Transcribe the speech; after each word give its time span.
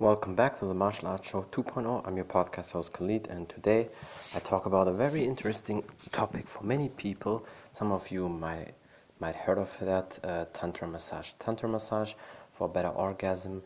Welcome 0.00 0.34
back 0.34 0.58
to 0.58 0.64
the 0.64 0.74
Martial 0.74 1.06
Arts 1.06 1.28
Show 1.28 1.46
2.0. 1.52 2.04
I'm 2.04 2.16
your 2.16 2.24
podcast 2.24 2.72
host 2.72 2.92
Khalid, 2.92 3.28
and 3.28 3.48
today 3.48 3.88
I 4.34 4.40
talk 4.40 4.66
about 4.66 4.88
a 4.88 4.92
very 4.92 5.24
interesting 5.24 5.84
topic 6.10 6.48
for 6.48 6.64
many 6.64 6.88
people. 6.88 7.46
Some 7.70 7.92
of 7.92 8.10
you 8.10 8.28
might 8.28 8.72
might 9.20 9.36
heard 9.36 9.56
of 9.56 9.72
that 9.80 10.18
uh, 10.24 10.46
tantra 10.52 10.88
massage. 10.88 11.34
Tantra 11.38 11.68
massage 11.68 12.14
for 12.50 12.68
better 12.68 12.88
orgasm, 12.88 13.62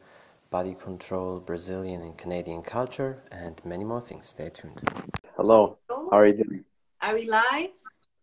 body 0.51 0.75
control, 0.75 1.41
Brazilian 1.41 2.03
and 2.03 2.14
Canadian 2.19 2.60
culture, 2.60 3.22
and 3.33 3.58
many 3.65 3.85
more 3.85 4.03
things. 4.03 4.26
Stay 4.26 4.51
tuned. 4.51 4.83
Hello. 5.35 5.79
How 5.88 6.08
are 6.10 6.26
you 6.26 6.45
doing? 6.45 6.63
Are 7.01 7.15
we 7.15 7.24
live? 7.24 7.71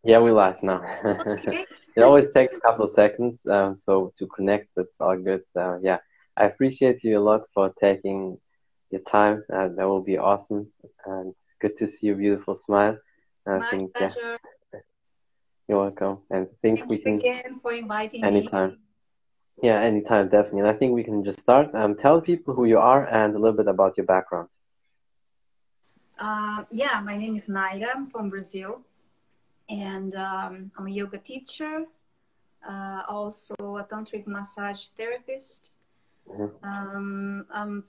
Yeah, 0.04 0.20
we 0.20 0.30
live 0.30 0.62
now. 0.62 0.84
Okay. 1.26 1.66
it 1.96 2.04
always 2.04 2.30
takes 2.36 2.56
a 2.56 2.60
couple 2.60 2.86
of 2.86 2.92
seconds, 2.92 3.48
um, 3.48 3.76
so 3.76 4.14
to 4.20 4.28
connect, 4.28 4.78
it's 4.78 5.02
all 5.02 5.18
good. 5.18 5.42
Uh, 5.56 5.80
yeah. 5.82 5.98
I 6.38 6.46
appreciate 6.46 7.04
you 7.04 7.18
a 7.18 7.24
lot 7.24 7.42
for 7.54 7.74
taking 7.80 8.38
your 8.92 9.02
time. 9.02 9.44
Uh, 9.52 9.70
that 9.70 9.88
will 9.88 10.02
be 10.02 10.18
awesome. 10.18 10.68
And 11.06 11.34
good 11.62 11.78
to 11.78 11.88
see 11.88 12.08
your 12.08 12.18
beautiful 12.18 12.56
smile. 12.56 12.98
I 13.48 13.60
My 13.60 13.70
think 13.70 13.94
pleasure. 13.94 14.38
Yeah, 14.74 14.80
you're 15.68 15.80
welcome. 15.80 16.20
And 16.30 16.48
I 16.48 16.56
think 16.62 16.80
Thank 16.80 16.90
we 16.90 16.98
you 16.98 17.04
can 17.04 17.20
again 17.20 17.60
for 17.62 17.72
inviting 17.74 18.22
me. 18.22 18.28
anytime. 18.28 18.80
Yeah, 19.62 19.80
anytime, 19.80 20.28
definitely. 20.30 20.60
And 20.60 20.68
I 20.70 20.74
think 20.74 20.94
we 20.94 21.04
can 21.04 21.24
just 21.24 21.40
start. 21.40 21.74
Um, 21.74 21.96
tell 21.96 22.20
people 22.20 22.54
who 22.54 22.66
you 22.66 22.78
are 22.78 23.06
and 23.08 23.36
a 23.36 23.40
little 23.40 23.56
bit 23.56 23.68
about 23.68 23.96
your 23.98 24.06
background. 24.06 24.50
Uh, 26.20 26.64
yeah, 26.72 27.00
my 27.04 27.16
name 27.18 27.36
is 27.36 27.48
Naira. 27.48 27.88
I'm 27.96 28.06
from 28.06 28.30
Brazil, 28.30 28.82
and 29.70 30.16
um, 30.16 30.72
I'm 30.78 30.88
a 30.88 30.90
yoga 30.90 31.18
teacher, 31.18 31.86
uh, 32.68 33.04
also 33.08 33.54
a 33.60 33.84
tantric 33.84 34.28
massage 34.28 34.86
therapist. 34.98 35.72
Mhm. 36.28 36.52
Um, 36.64 37.46
I'm 37.52 37.84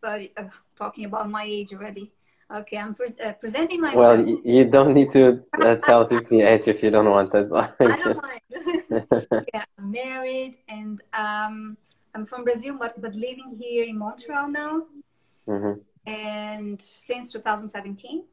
but, 0.00 0.22
uh, 0.36 0.48
talking 0.76 1.04
about 1.04 1.30
my 1.30 1.44
age 1.44 1.72
already. 1.72 2.10
Okay, 2.50 2.76
I'm 2.76 2.94
pre- 2.94 3.14
uh, 3.24 3.32
presenting 3.34 3.80
myself. 3.80 4.18
Well, 4.18 4.26
you 4.44 4.64
don't 4.64 4.92
need 4.94 5.10
to 5.12 5.42
uh, 5.62 5.76
tell 5.76 6.04
people 6.06 6.36
your 6.38 6.48
age 6.48 6.66
if 6.68 6.82
you 6.82 6.90
don't 6.90 7.08
want. 7.10 7.32
That's 7.32 7.52
all. 7.52 7.68
I 7.80 7.96
don't 7.96 8.20
mind. 8.22 8.40
yeah, 9.54 9.64
I'm 9.78 9.90
married, 9.90 10.56
and 10.68 11.00
um, 11.14 11.76
I'm 12.14 12.26
from 12.26 12.44
Brazil, 12.44 12.76
but, 12.78 13.00
but 13.00 13.14
living 13.14 13.56
here 13.58 13.84
in 13.84 13.96
Montreal 13.98 14.48
now. 14.48 14.82
hmm 15.46 15.72
and 16.04 16.82
since 16.82 17.32
2017 17.32 18.24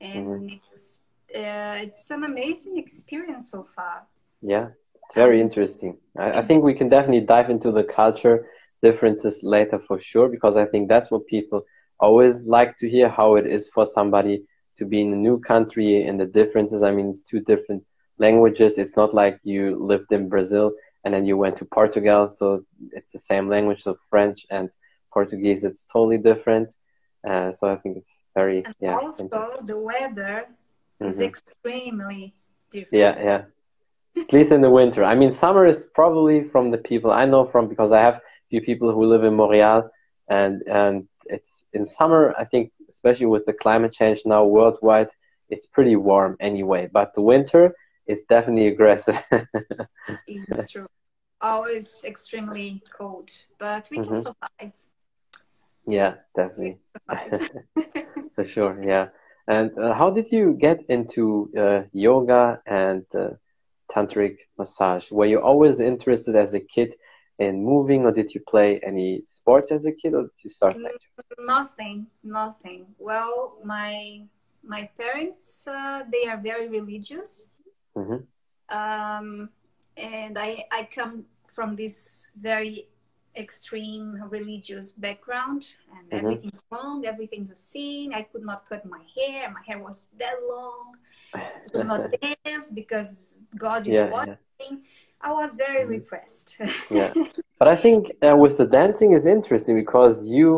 and 0.00 0.26
Mhm. 0.26 0.52
it's 0.56 1.00
uh, 1.34 1.76
it's 1.86 2.10
an 2.10 2.24
amazing 2.24 2.78
experience 2.78 3.50
so 3.50 3.64
far 3.76 4.06
Yeah, 4.42 4.68
it's 5.04 5.14
very 5.14 5.40
interesting. 5.40 5.98
I, 6.16 6.38
I 6.38 6.40
think 6.40 6.64
we 6.64 6.74
can 6.74 6.88
definitely 6.88 7.26
dive 7.26 7.50
into 7.50 7.70
the 7.70 7.84
culture 7.84 8.36
differences 8.82 9.42
later 9.42 9.78
for 9.78 9.98
sure, 10.00 10.28
because 10.28 10.56
I 10.56 10.66
think 10.66 10.88
that's 10.88 11.10
what 11.10 11.26
people 11.26 11.62
always 11.98 12.46
like 12.46 12.76
to 12.78 12.88
hear 12.88 13.08
how 13.08 13.36
it 13.36 13.46
is 13.46 13.68
for 13.68 13.86
somebody 13.86 14.42
to 14.78 14.84
be 14.86 15.00
in 15.02 15.12
a 15.12 15.16
new 15.16 15.38
country 15.38 16.06
and 16.06 16.18
the 16.18 16.26
differences. 16.26 16.82
I 16.82 16.90
mean, 16.90 17.10
it's 17.10 17.22
two 17.22 17.40
different 17.40 17.84
languages. 18.18 18.78
It's 18.78 18.96
not 18.96 19.12
like 19.14 19.38
you 19.42 19.76
lived 19.76 20.12
in 20.12 20.28
Brazil 20.28 20.72
and 21.04 21.12
then 21.14 21.24
you 21.26 21.36
went 21.36 21.56
to 21.58 21.64
Portugal, 21.64 22.28
so 22.28 22.64
it's 22.92 23.12
the 23.12 23.18
same 23.18 23.48
language, 23.48 23.82
so 23.82 23.96
French 24.10 24.46
and 24.50 24.68
Portuguese, 25.12 25.64
it's 25.64 25.86
totally 25.86 26.18
different. 26.18 26.68
Uh, 27.28 27.50
so 27.52 27.70
I 27.72 27.76
think 27.76 27.96
it's 27.98 28.20
very, 28.34 28.62
and 28.64 28.74
yeah. 28.80 28.96
also 28.96 29.28
the 29.64 29.78
weather 29.78 30.46
is 31.00 31.18
Mhm. 31.18 31.24
extremely 31.24 32.34
different 32.70 33.00
Yeah, 33.02 33.14
yeah. 33.28 33.42
At 34.22 34.32
least 34.32 34.52
in 34.52 34.60
the 34.60 34.70
winter. 34.70 35.04
I 35.04 35.14
mean, 35.14 35.32
summer 35.32 35.64
is 35.66 35.86
probably 35.94 36.44
from 36.44 36.70
the 36.70 36.78
people 36.78 37.10
I 37.10 37.24
know 37.24 37.44
from 37.46 37.68
because 37.68 37.92
I 37.92 38.00
have 38.00 38.20
few 38.50 38.60
people 38.60 38.92
who 38.92 39.04
live 39.06 39.24
in 39.24 39.34
Montreal, 39.34 39.90
and 40.28 40.62
and 40.68 41.08
it's 41.26 41.64
in 41.72 41.84
summer. 41.84 42.34
I 42.38 42.44
think, 42.44 42.72
especially 42.88 43.26
with 43.26 43.44
the 43.46 43.52
climate 43.52 43.92
change 43.92 44.22
now 44.26 44.44
worldwide, 44.44 45.10
it's 45.48 45.66
pretty 45.66 45.96
warm 45.96 46.36
anyway. 46.40 46.88
But 46.92 47.14
the 47.14 47.22
winter 47.22 47.74
is 48.06 48.20
definitely 48.28 48.68
aggressive. 48.68 49.18
it's 50.26 50.70
true 50.72 50.86
always 51.42 52.04
extremely 52.04 52.82
cold 52.98 53.30
but 53.58 53.88
we 53.90 53.96
can 53.96 54.14
Mhm. 54.14 54.22
survive 54.22 54.72
yeah, 55.86 56.14
definitely. 56.36 56.78
survive 57.08 57.50
For 58.34 58.44
sure, 58.44 58.82
yeah. 58.84 59.08
And 59.48 59.76
uh, 59.78 59.94
how 59.94 60.10
did 60.10 60.30
you 60.30 60.54
get 60.60 60.78
into 60.88 61.50
uh, 61.58 61.82
yoga 61.92 62.60
and 62.66 63.04
uh, 63.14 63.30
tantric 63.90 64.36
massage? 64.58 65.10
Were 65.10 65.26
you 65.26 65.40
always 65.40 65.80
interested 65.80 66.36
as 66.36 66.54
a 66.54 66.60
kid 66.60 66.94
in 67.40 67.64
moving, 67.64 68.04
or 68.06 68.12
did 68.12 68.34
you 68.34 68.40
play 68.48 68.80
any 68.86 69.22
sports 69.24 69.72
as 69.72 69.86
a 69.86 69.92
kid, 69.92 70.14
or 70.14 70.22
did 70.22 70.40
you 70.44 70.50
start 70.50 70.76
nothing 71.38 72.06
nothing. 72.22 72.86
Well 72.98 73.56
my 73.64 74.22
my 74.62 74.82
parents 74.98 75.66
uh, 75.66 76.02
they 76.12 76.28
are 76.30 76.36
very 76.36 76.68
religious. 76.68 77.46
Hmm 77.96 78.22
um, 78.70 79.50
and 79.96 80.38
I, 80.38 80.64
I 80.70 80.88
come 80.94 81.24
from 81.48 81.74
this 81.76 82.26
very 82.36 82.86
extreme 83.36 84.06
religious 84.28 84.92
background 84.92 85.62
and 85.96 86.04
Mhm. 86.12 86.18
everything's 86.20 86.62
wrong 86.70 87.04
everything's 87.06 87.50
a 87.50 87.54
sin. 87.54 88.12
I 88.14 88.22
could 88.22 88.44
not 88.44 88.68
cut 88.68 88.84
my 88.84 89.02
hair 89.16 89.50
my 89.50 89.62
hair 89.66 89.78
was 89.78 90.08
that 90.18 90.36
long. 90.48 90.96
I 91.34 91.68
could 91.72 91.86
not 91.86 92.02
dance 92.44 92.70
because 92.70 93.38
god 93.56 93.86
is 93.86 93.94
Yeah, 93.94 94.10
yeah. 94.26 94.36
I 95.22 95.30
was 95.32 95.54
very 95.54 95.84
Mhm. 95.84 95.90
repressed 95.96 96.48
Yeah. 96.90 97.12
But 97.58 97.68
I 97.68 97.76
think 97.76 98.00
uh, 98.26 98.36
with 98.36 98.56
the 98.56 98.64
dancing 98.80 99.12
is 99.12 99.26
interesting 99.26 99.74
because 99.76 100.14
you 100.28 100.48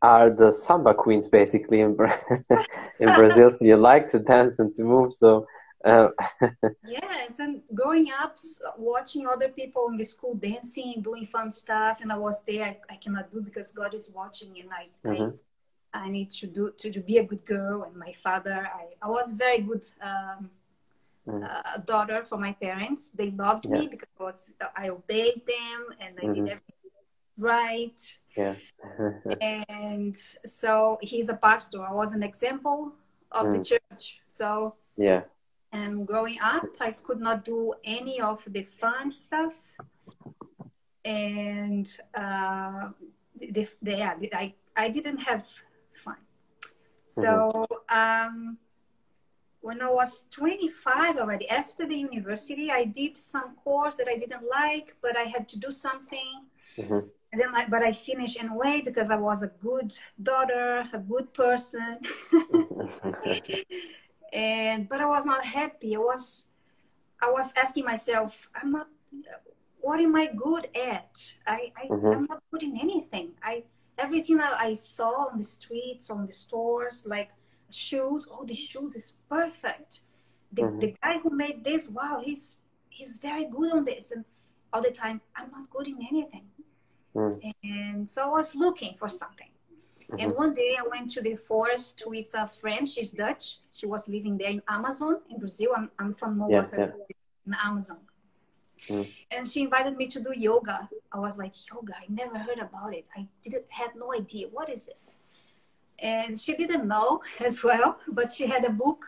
are 0.00 0.28
the 0.30 0.50
samba 0.52 0.94
queens 0.94 1.28
basically 1.28 1.80
in 1.80 1.90
Bra- 1.98 2.22
in 3.02 3.08
Brazil. 3.18 3.50
So 3.50 3.64
you 3.70 3.76
like 3.76 4.04
to 4.12 4.18
dance 4.34 4.54
and 4.60 4.72
to 4.76 4.82
move. 4.84 5.12
So 5.12 5.46
uh, 5.84 6.08
yes 6.98 7.38
and 7.44 7.62
growing 7.74 8.06
up 8.22 8.32
watching 8.78 9.26
other 9.26 9.48
people 9.60 9.88
in 9.90 9.96
the 9.96 10.04
school 10.14 10.34
dancing 10.34 11.02
doing 11.02 11.26
fun 11.26 11.50
stuff 11.50 12.00
and 12.02 12.08
i 12.16 12.18
was 12.28 12.42
there 12.50 12.64
i, 12.64 12.94
I 12.94 12.96
cannot 12.96 13.26
do 13.32 13.40
because 13.40 13.68
god 13.80 13.92
is 13.94 14.06
watching 14.20 14.52
and 14.60 14.70
I, 14.80 14.84
I 15.12 15.16
Mhm. 15.16 15.32
I 15.94 16.08
need 16.16 16.30
to 16.40 16.46
do 16.46 16.64
to, 16.80 16.86
to 16.96 17.00
be 17.00 17.16
a 17.18 17.24
good 17.30 17.44
girl. 17.46 17.76
And 17.84 17.94
my 18.06 18.12
father, 18.12 18.58
I, 18.80 18.84
I 19.06 19.08
was 19.08 19.26
very 19.44 19.60
good 19.70 19.84
um, 20.02 20.38
Mm. 20.42 20.48
Uh, 21.28 21.78
daughter 21.84 22.22
for 22.24 22.38
my 22.38 22.52
parents. 22.52 23.10
They 23.10 23.30
loved 23.30 23.68
me 23.68 23.88
because 23.88 24.08
I, 24.20 24.22
was, 24.22 24.42
I 24.76 24.88
obeyed 24.90 25.42
them 25.46 25.80
and 26.00 26.18
I 26.20 26.24
Mhm. 26.24 26.34
did 26.34 26.48
everything 26.54 26.92
right. 27.38 28.00
yeah. 28.36 28.54
And 29.40 30.16
so 30.16 30.98
he's 31.02 31.28
a 31.28 31.36
pastor. 31.36 31.82
I 31.82 31.92
was 31.92 32.12
an 32.14 32.22
example 32.22 32.92
of 33.32 33.44
the 33.52 33.58
Mm. 33.58 33.66
church. 33.70 34.20
So 34.28 34.74
yeah. 34.96 35.22
and 35.72 36.06
growing 36.06 36.38
up, 36.40 36.64
I 36.80 36.92
could 36.92 37.20
not 37.20 37.44
do 37.44 37.74
any 37.84 38.20
of 38.20 38.38
the 38.46 38.62
fun 38.62 39.10
stuff. 39.10 39.54
And 41.04 41.86
uh, 42.14 42.90
the, 43.38 43.68
the, 43.82 43.96
yeah, 43.96 44.14
the, 44.18 44.32
I, 44.34 44.54
I 44.76 44.88
didn't 44.88 45.18
have 45.18 45.46
fun. 45.92 46.16
So 47.06 47.66
um, 47.88 48.58
when 49.66 49.82
I 49.82 49.90
was 49.90 50.24
25 50.30 51.16
already, 51.16 51.48
after 51.50 51.84
the 51.86 51.96
university, 51.96 52.70
I 52.70 52.84
did 52.84 53.16
some 53.16 53.56
course 53.64 53.96
that 53.96 54.06
I 54.08 54.16
didn't 54.16 54.44
like, 54.48 54.94
but 55.02 55.16
I 55.16 55.24
had 55.34 55.48
to 55.52 55.58
do 55.58 55.70
something. 55.72 56.34
hmm 56.76 57.00
And 57.32 57.40
then, 57.40 57.50
I, 57.58 57.62
but 57.74 57.82
I 57.82 57.90
finished 57.92 58.38
anyway 58.44 58.76
because 58.88 59.08
I 59.10 59.16
was 59.28 59.42
a 59.42 59.50
good 59.68 59.90
daughter, 60.30 60.68
a 60.92 60.98
good 61.12 61.28
person. 61.34 61.98
and 64.32 64.88
but 64.88 65.00
I 65.00 65.06
was 65.16 65.24
not 65.32 65.42
happy. 65.44 65.90
I 65.96 65.98
was 65.98 66.48
I 67.26 67.28
was 67.36 67.46
asking 67.62 67.84
myself, 67.92 68.32
I'm 68.58 68.70
not 68.76 68.88
what 69.86 69.98
am 70.06 70.14
I 70.22 70.26
good 70.46 70.64
at? 70.92 71.12
I, 71.46 71.60
I 71.82 71.84
Mhm. 71.88 72.12
I'm 72.14 72.24
not 72.32 72.40
good 72.50 72.62
in 72.68 72.74
anything. 72.86 73.26
I 73.42 73.54
everything 74.04 74.36
that 74.42 74.54
I 74.68 74.74
saw 74.74 75.12
on 75.30 75.34
the 75.42 75.48
streets, 75.58 76.04
on 76.14 76.20
the 76.30 76.36
stores, 76.44 76.96
like 77.16 77.30
shoes, 77.70 78.26
oh 78.30 78.44
the 78.44 78.54
shoes 78.54 78.94
is 78.94 79.14
perfect. 79.28 80.00
The 80.52 80.62
Mhm. 80.62 80.80
the 80.80 80.94
guy 81.02 81.18
who 81.18 81.30
made 81.30 81.64
this, 81.64 81.88
wow, 81.88 82.20
he's 82.24 82.58
he's 82.88 83.18
very 83.18 83.46
good 83.46 83.72
on 83.72 83.84
this. 83.84 84.10
And 84.10 84.24
all 84.72 84.82
the 84.82 84.90
time, 84.90 85.20
I'm 85.34 85.50
not 85.50 85.68
good 85.70 85.88
in 85.88 85.98
anything. 86.00 86.50
Mm. 87.14 87.52
And 87.62 88.08
so 88.10 88.22
I 88.28 88.30
was 88.38 88.54
looking 88.54 88.94
for 88.96 89.08
something. 89.08 89.50
And 90.18 90.32
Mhm. 90.32 90.36
one 90.36 90.54
day 90.54 90.76
I 90.78 90.86
went 90.86 91.10
to 91.14 91.20
the 91.20 91.34
forest 91.34 92.02
with 92.06 92.30
a 92.34 92.46
friend. 92.46 92.88
She's 92.88 93.10
Dutch. 93.10 93.58
She 93.70 93.86
was 93.86 94.06
living 94.08 94.38
there 94.38 94.50
in 94.50 94.62
Amazon 94.68 95.20
in 95.30 95.38
Brazil. 95.38 95.70
I'm, 95.76 95.90
I'm 95.98 96.12
from 96.14 96.38
North 96.38 96.52
Yeah, 96.52 96.62
Africa, 96.62 96.94
in 97.46 97.54
Amazon. 97.54 98.00
Mm. 98.88 99.06
And 99.30 99.48
she 99.48 99.62
invited 99.62 99.96
me 99.96 100.06
to 100.08 100.20
do 100.20 100.32
yoga. 100.32 100.88
I 101.10 101.18
was 101.18 101.34
like, 101.36 101.54
yoga, 101.70 101.94
I 101.96 102.06
never 102.08 102.38
heard 102.38 102.58
about 102.60 102.94
it. 102.94 103.06
I 103.16 103.26
didn't 103.42 103.64
had 103.68 103.96
no 103.96 104.14
idea. 104.14 104.48
What 104.48 104.68
is 104.68 104.86
it? 104.88 104.98
And 105.98 106.38
she 106.38 106.54
didn't 106.54 106.86
know 106.86 107.22
as 107.44 107.62
well, 107.64 107.98
but 108.08 108.32
she 108.32 108.46
had 108.46 108.64
a 108.64 108.70
book. 108.70 109.04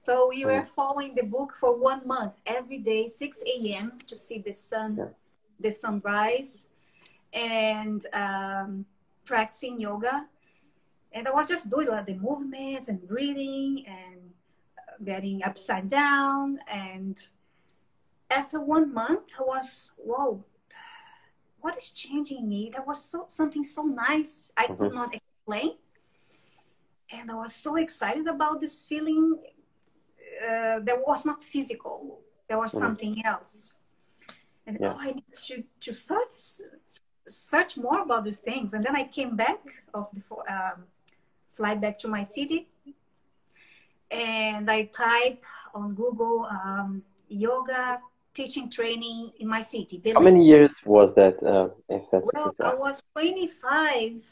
So 0.00 0.28
we 0.28 0.44
were 0.44 0.62
Mm. 0.62 0.68
following 0.68 1.14
the 1.14 1.24
book 1.24 1.54
for 1.60 1.76
one 1.76 2.06
month, 2.06 2.34
every 2.46 2.78
day, 2.78 3.06
6 3.08 3.42
a.m. 3.46 3.98
to 4.06 4.16
see 4.16 4.38
the 4.38 4.52
sun, 4.52 4.96
Yeah. 4.96 5.08
the 5.60 5.72
sunrise. 5.72 6.66
And 7.32 8.06
um, 8.14 8.86
practicing 9.26 9.78
yoga, 9.80 10.26
and 11.12 11.28
I 11.28 11.30
was 11.32 11.48
just 11.48 11.68
doing 11.68 11.88
like 11.88 12.06
the 12.06 12.14
movements 12.14 12.88
and 12.88 13.06
breathing 13.06 13.84
and 13.86 14.32
getting 15.04 15.42
upside 15.44 15.88
down. 15.88 16.60
And 16.68 17.20
after 18.30 18.60
one 18.60 18.94
month, 18.94 19.24
I 19.38 19.42
was 19.42 19.92
whoa, 19.96 20.42
what 21.60 21.76
is 21.76 21.90
changing 21.90 22.48
me? 22.48 22.70
That 22.72 22.86
was 22.86 23.04
so 23.04 23.24
something 23.28 23.64
so 23.64 23.82
nice 23.82 24.52
I 24.56 24.66
mm-hmm. 24.66 24.82
could 24.82 24.94
not 24.94 25.14
explain, 25.14 25.76
and 27.10 27.30
I 27.30 27.34
was 27.34 27.54
so 27.54 27.76
excited 27.76 28.26
about 28.26 28.60
this 28.60 28.84
feeling. 28.84 29.38
Uh, 30.40 30.78
that 30.80 30.98
was 31.04 31.26
not 31.26 31.42
physical. 31.42 32.20
There 32.48 32.58
was 32.58 32.72
mm-hmm. 32.72 32.84
something 32.84 33.24
else. 33.24 33.74
And 34.66 34.78
yeah. 34.80 34.94
oh, 34.94 34.98
I 35.00 35.12
need 35.12 35.34
to 35.46 35.64
to 35.80 35.94
search 35.94 36.60
search 37.26 37.76
more 37.76 38.00
about 38.02 38.24
these 38.24 38.38
things. 38.38 38.74
And 38.74 38.84
then 38.84 38.94
I 38.94 39.04
came 39.04 39.36
back 39.36 39.60
of 39.94 40.08
the 40.12 40.22
um, 40.52 40.84
fly 41.52 41.74
back 41.74 41.98
to 42.00 42.08
my 42.08 42.22
city, 42.22 42.68
and 44.10 44.70
I 44.70 44.84
type 44.84 45.44
on 45.74 45.94
Google 45.94 46.46
um, 46.50 47.02
yoga 47.28 48.00
teaching 48.34 48.70
training 48.70 49.32
in 49.40 49.48
my 49.48 49.60
city. 49.60 50.00
How 50.14 50.20
many 50.20 50.44
years 50.44 50.80
was 50.84 51.14
that? 51.14 51.42
Uh, 51.42 51.70
if 51.88 52.02
that's 52.10 52.30
well, 52.32 52.54
I 52.60 52.74
was 52.74 53.02
25 53.12 54.22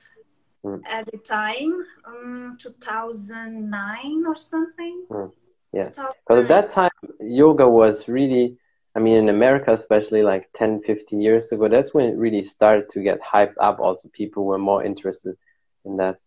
mm. 0.64 0.80
at 0.86 1.06
the 1.10 1.18
time, 1.18 1.84
um, 2.06 2.56
2009 2.60 4.26
or 4.26 4.36
something. 4.36 5.04
Mm. 5.10 5.32
Yeah, 5.72 5.88
because 5.88 6.44
at 6.44 6.48
that 6.48 6.70
time, 6.70 6.90
yoga 7.20 7.68
was 7.68 8.08
really, 8.08 8.56
I 8.94 9.00
mean, 9.00 9.16
in 9.16 9.28
America, 9.28 9.72
especially 9.72 10.22
like 10.22 10.48
10, 10.54 10.82
15 10.82 11.20
years 11.20 11.52
ago, 11.52 11.68
that's 11.68 11.92
when 11.92 12.06
it 12.06 12.16
really 12.16 12.44
started 12.44 12.88
to 12.90 13.02
get 13.02 13.20
hyped 13.20 13.56
up. 13.60 13.78
Also, 13.80 14.08
people 14.08 14.44
were 14.46 14.58
more 14.58 14.84
interested 14.84 15.36
in 15.84 15.98
that. 15.98 16.18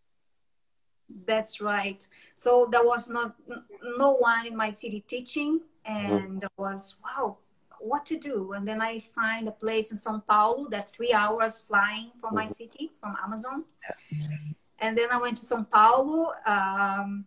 That's 1.25 1.61
right. 1.61 2.07
So 2.35 2.67
there 2.71 2.83
was 2.83 3.09
not 3.09 3.35
no 3.97 4.11
one 4.11 4.45
in 4.45 4.55
my 4.55 4.69
city 4.69 5.03
teaching, 5.07 5.61
mm-hmm. 5.87 6.15
and 6.15 6.29
mm. 6.29 6.39
there 6.41 6.55
was 6.57 6.95
wow, 7.03 7.37
what 7.79 8.05
to 8.07 8.17
do. 8.17 8.53
And 8.53 8.67
then 8.67 8.81
I 8.81 8.99
find 8.99 9.47
a 9.47 9.51
place 9.51 9.91
in 9.91 9.97
São 9.97 10.25
Paulo 10.25 10.67
that 10.69 10.91
three 10.91 11.13
hours 11.13 11.61
flying 11.61 12.11
from 12.19 12.35
my 12.35 12.45
city, 12.45 12.91
from 12.99 13.15
Amazon. 13.23 13.65
And 14.79 14.97
then 14.97 15.09
I 15.11 15.17
went 15.17 15.37
to 15.37 15.45
São 15.45 15.69
Paulo, 15.69 16.31
um, 16.45 17.25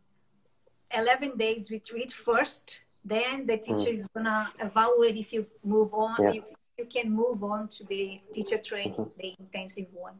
11 0.94 1.36
days 1.36 1.70
retreat 1.70 2.12
first. 2.12 2.80
Then 3.04 3.46
the 3.46 3.58
teacher 3.58 3.90
mm. 3.90 3.94
is 3.94 4.06
gonna 4.14 4.52
evaluate 4.60 5.16
if 5.16 5.32
you 5.32 5.46
move 5.64 5.92
on, 5.92 6.16
yeah. 6.22 6.40
if 6.40 6.44
you 6.78 6.84
can 6.84 7.10
move 7.10 7.42
on 7.42 7.68
to 7.68 7.84
the 7.84 8.20
teacher 8.32 8.58
training, 8.58 8.94
mm-hmm. 8.94 9.18
the 9.18 9.34
intensive 9.38 9.86
one. 9.92 10.14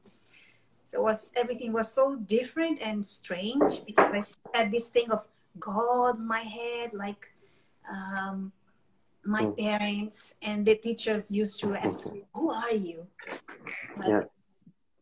So 0.85 0.99
it 0.99 1.03
was 1.03 1.33
everything 1.37 1.73
was 1.73 1.91
so 1.91 2.17
different 2.17 2.81
and 2.83 3.05
strange 3.05 3.85
because 3.87 4.37
I 4.53 4.59
had 4.59 4.73
this 4.73 4.89
thing 4.89 5.11
of 5.11 5.25
God 5.59 6.19
my 6.19 6.41
head, 6.41 6.93
like 6.93 7.33
um, 7.91 8.53
my 9.25 9.45
mm. 9.45 9.59
parents 9.59 10.35
and 10.43 10.67
the 10.67 10.75
teachers 10.75 11.31
used 11.31 11.61
to 11.61 11.75
ask 11.75 12.05
me, 12.07 12.25
"Who 12.35 12.51
are 12.51 12.75
you? 12.75 13.07
Like, 13.97 14.09
yeah. 14.09 14.25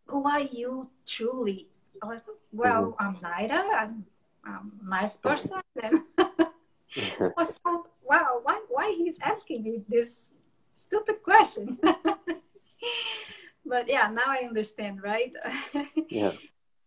Who 0.06 0.28
are 0.28 0.40
you 0.40 0.90
truly?" 1.06 1.69
I 2.02 2.06
was 2.06 2.25
like, 2.26 2.37
"Well, 2.52 2.93
mm-hmm. 2.93 3.02
I'm 3.02 3.17
Naira. 3.17 3.62
I'm, 3.76 4.05
I'm 4.44 4.72
a 4.84 4.88
nice 4.88 5.17
person." 5.17 5.61
Then 5.75 6.05
I 6.19 7.32
was 7.37 7.58
so 7.64 7.87
wow. 8.05 8.40
Why 8.43 8.61
why 8.69 8.94
he's 8.96 9.19
asking 9.20 9.62
me 9.62 9.82
this 9.88 10.34
stupid 10.75 11.22
question? 11.22 11.78
but 13.64 13.88
yeah, 13.88 14.11
now 14.12 14.28
I 14.28 14.44
understand, 14.44 15.02
right? 15.02 15.32
yeah. 16.08 16.32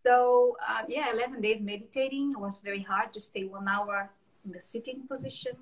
So 0.06 0.54
uh, 0.68 0.82
yeah, 0.86 1.10
11 1.12 1.40
days 1.40 1.62
meditating 1.62 2.32
it 2.36 2.38
was 2.38 2.60
very 2.60 2.82
hard 2.82 3.12
to 3.14 3.20
stay 3.20 3.44
one 3.44 3.66
hour 3.66 4.10
in 4.44 4.52
the 4.52 4.60
sitting 4.60 5.08
position 5.08 5.56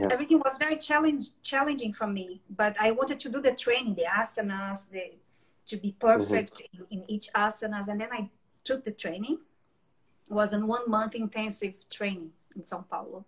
yeah. 0.00 0.08
everything 0.10 0.38
was 0.38 0.56
very 0.58 0.76
challenge, 0.76 1.30
challenging 1.42 1.92
for 1.92 2.06
me. 2.06 2.40
But 2.50 2.76
I 2.80 2.90
wanted 2.90 3.20
to 3.20 3.28
do 3.28 3.40
the 3.40 3.52
training, 3.52 3.94
the 3.94 4.04
asanas, 4.04 4.88
the 4.90 5.12
to 5.66 5.76
be 5.76 5.96
perfect 5.98 6.62
mm-hmm. 6.62 6.84
in, 6.90 7.00
in, 7.00 7.10
each 7.10 7.28
asanas. 7.34 7.88
And 7.88 8.00
then 8.00 8.08
I 8.12 8.30
took 8.64 8.84
the 8.84 8.92
training. 8.92 9.38
It 10.30 10.32
was 10.32 10.52
a 10.52 10.60
one 10.60 10.88
month 10.88 11.14
intensive 11.14 11.74
training 11.90 12.30
in 12.54 12.62
Sao 12.62 12.84
Paulo. 12.88 13.24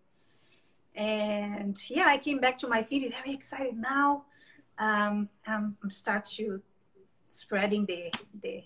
And 0.95 1.77
yeah, 1.91 2.07
I 2.07 2.19
came 2.19 2.41
back 2.41 2.59
to 2.59 2.69
my 2.69 2.83
city 2.83 3.09
very 3.09 3.33
excited 3.35 3.77
now. 3.77 4.25
Um, 4.79 5.29
I'm, 5.47 5.77
I'm 5.83 5.91
start 5.91 6.25
to 6.37 6.63
spreading 7.29 7.85
the 7.87 8.13
the 8.43 8.65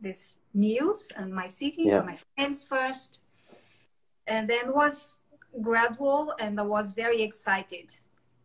this 0.00 0.38
news 0.54 1.10
in 1.18 1.32
my 1.32 1.46
city 1.46 1.84
yeah. 1.84 2.00
my 2.00 2.18
friends 2.34 2.62
first 2.62 3.20
and 4.26 4.48
then 4.48 4.72
was 4.72 5.18
gradual 5.60 6.34
and 6.38 6.58
I 6.58 6.62
was 6.62 6.92
very 6.92 7.22
excited 7.22 7.94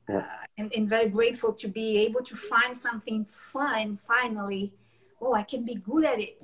yeah. 0.10 0.18
uh, 0.18 0.46
and, 0.58 0.74
and, 0.76 0.88
very 0.88 1.10
grateful 1.10 1.54
to 1.54 1.68
be 1.68 2.00
able 2.00 2.22
to 2.24 2.36
find 2.36 2.76
something 2.76 3.26
fun 3.26 3.98
finally. 3.98 4.74
Oh, 5.22 5.34
I 5.34 5.44
can 5.44 5.64
be 5.64 5.76
good 5.76 6.06
at 6.06 6.20
it. 6.20 6.44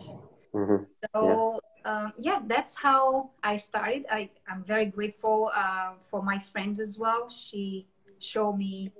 Mm-hmm. 0.53 0.83
So, 1.13 1.59
yeah. 1.85 1.91
Um, 1.91 2.13
yeah. 2.17 2.39
that's 2.45 2.75
how 2.75 3.31
I 3.43 3.57
started. 3.57 4.05
I, 4.11 4.29
I'm 4.49 4.63
very 4.63 4.85
grateful 4.85 5.51
uh, 5.55 5.93
for 6.09 6.21
my 6.21 6.37
friends 6.37 6.79
as 6.79 6.99
well. 6.99 7.29
She 7.29 7.87
showed 8.19 8.53
me, 8.53 8.91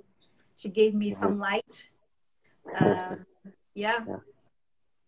she 0.56 0.68
gave 0.68 0.94
me 0.94 1.10
mm-hmm. 1.10 1.20
some 1.20 1.38
light. 1.38 1.88
Uh, 2.78 3.16
yeah. 3.74 4.00
yeah. 4.06 4.16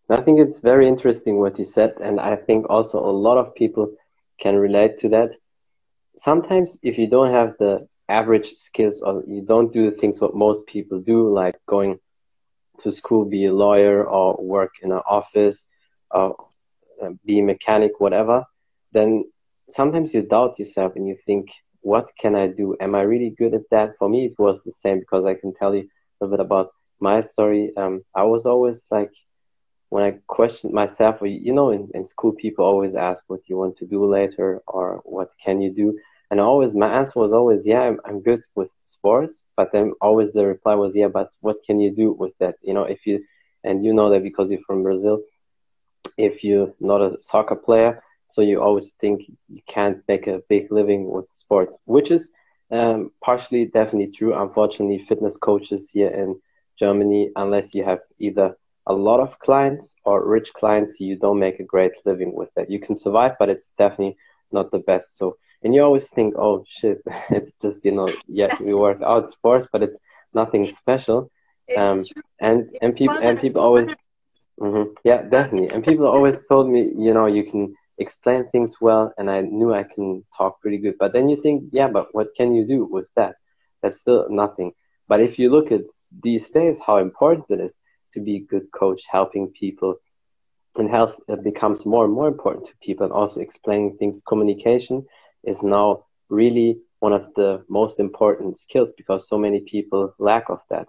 I 0.09 0.21
think 0.21 0.39
it's 0.39 0.59
very 0.59 0.87
interesting 0.87 1.37
what 1.37 1.57
you 1.57 1.63
said, 1.63 1.95
and 2.01 2.19
I 2.19 2.35
think 2.35 2.69
also 2.69 2.99
a 2.99 3.15
lot 3.27 3.37
of 3.37 3.55
people 3.55 3.93
can 4.39 4.57
relate 4.57 4.97
to 4.99 5.09
that 5.09 5.35
sometimes 6.17 6.77
if 6.83 6.97
you 6.97 7.07
don't 7.07 7.31
have 7.31 7.55
the 7.59 7.87
average 8.09 8.55
skills 8.55 9.01
or 9.01 9.23
you 9.27 9.41
don't 9.41 9.73
do 9.73 9.89
the 9.89 9.95
things 9.95 10.19
what 10.19 10.35
most 10.35 10.65
people 10.67 10.99
do, 10.99 11.33
like 11.33 11.55
going 11.67 11.99
to 12.83 12.91
school, 12.91 13.25
be 13.25 13.45
a 13.45 13.53
lawyer 13.53 14.03
or 14.03 14.35
work 14.43 14.73
in 14.81 14.91
an 14.91 15.01
office 15.09 15.67
or 16.11 16.35
uh, 17.01 17.09
be 17.25 17.39
a 17.39 17.43
mechanic, 17.43 17.99
whatever, 17.99 18.43
then 18.91 19.23
sometimes 19.69 20.13
you 20.13 20.21
doubt 20.21 20.59
yourself 20.59 20.93
and 20.95 21.07
you 21.07 21.15
think, 21.25 21.51
what 21.81 22.11
can 22.19 22.35
I 22.35 22.47
do? 22.47 22.75
Am 22.79 22.93
I 22.95 23.01
really 23.01 23.33
good 23.37 23.53
at 23.53 23.69
that? 23.71 23.97
For 23.97 24.09
me, 24.09 24.25
it 24.25 24.37
was 24.37 24.63
the 24.63 24.71
same 24.71 24.99
because 24.99 25.25
I 25.25 25.33
can 25.33 25.53
tell 25.53 25.73
you 25.73 25.81
a 25.81 26.25
little 26.25 26.37
bit 26.37 26.45
about 26.45 26.69
my 26.99 27.21
story. 27.21 27.71
Um, 27.75 28.03
I 28.13 28.23
was 28.23 28.45
always 28.45 28.85
like, 28.91 29.11
when 29.91 30.05
I 30.05 30.11
questioned 30.27 30.73
myself, 30.73 31.17
you 31.21 31.53
know, 31.53 31.69
in, 31.69 31.89
in 31.93 32.05
school, 32.05 32.31
people 32.31 32.63
always 32.63 32.95
ask 32.95 33.25
what 33.27 33.41
you 33.47 33.57
want 33.57 33.75
to 33.79 33.85
do 33.85 34.05
later 34.05 34.61
or 34.65 35.01
what 35.03 35.31
can 35.43 35.59
you 35.59 35.69
do. 35.69 35.99
And 36.29 36.39
always, 36.39 36.73
my 36.73 36.87
answer 36.99 37.19
was 37.19 37.33
always, 37.33 37.67
yeah, 37.67 37.81
I'm, 37.81 37.99
I'm 38.05 38.21
good 38.21 38.41
with 38.55 38.71
sports. 38.83 39.43
But 39.57 39.73
then 39.73 39.91
always 39.99 40.31
the 40.31 40.45
reply 40.45 40.75
was, 40.75 40.95
yeah, 40.95 41.09
but 41.09 41.31
what 41.41 41.57
can 41.65 41.81
you 41.81 41.91
do 41.93 42.13
with 42.13 42.33
that? 42.39 42.55
You 42.61 42.73
know, 42.73 42.85
if 42.85 43.05
you, 43.05 43.25
and 43.65 43.83
you 43.83 43.93
know 43.93 44.09
that 44.11 44.23
because 44.23 44.49
you're 44.49 44.61
from 44.65 44.81
Brazil, 44.81 45.19
if 46.17 46.41
you're 46.41 46.73
not 46.79 47.01
a 47.01 47.19
soccer 47.19 47.57
player, 47.57 48.01
so 48.27 48.41
you 48.41 48.61
always 48.61 48.91
think 48.91 49.23
you 49.49 49.61
can't 49.67 50.01
make 50.07 50.25
a 50.27 50.41
big 50.47 50.71
living 50.71 51.11
with 51.11 51.27
sports, 51.33 51.77
which 51.83 52.11
is 52.11 52.31
um, 52.71 53.11
partially 53.21 53.65
definitely 53.65 54.09
true. 54.09 54.33
Unfortunately, 54.33 54.99
fitness 54.99 55.35
coaches 55.35 55.89
here 55.89 56.07
in 56.07 56.39
Germany, 56.79 57.31
unless 57.35 57.75
you 57.75 57.83
have 57.83 57.99
either 58.19 58.55
a 58.87 58.93
lot 58.93 59.19
of 59.19 59.37
clients 59.39 59.93
or 60.05 60.27
rich 60.27 60.53
clients, 60.53 60.99
you 60.99 61.15
don't 61.15 61.39
make 61.39 61.59
a 61.59 61.63
great 61.63 61.93
living 62.05 62.33
with 62.33 62.49
that. 62.55 62.69
You 62.69 62.79
can 62.79 62.95
survive, 62.95 63.33
but 63.39 63.49
it's 63.49 63.71
definitely 63.77 64.17
not 64.51 64.71
the 64.71 64.79
best. 64.79 65.17
So, 65.17 65.37
and 65.63 65.75
you 65.75 65.83
always 65.83 66.09
think, 66.09 66.35
oh 66.37 66.65
shit, 66.67 67.01
it's 67.29 67.55
just 67.55 67.85
you 67.85 67.91
know, 67.91 68.09
yeah, 68.27 68.55
we 68.59 68.73
work 68.73 69.01
out 69.01 69.29
sports, 69.29 69.67
but 69.71 69.83
it's 69.83 69.99
nothing 70.33 70.67
special. 70.67 71.31
Um, 71.77 72.03
and 72.39 72.69
and 72.81 72.95
people 72.95 73.17
and 73.17 73.39
people 73.39 73.61
always, 73.61 73.89
mm-hmm, 74.59 74.93
yeah, 75.03 75.21
definitely. 75.21 75.69
And 75.69 75.83
people 75.83 76.07
always 76.07 76.45
told 76.49 76.69
me, 76.69 76.91
you 76.97 77.13
know, 77.13 77.27
you 77.27 77.43
can 77.43 77.75
explain 77.97 78.47
things 78.47 78.81
well, 78.81 79.13
and 79.17 79.29
I 79.29 79.41
knew 79.41 79.73
I 79.73 79.83
can 79.83 80.25
talk 80.35 80.59
pretty 80.59 80.79
good. 80.79 80.95
But 80.97 81.13
then 81.13 81.29
you 81.29 81.37
think, 81.37 81.65
yeah, 81.71 81.87
but 81.87 82.07
what 82.13 82.29
can 82.35 82.55
you 82.55 82.65
do 82.65 82.85
with 82.85 83.09
that? 83.15 83.35
That's 83.81 84.01
still 84.01 84.27
nothing. 84.29 84.73
But 85.07 85.21
if 85.21 85.37
you 85.37 85.49
look 85.51 85.71
at 85.71 85.81
these 86.23 86.49
days, 86.49 86.79
how 86.85 86.97
important 86.97 87.45
it 87.49 87.59
is 87.59 87.79
to 88.13 88.19
be 88.19 88.37
a 88.37 88.39
good 88.39 88.71
coach, 88.71 89.03
helping 89.09 89.49
people. 89.49 89.95
And 90.75 90.89
health 90.89 91.19
uh, 91.29 91.35
becomes 91.35 91.85
more 91.85 92.05
and 92.05 92.13
more 92.13 92.27
important 92.27 92.67
to 92.67 92.77
people, 92.81 93.05
and 93.05 93.13
also 93.13 93.41
explaining 93.41 93.97
things. 93.97 94.21
Communication 94.25 95.05
is 95.43 95.63
now 95.63 96.05
really 96.29 96.79
one 96.99 97.13
of 97.13 97.33
the 97.35 97.63
most 97.67 97.99
important 97.99 98.55
skills 98.55 98.93
because 98.93 99.27
so 99.27 99.37
many 99.37 99.61
people 99.61 100.13
lack 100.19 100.49
of 100.49 100.61
that. 100.69 100.87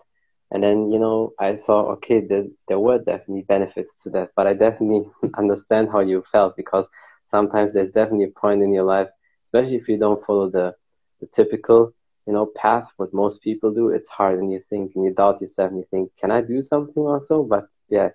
And 0.52 0.62
then, 0.62 0.92
you 0.92 0.98
know, 0.98 1.32
I 1.38 1.56
saw, 1.56 1.92
okay, 1.92 2.20
there, 2.20 2.44
there 2.68 2.78
were 2.78 2.98
definitely 2.98 3.42
benefits 3.48 4.02
to 4.02 4.10
that, 4.10 4.30
but 4.36 4.46
I 4.46 4.52
definitely 4.52 5.10
understand 5.38 5.88
how 5.90 6.00
you 6.00 6.22
felt 6.30 6.56
because 6.56 6.86
sometimes 7.28 7.72
there's 7.72 7.90
definitely 7.90 8.26
a 8.26 8.40
point 8.40 8.62
in 8.62 8.72
your 8.72 8.84
life, 8.84 9.08
especially 9.44 9.76
if 9.76 9.88
you 9.88 9.98
don't 9.98 10.24
follow 10.24 10.50
the, 10.50 10.74
the 11.20 11.26
typical 11.28 11.94
you 12.26 12.32
know 12.32 12.46
path 12.46 12.90
what 12.96 13.12
most 13.12 13.42
people 13.42 13.72
do 13.72 13.88
it's 13.88 14.08
hard 14.08 14.38
and 14.38 14.50
you 14.50 14.62
think 14.70 14.92
and 14.94 15.04
you 15.04 15.12
doubt 15.12 15.40
yourself 15.40 15.70
and 15.70 15.78
you 15.78 15.86
think 15.90 16.10
can 16.20 16.30
i 16.30 16.40
do 16.40 16.62
something 16.62 17.02
also 17.02 17.42
but 17.42 17.66
yeah 17.88 18.10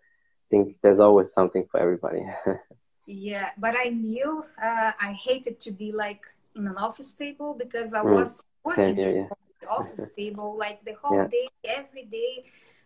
think 0.49 0.77
there's 0.81 0.99
always 0.99 1.31
something 1.31 1.65
for 1.69 1.79
everybody. 1.79 2.25
yeah, 3.05 3.49
but 3.57 3.75
I 3.77 3.89
knew 3.89 4.43
uh, 4.61 4.91
I 4.99 5.13
hated 5.13 5.59
to 5.61 5.71
be 5.71 5.91
like 5.91 6.21
in 6.55 6.67
an 6.67 6.77
office 6.77 7.13
table 7.13 7.55
because 7.57 7.93
I 7.93 8.01
mm. 8.01 8.13
was 8.13 8.43
working 8.63 8.95
here, 8.95 9.15
yeah. 9.15 9.27
the 9.61 9.67
office 9.67 10.11
table 10.17 10.57
like 10.57 10.83
the 10.85 10.95
whole 11.01 11.17
yeah. 11.17 11.27
day, 11.27 11.47
every 11.65 12.05
day. 12.05 12.45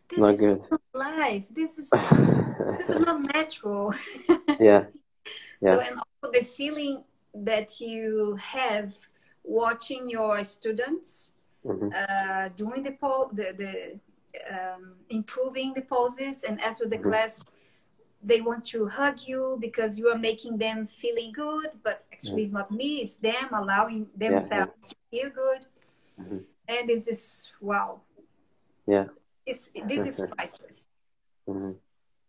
This 0.10 0.20
not 0.20 0.34
is 0.34 0.40
good. 0.40 0.62
not 0.70 0.82
life. 0.94 1.48
This 1.52 1.78
is 1.78 1.90
this 2.78 2.90
is 2.90 3.00
not 3.00 3.22
natural. 3.34 3.94
yeah. 4.60 4.86
yeah. 5.62 5.76
So 5.76 5.80
and 5.80 6.00
also 6.00 6.34
the 6.34 6.44
feeling 6.44 7.04
that 7.34 7.80
you 7.80 8.38
have 8.42 8.94
watching 9.44 10.10
your 10.10 10.44
students 10.44 11.34
mm-hmm. 11.66 11.90
uh, 11.96 12.50
doing 12.56 12.84
the, 12.84 12.92
po- 12.92 13.30
the, 13.34 13.54
the 13.58 14.00
um, 14.50 14.94
improving 15.10 15.74
the 15.74 15.82
poses 15.82 16.44
and 16.44 16.62
after 16.62 16.86
the 16.86 16.98
mm-hmm. 16.98 17.10
class 17.10 17.44
they 18.24 18.40
want 18.42 18.64
to 18.64 18.88
hug 18.88 19.20
you 19.26 19.58
because 19.60 19.98
you 19.98 20.08
are 20.08 20.18
making 20.18 20.58
them 20.58 20.86
feeling 20.86 21.32
good 21.32 21.70
but 21.84 22.06
actually 22.14 22.44
it's 22.44 22.54
not 22.54 22.72
me 22.72 22.98
it's 22.98 23.18
them 23.18 23.50
allowing 23.54 24.08
themselves 24.16 24.72
yeah, 24.82 24.88
to 24.88 24.96
feel 25.10 25.30
good 25.30 25.66
mm-hmm. 26.22 26.38
and 26.68 26.90
it's 26.90 27.08
just 27.08 27.52
wow 27.60 28.00
yeah 28.88 29.06
it's, 29.46 29.70
this 29.88 30.06
is 30.06 30.24
priceless 30.36 30.88
mm-hmm. 31.48 31.72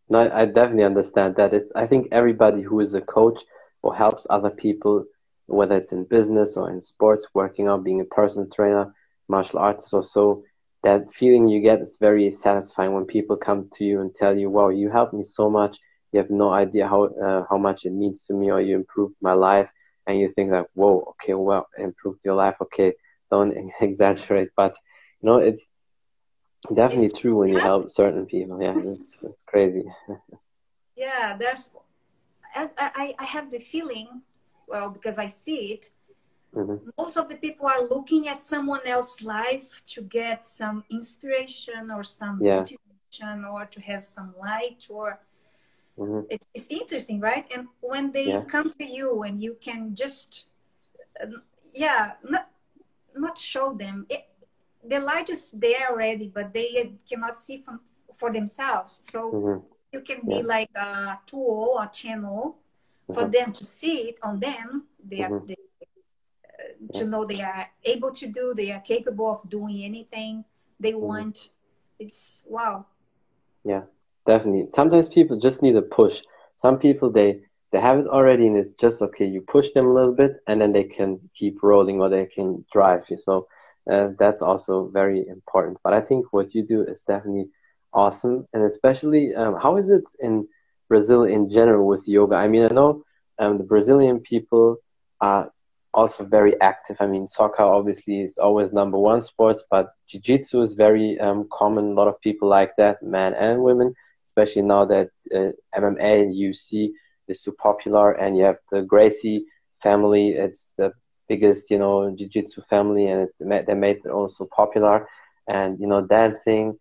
no 0.08 0.30
I 0.32 0.46
definitely 0.46 0.84
understand 0.84 1.36
that 1.36 1.52
it's 1.52 1.72
i 1.76 1.86
think 1.86 2.08
everybody 2.10 2.62
who 2.62 2.80
is 2.80 2.94
a 2.94 3.00
coach 3.00 3.42
or 3.82 3.94
helps 3.94 4.26
other 4.30 4.50
people 4.50 5.04
whether 5.52 5.76
it's 5.76 5.92
in 5.92 6.04
business 6.04 6.56
or 6.56 6.70
in 6.70 6.80
sports 6.80 7.26
working 7.34 7.68
out 7.68 7.84
being 7.84 8.00
a 8.00 8.04
personal 8.04 8.48
trainer 8.48 8.94
martial 9.28 9.58
artist 9.58 9.92
or 9.94 10.02
so 10.02 10.42
that 10.82 11.12
feeling 11.14 11.46
you 11.48 11.60
get 11.60 11.80
is 11.80 11.96
very 12.00 12.30
satisfying 12.30 12.92
when 12.92 13.04
people 13.04 13.36
come 13.36 13.68
to 13.74 13.84
you 13.84 14.00
and 14.00 14.14
tell 14.14 14.36
you, 14.36 14.50
"Wow, 14.50 14.70
you 14.70 14.90
helped 14.90 15.14
me 15.14 15.22
so 15.22 15.48
much. 15.48 15.78
You 16.10 16.18
have 16.18 16.30
no 16.30 16.50
idea 16.50 16.88
how 16.88 17.04
uh, 17.04 17.44
how 17.48 17.58
much 17.58 17.84
it 17.84 17.92
means 17.92 18.26
to 18.26 18.34
me, 18.34 18.50
or 18.50 18.60
you 18.60 18.74
improved 18.76 19.16
my 19.20 19.32
life." 19.32 19.70
And 20.06 20.18
you 20.18 20.32
think 20.32 20.50
like, 20.50 20.66
"Whoa, 20.74 20.94
okay, 21.10 21.34
well, 21.34 21.68
improved 21.78 22.20
your 22.24 22.34
life. 22.34 22.56
Okay, 22.60 22.94
don't 23.30 23.54
exaggerate." 23.80 24.50
But 24.56 24.74
you 25.20 25.28
know, 25.28 25.38
it's 25.38 25.68
definitely 26.74 27.06
it's 27.06 27.20
true 27.20 27.36
when 27.36 27.50
you 27.50 27.60
help 27.60 27.90
certain 27.90 28.26
people. 28.26 28.60
Yeah, 28.60 28.76
it's 28.94 29.18
it's 29.22 29.42
crazy. 29.44 29.84
yeah, 30.96 31.36
there's. 31.36 31.70
I, 32.54 32.68
I 32.76 33.14
I 33.18 33.24
have 33.24 33.50
the 33.50 33.60
feeling, 33.60 34.22
well, 34.68 34.90
because 34.90 35.18
I 35.18 35.26
see 35.26 35.72
it 35.72 35.90
Mm-hmm. 36.54 36.90
Most 36.98 37.16
of 37.16 37.28
the 37.28 37.36
people 37.36 37.66
are 37.66 37.82
looking 37.82 38.28
at 38.28 38.42
someone 38.42 38.80
else's 38.84 39.22
life 39.22 39.80
to 39.86 40.02
get 40.02 40.44
some 40.44 40.84
inspiration 40.90 41.90
or 41.90 42.04
some 42.04 42.40
yeah. 42.42 42.58
motivation 42.58 43.44
or 43.44 43.64
to 43.64 43.80
have 43.80 44.04
some 44.04 44.34
light 44.38 44.86
or 44.90 45.18
mm-hmm. 45.98 46.26
it's, 46.28 46.46
it's, 46.52 46.66
interesting, 46.68 47.20
right? 47.20 47.46
And 47.54 47.68
when 47.80 48.12
they 48.12 48.26
yeah. 48.26 48.42
come 48.44 48.68
to 48.68 48.84
you 48.84 49.22
and 49.22 49.42
you 49.42 49.56
can 49.62 49.94
just, 49.94 50.44
um, 51.22 51.42
yeah, 51.74 52.12
not, 52.22 52.50
not 53.16 53.38
show 53.38 53.72
them. 53.72 54.06
It, 54.10 54.28
the 54.86 55.00
light 55.00 55.30
is 55.30 55.52
there 55.52 55.90
already, 55.90 56.28
but 56.28 56.52
they 56.52 56.92
cannot 57.08 57.38
see 57.38 57.62
from 57.62 57.80
for 58.18 58.30
themselves. 58.30 58.98
So 59.00 59.32
mm-hmm. 59.32 59.64
you 59.92 60.00
can 60.00 60.26
be 60.28 60.36
yeah. 60.36 60.42
like 60.42 60.70
a 60.76 61.18
tool, 61.24 61.78
a 61.80 61.88
channel 61.88 62.58
for 63.14 63.22
mm-hmm. 63.22 63.30
them 63.30 63.52
to 63.52 63.64
see 63.64 64.08
it 64.08 64.18
on 64.22 64.40
them. 64.40 64.84
They 65.04 65.22
are, 65.22 65.30
mm-hmm. 65.30 65.46
they 65.46 65.56
to 66.94 67.06
know 67.06 67.24
they 67.24 67.40
are 67.40 67.68
able 67.84 68.12
to 68.12 68.26
do, 68.26 68.54
they 68.54 68.70
are 68.72 68.80
capable 68.80 69.30
of 69.30 69.48
doing 69.48 69.84
anything 69.84 70.44
they 70.80 70.92
mm-hmm. 70.92 71.00
want. 71.00 71.48
It's 71.98 72.42
wow. 72.46 72.86
Yeah, 73.64 73.82
definitely. 74.26 74.68
Sometimes 74.70 75.08
people 75.08 75.38
just 75.38 75.62
need 75.62 75.76
a 75.76 75.82
push. 75.82 76.22
Some 76.56 76.78
people 76.78 77.10
they 77.10 77.42
they 77.70 77.80
have 77.80 77.98
it 77.98 78.06
already 78.06 78.46
and 78.46 78.56
it's 78.56 78.74
just 78.74 79.00
okay. 79.02 79.24
You 79.24 79.40
push 79.40 79.70
them 79.70 79.86
a 79.86 79.94
little 79.94 80.12
bit 80.14 80.36
and 80.46 80.60
then 80.60 80.72
they 80.72 80.84
can 80.84 81.18
keep 81.34 81.62
rolling 81.62 82.00
or 82.00 82.08
they 82.08 82.26
can 82.26 82.64
drive 82.72 83.04
you. 83.08 83.16
So 83.16 83.46
uh, 83.90 84.08
that's 84.18 84.42
also 84.42 84.88
very 84.92 85.26
important. 85.26 85.78
But 85.82 85.94
I 85.94 86.00
think 86.00 86.32
what 86.32 86.54
you 86.54 86.66
do 86.66 86.82
is 86.82 87.02
definitely 87.02 87.48
awesome, 87.92 88.46
and 88.52 88.62
especially 88.64 89.34
um, 89.34 89.56
how 89.60 89.76
is 89.76 89.90
it 89.90 90.04
in 90.20 90.46
Brazil 90.92 91.22
in 91.36 91.42
general 91.58 91.86
with 91.92 92.06
yoga? 92.06 92.36
I 92.44 92.48
mean, 92.48 92.64
I 92.64 92.74
know 92.80 92.90
um, 93.38 93.56
the 93.56 93.64
Brazilian 93.64 94.20
people 94.20 94.76
are 95.22 95.50
also 95.94 96.22
very 96.24 96.54
active. 96.60 96.96
I 97.00 97.06
mean, 97.06 97.26
soccer 97.26 97.62
obviously 97.62 98.20
is 98.20 98.36
always 98.36 98.72
number 98.72 98.98
one 98.98 99.22
sports, 99.22 99.64
but 99.70 99.94
jiu-jitsu 100.08 100.60
is 100.60 100.74
very 100.74 101.18
um, 101.18 101.48
common. 101.50 101.84
A 101.92 101.94
lot 102.00 102.08
of 102.08 102.20
people 102.20 102.46
like 102.58 102.72
that, 102.76 103.02
men 103.02 103.32
and 103.32 103.62
women, 103.62 103.94
especially 104.26 104.62
now 104.74 104.84
that 104.84 105.08
uh, 105.34 105.52
MMA 105.80 106.12
and 106.22 106.34
UFC 106.34 106.90
is 107.28 107.42
so 107.42 107.52
popular, 107.68 108.12
and 108.22 108.36
you 108.36 108.44
have 108.44 108.58
the 108.70 108.82
Gracie 108.82 109.46
family. 109.86 110.24
It's 110.46 110.74
the 110.76 110.92
biggest, 111.26 111.70
you 111.70 111.78
know, 111.78 112.14
jiu-jitsu 112.18 112.60
family, 112.68 113.06
and 113.06 113.28
it, 113.40 113.66
they 113.66 113.74
made 113.86 113.98
it 114.04 114.10
also 114.10 114.44
popular. 114.60 115.08
And 115.48 115.80
you 115.80 115.86
know, 115.86 116.02
dancing, 116.02 116.78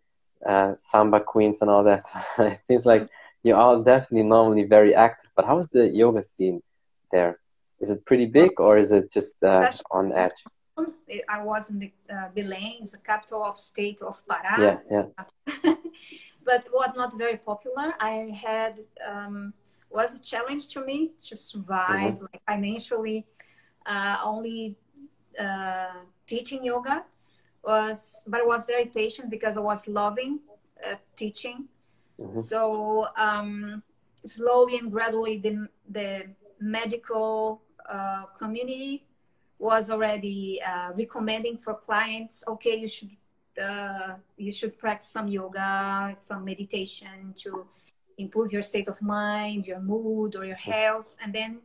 uh, 0.51 0.73
samba 0.77 1.19
queens, 1.21 1.61
and 1.61 1.69
all 1.69 1.83
that. 1.85 2.03
it 2.39 2.59
seems 2.65 2.85
like 2.85 3.07
you're 3.43 3.83
definitely 3.83 4.23
normally 4.23 4.63
very 4.63 4.93
active. 4.93 5.31
But 5.35 5.45
how 5.45 5.59
is 5.59 5.69
the 5.69 5.87
yoga 5.87 6.23
scene 6.23 6.61
there? 7.11 7.39
Is 7.79 7.89
it 7.89 8.05
pretty 8.05 8.27
big 8.27 8.59
or 8.59 8.77
is 8.77 8.91
it 8.91 9.11
just 9.11 9.43
uh, 9.43 9.71
on 9.89 10.11
edge? 10.13 10.43
I 11.27 11.43
was 11.43 11.69
in 11.69 11.79
the, 11.79 11.91
uh, 12.09 12.29
Belém, 12.35 12.81
it's 12.81 12.91
the 12.91 12.97
capital 12.99 13.43
of 13.43 13.57
state 13.57 14.01
of 14.01 14.21
Pará. 14.27 14.57
Yeah, 14.57 14.77
yeah. 14.89 15.73
but 16.45 16.65
it 16.65 16.71
was 16.73 16.95
not 16.95 17.17
very 17.17 17.37
popular. 17.37 17.93
I 17.99 18.31
had 18.33 18.79
um, 19.07 19.53
was 19.89 20.19
a 20.19 20.21
challenge 20.21 20.69
to 20.69 20.85
me 20.85 21.11
to 21.27 21.35
survive 21.35 22.13
mm-hmm. 22.13 22.25
like 22.31 22.41
financially. 22.47 23.25
Uh, 23.85 24.17
only 24.23 24.75
uh, 25.39 26.01
teaching 26.27 26.63
yoga 26.63 27.03
was, 27.63 28.21
but 28.27 28.41
I 28.41 28.43
was 28.43 28.65
very 28.65 28.85
patient 28.85 29.29
because 29.29 29.57
I 29.57 29.61
was 29.61 29.87
loving 29.87 30.39
uh, 30.85 30.95
teaching. 31.15 31.67
Mm-hmm. 32.21 32.39
So 32.39 33.07
um, 33.17 33.83
slowly 34.25 34.77
and 34.77 34.91
gradually, 34.91 35.37
the 35.37 35.67
the 35.89 36.27
medical 36.59 37.61
uh, 37.89 38.25
community 38.37 39.05
was 39.61 39.91
already 39.91 40.61
uh, 40.61 40.91
recommending 40.95 41.55
for 41.57 41.75
clients 41.75 42.43
okay 42.47 42.75
you 42.75 42.87
should 42.87 43.11
uh, 43.61 44.13
you 44.37 44.51
should 44.51 44.77
practice 44.77 45.09
some 45.09 45.27
yoga 45.27 46.13
some 46.17 46.43
meditation 46.43 47.33
to 47.35 47.67
improve 48.17 48.51
your 48.51 48.61
state 48.61 48.87
of 48.87 49.01
mind 49.01 49.67
your 49.67 49.79
mood 49.79 50.35
or 50.35 50.45
your 50.45 50.55
health 50.73 51.15
and 51.21 51.33
then 51.33 51.59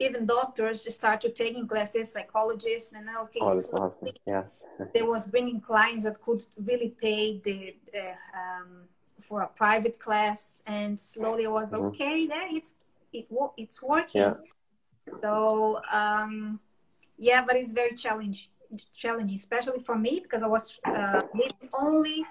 even 0.00 0.26
doctors 0.26 0.94
started 0.94 1.34
taking 1.34 1.66
classes 1.66 2.12
psychologists 2.12 2.92
and 2.92 3.08
okay 3.20 3.40
oh, 3.42 3.52
so 3.52 3.68
awesome. 3.78 4.08
yeah 4.26 4.44
they 4.94 5.02
was 5.02 5.26
bringing 5.26 5.60
clients 5.60 6.04
that 6.04 6.20
could 6.22 6.44
really 6.64 6.94
pay 7.00 7.40
the, 7.44 7.74
the 7.92 8.10
um, 8.42 8.86
for 9.20 9.42
a 9.42 9.48
private 9.48 9.98
class 9.98 10.62
and 10.66 10.98
slowly 10.98 11.46
I 11.46 11.50
was 11.50 11.72
mm-hmm. 11.72 11.86
okay 11.86 12.26
there 12.26 12.48
it's 12.50 12.74
it 13.12 13.26
it's 13.56 13.82
working 13.82 14.22
yeah. 14.22 14.34
So 15.22 15.80
um, 15.90 16.60
yeah, 17.16 17.44
but 17.46 17.56
it's 17.56 17.72
very 17.72 17.92
challenging, 17.94 18.48
challenging, 18.96 19.36
especially 19.36 19.80
for 19.80 19.96
me 19.96 20.20
because 20.22 20.42
I 20.42 20.46
was 20.46 20.78
uh, 20.84 21.22
living 21.34 21.68
only 21.72 22.24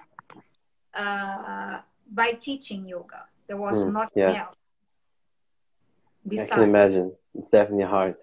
uh, 0.94 1.80
by 2.10 2.32
teaching 2.32 2.88
yoga. 2.88 3.26
There 3.46 3.56
was 3.56 3.84
mm, 3.84 3.92
nothing 3.92 4.22
yeah. 4.22 4.44
else. 4.44 4.56
Besides. 6.26 6.52
I 6.52 6.54
can 6.56 6.64
imagine. 6.64 7.12
It's 7.34 7.50
definitely 7.50 7.84
hard. 7.86 8.16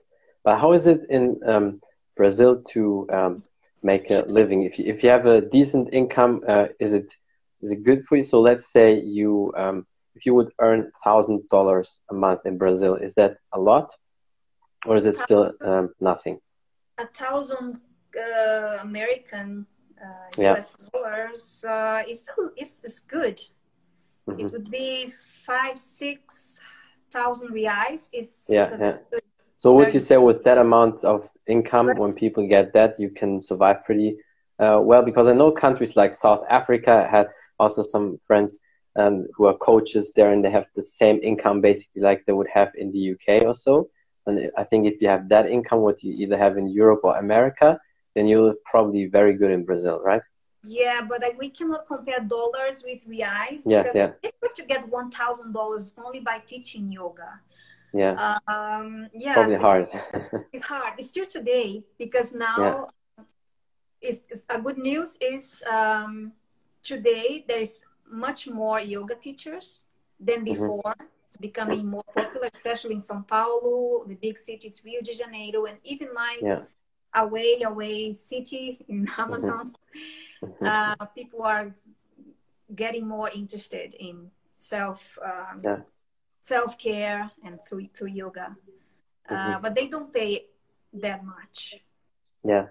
But 0.44 0.60
how 0.60 0.74
is 0.74 0.86
it 0.88 1.02
in 1.10 1.40
um, 1.46 1.82
Brazil 2.16 2.62
to 2.70 3.08
um, 3.12 3.44
make 3.82 4.10
a 4.12 4.26
living? 4.28 4.64
If 4.64 4.78
you, 4.78 4.86
if 4.86 5.04
you 5.04 5.10
have 5.10 5.26
a 5.26 5.42
decent 5.42 5.90
income, 5.92 6.44
uh, 6.48 6.68
is 6.80 6.94
it 6.94 7.16
is 7.62 7.72
it 7.72 7.84
good 7.84 8.06
for 8.06 8.18
you? 8.18 8.24
So 8.24 8.42
let's 8.42 8.72
say 8.72 9.00
you 9.00 9.54
um, 9.58 9.86
if 10.16 10.26
you 10.26 10.34
would 10.34 10.52
earn 10.60 10.92
thousand 11.04 11.48
dollars 11.50 12.02
a 12.10 12.14
month 12.14 12.42
in 12.46 12.58
Brazil, 12.58 12.96
is 12.96 13.14
that 13.16 13.38
a 13.54 13.60
lot? 13.60 13.92
or 14.86 14.96
is 14.96 15.06
it 15.06 15.18
still 15.18 15.52
um, 15.62 15.94
nothing? 16.00 16.40
A 16.98 17.08
thousand 17.08 17.80
uh, 18.18 18.78
American 18.82 19.66
uh, 20.02 20.44
US 20.44 20.78
yeah. 20.80 20.90
dollars 20.94 21.66
uh, 21.68 22.04
is 22.08 22.24
still 22.24 22.52
is, 22.58 22.82
is 22.84 23.00
good. 23.00 23.42
Mm-hmm. 24.28 24.40
It 24.40 24.52
would 24.52 24.72
be 24.72 25.12
five 25.46 25.78
six 25.80 26.62
thousand 27.12 27.50
reais. 27.50 28.10
Is 28.14 28.48
yeah, 28.50 28.70
yeah. 28.80 28.98
Good, 29.12 29.22
so 29.58 29.74
would 29.74 29.94
you 29.94 30.00
say 30.00 30.18
with 30.18 30.44
that 30.44 30.58
amount 30.58 31.04
of 31.04 31.30
income, 31.48 31.88
when 31.98 32.14
people 32.14 32.48
get 32.48 32.74
that, 32.74 33.00
you 33.00 33.10
can 33.10 33.42
survive 33.42 33.84
pretty 33.86 34.18
uh, 34.60 34.80
well? 34.82 35.02
Because 35.02 35.28
I 35.28 35.34
know 35.34 35.52
countries 35.52 35.96
like 35.96 36.14
South 36.14 36.46
Africa 36.50 37.08
had 37.10 37.28
also 37.60 37.82
some 37.82 38.20
friends 38.26 38.60
um, 38.98 39.28
who 39.36 39.46
are 39.46 39.58
coaches 39.58 40.14
there, 40.16 40.32
and 40.32 40.44
they 40.44 40.52
have 40.52 40.68
the 40.76 40.84
same 40.84 41.20
income 41.22 41.62
basically 41.62 42.02
like 42.02 42.26
they 42.26 42.34
would 42.34 42.50
have 42.54 42.72
in 42.76 42.92
the 42.92 43.12
UK 43.14 43.44
or 43.44 43.56
so. 43.56 43.90
And 44.28 44.52
I 44.58 44.64
think 44.64 44.88
if 44.88 45.02
you 45.02 45.08
have 45.08 45.30
that 45.30 45.46
income, 45.48 45.82
what 45.82 46.02
you 46.04 46.14
either 46.14 46.38
have 46.38 46.58
in 46.58 46.68
Europe 46.68 47.02
or 47.04 47.18
America, 47.18 47.80
then 48.16 48.26
you're 48.26 48.56
probably 48.66 49.06
very 49.06 49.36
good 49.36 49.52
in 49.52 49.66
Brazil, 49.66 50.02
right? 50.04 50.22
Yeah, 50.64 51.02
but 51.08 51.22
like, 51.22 51.38
we 51.38 51.50
cannot 51.50 51.86
compare 51.86 52.20
dollars 52.22 52.84
with 52.84 53.00
reais 53.08 53.62
Yeah, 53.66 53.84
because 53.84 53.96
yeah. 53.96 54.06
it's 54.08 54.22
difficult 54.24 54.56
to 54.56 54.66
get 54.66 54.88
one 54.90 55.12
thousand 55.12 55.52
dollars 55.52 55.94
only 56.04 56.22
by 56.22 56.40
teaching 56.40 56.92
yoga. 56.92 57.40
Yeah, 57.94 58.40
Um, 58.48 59.08
yeah, 59.14 59.36
probably 59.36 59.56
it's, 59.56 59.64
hard. 59.64 59.88
it's 60.54 60.64
hard. 60.64 60.94
It's 60.98 61.08
still 61.08 61.26
today 61.26 61.84
because 61.98 62.34
now 62.34 62.90
is, 64.02 64.24
is 64.30 64.44
a 64.50 64.60
good 64.60 64.78
news 64.78 65.18
is 65.22 65.64
um, 65.72 66.34
today 66.86 67.44
there 67.48 67.60
is 67.60 67.82
much 68.10 68.48
more 68.48 68.80
yoga 68.80 69.16
teachers 69.16 69.82
than 70.20 70.42
Mhm. 70.46 70.54
before. 70.54 70.94
It's 71.26 71.38
becoming 71.38 71.88
more 71.90 72.06
popular, 72.16 72.50
especially 72.54 72.94
in 72.94 73.02
São 73.02 73.28
Paulo, 73.28 74.06
the 74.06 74.16
big 74.16 74.38
cities, 74.38 74.82
Rio 74.86 75.02
de 75.02 75.12
Janeiro, 75.12 75.66
and 75.66 75.80
even 75.84 76.14
my 76.14 76.38
Yeah. 76.42 76.64
away 77.16 77.62
away 77.64 78.14
city 78.14 78.86
in 78.88 79.08
Amazon. 79.18 79.76
Mhm. 80.42 80.66
Uh, 80.72 81.06
people 81.18 81.42
are 81.44 81.76
getting 82.76 83.08
more 83.08 83.30
interested 83.34 83.96
in 84.00 84.32
self 84.58 85.18
um, 85.24 85.62
Yeah. 85.64 85.82
self 86.40 86.78
care 86.78 87.32
and 87.44 87.60
through 87.62 87.88
through 87.96 88.14
yoga, 88.14 88.56
uh, 89.30 89.36
Mhm. 89.58 89.62
but 89.64 89.74
they 89.76 89.88
don't 89.88 90.14
pay 90.14 90.46
that 90.94 91.24
much. 91.26 91.82
yeah. 92.44 92.68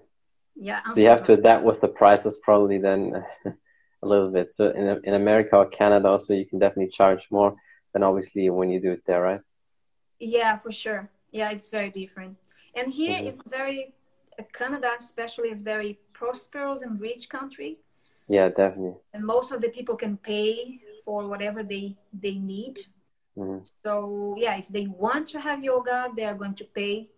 Yeah, 0.56 0.88
So 0.92 1.00
you 1.00 1.08
have 1.08 1.24
to 1.24 1.32
adapt 1.32 1.64
with 1.64 1.80
the 1.80 1.88
prices 1.88 2.38
probably 2.38 2.78
then 2.78 3.00
a 4.04 4.08
little 4.08 4.30
bit. 4.30 4.52
So 4.54 4.62
in 4.70 4.84
in 5.08 5.14
America 5.14 5.56
or 5.56 5.66
Canada 5.80 6.08
also 6.08 6.34
you 6.34 6.46
can 6.46 6.58
definitely 6.58 6.90
charge 7.00 7.22
more 7.30 7.54
than 7.92 8.02
obviously 8.02 8.50
when 8.50 8.70
you 8.70 8.80
do 8.80 8.92
it 8.92 9.02
there, 9.06 9.22
right? 9.22 9.40
Yeah, 10.18 10.56
for 10.58 10.72
sure. 10.72 11.02
Yeah, 11.32 11.50
it's 11.54 11.68
very 11.68 11.90
different. 11.90 12.36
And 12.76 12.86
here 12.92 13.18
Mhm. 13.18 13.26
is 13.28 13.42
very 13.58 13.94
uh, 14.38 14.42
Canada, 14.52 14.90
especially, 14.98 15.50
is 15.50 15.62
very 15.62 15.98
prosperous 16.12 16.82
and 16.82 17.00
rich 17.00 17.28
country, 17.28 17.78
Yeah, 18.28 18.48
definitely. 18.48 18.96
and 19.14 19.22
most 19.24 19.52
of 19.52 19.60
the 19.60 19.68
people 19.68 19.96
can 19.96 20.16
pay 20.16 20.80
for 21.04 21.28
whatever 21.30 21.62
they 21.62 21.96
they 22.24 22.34
need. 22.54 22.76
hmm 23.36 23.58
So 23.86 23.92
yeah, 24.44 24.56
if 24.62 24.68
they 24.68 24.86
want 25.04 25.24
to 25.32 25.38
have 25.40 25.64
yoga, 25.64 25.98
they 26.16 26.24
are 26.30 26.38
going 26.42 26.54
to 26.62 26.64
pay. 26.80 27.08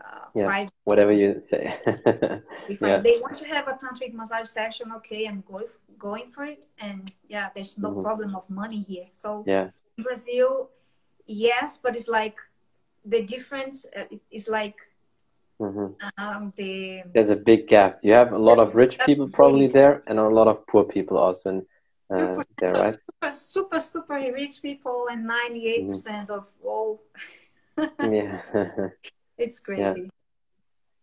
Uh, 0.00 0.26
Yeah. 0.34 0.46
private. 0.46 0.72
Whatever 0.84 1.12
you 1.12 1.40
say. 1.40 1.74
If 2.68 2.80
yeah. 2.80 2.98
they 3.02 3.18
want 3.20 3.36
to 3.38 3.44
have 3.46 3.68
a 3.68 3.72
tantric 3.72 4.12
massage 4.14 4.48
session, 4.48 4.92
okay, 4.96 5.26
I'm 5.26 5.42
going 5.46 5.68
going 5.98 6.30
for 6.30 6.44
it. 6.44 6.66
And 6.80 7.10
yeah, 7.28 7.50
there's 7.54 7.76
no 7.78 7.90
Mhm. 7.90 8.02
problem 8.02 8.34
of 8.34 8.48
money 8.48 8.82
here. 8.88 9.08
So 9.12 9.44
Yeah. 9.46 9.70
in 9.98 10.04
Brazil, 10.04 10.70
yes, 11.26 11.78
but 11.82 11.94
it's 11.96 12.08
like 12.08 12.36
the 13.04 13.22
difference 13.22 13.86
uh, 13.96 14.04
is 14.30 14.48
like 14.48 14.76
hmm 15.58 15.92
um, 16.16 16.52
the 16.56 17.02
There's 17.12 17.30
a 17.30 17.36
big 17.36 17.66
gap. 17.68 17.98
You 18.02 18.12
have 18.14 18.32
a 18.32 18.38
lot 18.38 18.58
of 18.58 18.74
rich 18.74 18.98
people 19.06 19.28
probably 19.28 19.66
there, 19.68 20.02
and 20.06 20.18
a 20.18 20.28
lot 20.28 20.48
of 20.48 20.66
poor 20.66 20.84
people 20.84 21.18
also 21.18 21.50
in, 21.50 21.58
uh, 22.14 22.34
super, 22.36 22.46
there, 22.58 22.74
right? 22.74 22.94
super, 22.94 23.30
super, 23.30 23.80
super 23.80 24.14
rich 24.32 24.62
people, 24.62 25.08
and 25.10 25.26
98 25.26 25.80
Mm-hmm. 25.80 25.90
percent 25.90 26.30
of 26.30 26.46
all. 26.64 27.00
Yeah. 28.00 28.40
it's 29.40 29.60
crazy. 29.60 30.10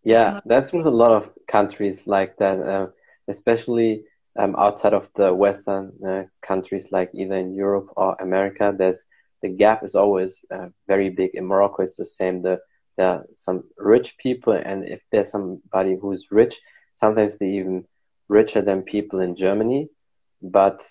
Yeah, 0.04 0.32
Not 0.34 0.48
that's 0.48 0.72
with 0.72 0.86
a 0.88 0.92
lot 0.92 1.12
of 1.12 1.30
countries 1.48 2.08
like 2.08 2.38
that, 2.38 2.60
uh, 2.60 2.88
especially 3.28 4.04
um, 4.40 4.56
outside 4.58 4.94
of 4.94 5.10
the 5.16 5.34
Western 5.34 5.92
uh, 6.08 6.24
countries, 6.42 6.92
like 6.92 7.12
either 7.14 7.36
in 7.36 7.54
Europe 7.54 7.90
or 7.98 8.16
America. 8.20 8.74
There's 8.78 9.04
the 9.42 9.50
gap 9.50 9.84
is 9.84 9.96
always 9.96 10.44
uh, 10.52 10.68
very 10.88 11.10
big. 11.10 11.32
In 11.34 11.46
Morocco, 11.46 11.84
it's 11.84 11.98
the 11.98 12.06
same. 12.06 12.42
The 12.42 12.60
there 12.98 13.08
are 13.08 13.26
some 13.34 13.64
rich 13.78 14.18
people, 14.18 14.54
and 14.54 14.88
if 14.88 15.02
there's 15.12 15.32
somebody 15.32 15.98
who's 16.00 16.32
rich, 16.32 16.60
sometimes 16.96 17.38
they're 17.38 17.48
even 17.48 17.86
richer 18.30 18.62
than 18.62 18.82
people 18.84 19.20
in 19.20 19.36
Germany. 19.36 19.90
But 20.42 20.88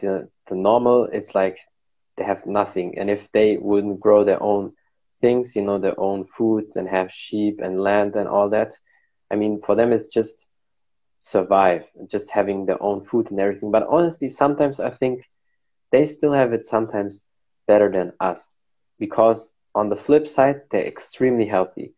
the 0.00 0.28
the 0.48 0.56
normal, 0.56 1.04
it's 1.12 1.34
like 1.34 1.58
they 2.16 2.24
have 2.24 2.44
nothing, 2.46 2.98
and 2.98 3.08
if 3.08 3.30
they 3.32 3.56
wouldn't 3.56 4.00
grow 4.00 4.24
their 4.24 4.42
own 4.42 4.72
things, 5.20 5.54
you 5.56 5.62
know, 5.62 5.78
their 5.78 5.98
own 6.00 6.24
food 6.24 6.64
and 6.76 6.88
have 6.88 7.10
sheep 7.12 7.60
and 7.62 7.80
land 7.80 8.14
and 8.16 8.28
all 8.28 8.48
that. 8.50 8.72
I 9.30 9.36
mean, 9.36 9.60
for 9.60 9.74
them, 9.74 9.92
it's 9.92 10.06
just 10.06 10.48
survive, 11.18 11.84
just 12.10 12.30
having 12.30 12.66
their 12.66 12.82
own 12.82 13.04
food 13.04 13.30
and 13.30 13.40
everything. 13.40 13.70
But 13.70 13.86
honestly, 13.88 14.28
sometimes 14.28 14.80
I 14.80 14.90
think 14.90 15.22
they 15.92 16.04
still 16.04 16.32
have 16.32 16.52
it 16.52 16.64
sometimes 16.64 17.26
better 17.66 17.90
than 17.90 18.12
us 18.20 18.56
because 18.98 19.52
on 19.74 19.88
the 19.88 19.96
flip 19.96 20.26
side, 20.28 20.62
they're 20.70 20.86
extremely 20.86 21.46
healthy. 21.46 21.94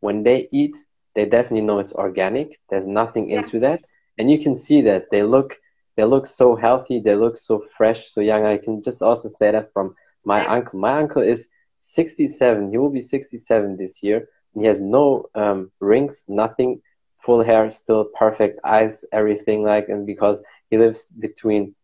When 0.00 0.22
they 0.22 0.48
eat, 0.52 0.76
they 1.14 1.24
definitely 1.26 1.62
know 1.62 1.78
it's 1.78 1.92
organic. 1.92 2.58
There's 2.70 2.86
nothing 2.86 3.30
Yeah. 3.30 3.42
into 3.42 3.58
that. 3.60 3.80
And 4.18 4.30
you 4.30 4.38
can 4.38 4.56
see 4.56 4.80
that 4.82 5.10
they 5.10 5.22
look, 5.22 5.56
they 5.96 6.04
look 6.04 6.26
so 6.26 6.54
healthy. 6.56 7.00
They 7.00 7.14
look 7.14 7.36
so 7.36 7.62
fresh, 7.76 8.08
so 8.10 8.20
young. 8.20 8.44
I 8.44 8.58
can 8.58 8.82
just 8.82 9.02
also 9.02 9.28
say 9.28 9.50
that 9.52 9.72
from 9.72 9.94
my 10.24 10.44
uncle. 10.46 10.78
My 10.78 10.98
uncle 10.98 11.22
is 11.22 11.48
67. 11.84 12.70
He 12.70 12.78
will 12.78 12.90
be 12.90 13.02
67 13.02 13.76
this 13.76 14.02
year. 14.02 14.28
He 14.54 14.64
has 14.66 14.80
no 14.80 15.26
um, 15.34 15.70
rings, 15.80 16.24
nothing, 16.28 16.80
full 17.14 17.42
hair, 17.42 17.70
still 17.70 18.04
perfect 18.18 18.60
eyes, 18.64 19.04
everything 19.12 19.62
like, 19.62 19.88
and 19.88 20.06
because 20.06 20.42
he 20.70 20.78
lives 20.78 21.08
between 21.08 21.74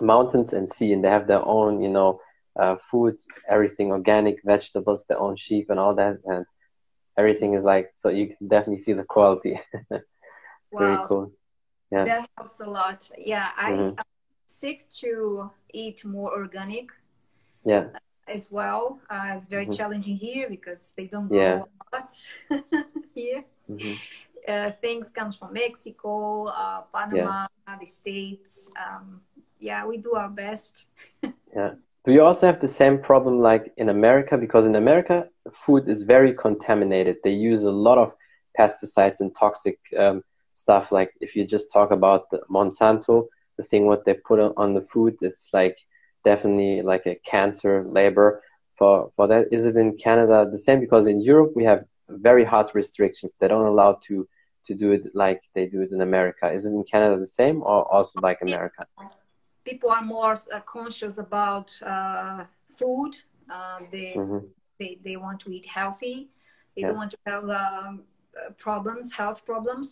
mountains 0.00 0.52
and 0.52 0.68
sea, 0.68 0.92
and 0.92 1.04
they 1.04 1.08
have 1.08 1.26
their 1.26 1.44
own, 1.44 1.80
you 1.82 1.88
know, 1.88 2.20
uh, 2.60 2.76
food, 2.76 3.16
everything 3.48 3.90
organic, 3.90 4.42
vegetables, 4.44 5.04
their 5.08 5.18
own 5.20 5.36
sheep, 5.36 5.68
and 5.70 5.78
all 5.78 5.94
that, 5.94 6.16
and 6.24 6.46
everything 7.16 7.54
is 7.54 7.64
like 7.64 7.92
so. 7.96 8.08
You 8.08 8.28
can 8.28 8.48
definitely 8.48 8.78
see 8.78 8.92
the 8.94 9.04
quality. 9.04 9.60
it's 9.90 10.78
very 10.78 10.96
Wow. 10.96 11.06
cool. 11.08 11.32
Yeah. 11.90 12.04
That 12.04 12.28
helps 12.36 12.60
a 12.60 12.66
lot. 12.66 13.10
Yeah, 13.18 13.50
I, 13.56 13.70
Mhm. 13.72 13.94
I'm 13.98 14.04
sick 14.46 14.88
to 15.00 15.50
eat 15.72 16.04
more 16.04 16.32
organic 16.32 16.90
Yeah, 17.64 17.84
as 18.28 18.50
well. 18.50 19.00
Uh, 19.10 19.32
it's 19.34 19.46
very 19.48 19.66
Mhm. 19.66 19.76
challenging 19.76 20.16
here 20.16 20.48
because 20.48 20.92
they 20.96 21.06
don't 21.06 21.28
grow 21.28 21.38
Yeah. 21.38 21.62
a 21.92 21.96
lot 21.96 22.10
here. 23.14 23.44
hmm 23.68 23.94
Uh, 24.48 24.70
things 24.80 25.10
comes 25.10 25.36
from 25.36 25.52
Mexico, 25.52 26.46
uh, 26.46 26.82
Panama, 26.94 27.46
the 27.80 27.86
States. 27.86 28.70
Um, 28.76 29.20
yeah, 29.58 29.84
we 29.86 29.96
do 29.98 30.14
our 30.14 30.28
best. 30.30 30.86
Yeah. 31.54 31.70
Do 32.04 32.12
you 32.12 32.22
also 32.22 32.46
have 32.46 32.60
the 32.60 32.68
same 32.68 32.98
problem 33.02 33.40
like 33.40 33.72
in 33.76 33.88
America? 33.88 34.36
Because 34.36 34.64
in 34.66 34.76
America, 34.76 35.28
food 35.52 35.88
is 35.88 36.02
very 36.02 36.32
contaminated. 36.32 37.16
They 37.24 37.32
use 37.32 37.64
a 37.64 37.70
lot 37.70 37.98
of 37.98 38.12
pesticides 38.58 39.20
and 39.20 39.34
toxic 39.34 39.78
um, 39.98 40.22
stuff. 40.52 40.92
Like 40.92 41.10
if 41.20 41.34
you 41.34 41.44
just 41.44 41.72
talk 41.72 41.90
about 41.90 42.30
the 42.30 42.40
Monsanto, 42.48 43.26
the 43.58 43.64
thing 43.64 43.86
what 43.86 44.04
they 44.04 44.14
put 44.14 44.38
on 44.56 44.74
the 44.74 44.82
food, 44.82 45.16
it's 45.20 45.50
like 45.52 45.76
definitely 46.30 46.74
like 46.92 47.04
a 47.06 47.16
cancer 47.32 47.74
labor 47.98 48.28
for 48.78 48.94
for 49.16 49.24
that. 49.30 49.42
Is 49.56 49.62
it 49.70 49.76
in 49.84 49.90
Canada 50.06 50.36
the 50.54 50.62
same? 50.66 50.78
Because 50.86 51.04
in 51.14 51.18
Europe 51.32 51.52
we 51.58 51.64
have 51.70 51.80
very 52.28 52.44
hard 52.52 52.68
restrictions. 52.80 53.30
They 53.38 53.48
don't 53.52 53.70
allow 53.74 53.90
to 54.08 54.14
to 54.66 54.72
do 54.82 54.88
it 54.96 55.02
like 55.22 55.40
they 55.54 55.66
do 55.74 55.80
it 55.84 55.90
in 55.96 56.00
America. 56.10 56.44
Is 56.56 56.62
it 56.68 56.72
in 56.78 56.84
Canada 56.92 57.14
the 57.26 57.32
same 57.40 57.56
or 57.70 57.78
also 57.94 58.16
like 58.28 58.40
America? 58.48 58.82
People 59.70 59.90
are 59.96 60.06
more 60.16 60.34
uh, 60.56 60.60
conscious 60.76 61.18
about 61.28 61.68
uh, 61.94 62.44
food. 62.78 63.12
Uh, 63.56 63.78
they, 63.92 64.10
hmm 64.18 64.42
they 64.78 64.90
they 65.06 65.16
want 65.24 65.38
to 65.44 65.48
eat 65.56 65.66
healthy. 65.78 66.16
They 66.74 66.82
Yeah. 66.82 66.88
don't 66.88 67.00
want 67.02 67.12
to 67.16 67.20
have 67.32 67.44
um, 67.62 67.94
uh, 68.40 68.50
problems, 68.66 69.06
health 69.20 69.40
problems. 69.50 69.86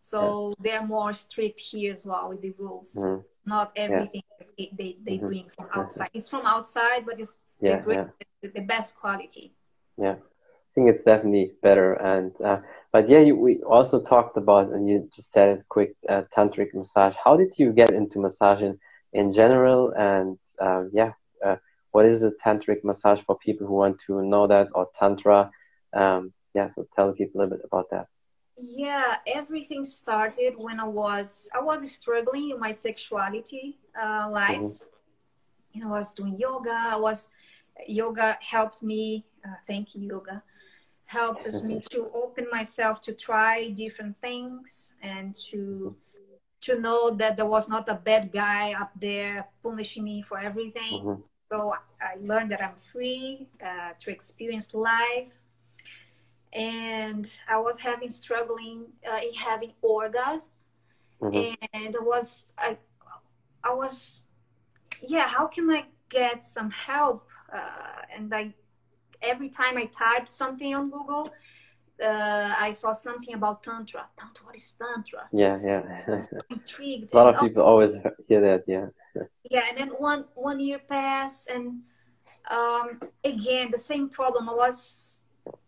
So 0.00 0.54
they 0.64 0.74
are 0.78 0.86
more 0.96 1.12
strict 1.12 1.60
here 1.70 1.92
as 1.96 2.02
well 2.08 2.24
with 2.30 2.40
the 2.46 2.52
rules. 2.64 2.90
Mhm. 2.96 3.18
Not 3.44 3.72
everything 3.76 4.22
they, 4.56 4.70
they, 4.78 4.96
they 5.04 5.18
Mhm. 5.18 5.26
bring 5.28 5.48
from 5.48 5.66
outside. 5.74 6.10
It's 6.12 6.28
from 6.28 6.44
outside, 6.46 7.06
but 7.06 7.18
it's 7.20 7.40
Yeah, 7.60 7.82
yeah. 7.88 8.08
the, 8.42 8.48
the 8.48 8.60
best 8.62 8.98
quality. 8.98 9.54
Yeah, 9.96 10.16
I 10.16 10.70
think 10.74 10.88
it's 10.88 11.02
definitely 11.02 11.52
better. 11.62 11.94
And 11.94 12.32
uh, 12.40 12.60
but 12.92 13.08
yeah, 13.08 13.18
you, 13.20 13.36
we 13.36 13.62
also 13.62 14.00
talked 14.00 14.36
about, 14.36 14.72
and 14.72 14.88
you 14.88 15.08
just 15.14 15.30
said 15.32 15.48
it 15.58 15.64
quick, 15.68 15.94
uh, 16.08 16.22
tantric 16.34 16.74
massage. 16.74 17.14
How 17.22 17.36
did 17.36 17.58
you 17.58 17.72
get 17.72 17.90
into 17.90 18.18
massaging 18.18 18.78
in 19.12 19.32
general? 19.34 19.92
And 19.96 20.38
um, 20.60 20.90
yeah, 20.92 21.12
uh, 21.44 21.56
what 21.92 22.06
is 22.06 22.22
a 22.22 22.30
tantric 22.30 22.82
massage 22.84 23.20
for 23.20 23.36
people 23.38 23.66
who 23.66 23.74
want 23.74 24.00
to 24.06 24.22
know 24.22 24.46
that 24.46 24.68
or 24.74 24.88
tantra? 24.94 25.50
Um, 25.92 26.32
yeah, 26.54 26.70
so 26.70 26.86
tell 26.96 27.12
people 27.12 27.40
a 27.40 27.42
little 27.42 27.56
bit 27.58 27.64
about 27.64 27.90
that. 27.90 28.06
Yeah, 28.62 29.16
everything 29.26 29.84
started 29.84 30.54
when 30.56 30.80
I 30.80 30.86
was 30.86 31.48
I 31.54 31.60
was 31.60 31.90
struggling 31.90 32.50
in 32.50 32.60
my 32.60 32.72
sexuality 32.72 33.78
uh, 34.00 34.28
life. 34.30 34.82
You 35.72 35.80
know, 35.82 35.94
I 35.94 35.98
was 35.98 36.12
doing 36.12 36.36
yoga. 36.38 36.74
I 36.90 36.96
was 36.96 37.30
yoga 37.86 38.36
helped 38.40 38.82
me. 38.82 39.24
Uh, 39.44 39.54
thank 39.66 39.94
you, 39.94 40.02
yoga 40.02 40.42
helps 41.06 41.64
me 41.64 41.80
to 41.90 42.08
open 42.14 42.46
myself 42.52 43.00
to 43.00 43.12
try 43.12 43.70
different 43.70 44.16
things 44.16 44.94
and 45.02 45.34
to 45.34 45.96
to 46.60 46.78
know 46.78 47.10
that 47.10 47.36
there 47.36 47.46
was 47.46 47.68
not 47.68 47.88
a 47.88 47.94
bad 47.94 48.30
guy 48.30 48.74
up 48.74 48.92
there 49.00 49.48
punishing 49.62 50.04
me 50.04 50.22
for 50.22 50.38
everything. 50.38 51.00
Mhm. 51.02 51.22
So 51.50 51.72
I 52.00 52.16
learned 52.20 52.50
that 52.52 52.62
I'm 52.62 52.76
free 52.92 53.48
uh, 53.64 53.92
to 53.98 54.10
experience 54.10 54.74
life. 54.74 55.40
And 56.52 57.40
I 57.48 57.58
was 57.58 57.78
having 57.78 58.08
struggling 58.08 58.86
uh, 59.08 59.20
in 59.22 59.34
having 59.34 59.72
orgasm. 59.82 60.52
mm-hmm. 61.20 61.54
and 61.72 61.94
it 61.94 62.02
was 62.02 62.52
I, 62.58 62.76
I 63.62 63.72
was, 63.74 64.24
yeah. 65.06 65.28
How 65.28 65.46
can 65.46 65.70
I 65.70 65.84
get 66.08 66.44
some 66.44 66.70
help? 66.70 67.28
Uh, 67.52 68.02
and 68.14 68.34
I, 68.34 68.54
every 69.22 69.48
time 69.48 69.76
I 69.76 69.84
typed 69.84 70.32
something 70.32 70.74
on 70.74 70.90
Google, 70.90 71.30
uh, 72.02 72.54
I 72.58 72.70
saw 72.70 72.92
something 72.92 73.34
about 73.34 73.62
tantra. 73.62 74.06
Tantra, 74.18 74.46
what 74.46 74.56
is 74.56 74.72
tantra? 74.72 75.28
Yeah, 75.32 75.58
yeah. 75.62 76.22
intrigued. 76.50 77.12
A 77.12 77.16
lot 77.16 77.34
of 77.34 77.40
people 77.40 77.62
always 77.62 77.94
hear 78.28 78.40
that. 78.40 78.64
Yeah. 78.66 78.86
yeah, 79.50 79.64
and 79.68 79.78
then 79.78 79.88
one 79.90 80.24
one 80.34 80.60
year 80.60 80.78
passed, 80.78 81.48
and 81.48 81.80
um, 82.50 83.00
again 83.24 83.70
the 83.70 83.78
same 83.78 84.08
problem. 84.08 84.48
I 84.48 84.54
was 84.54 85.19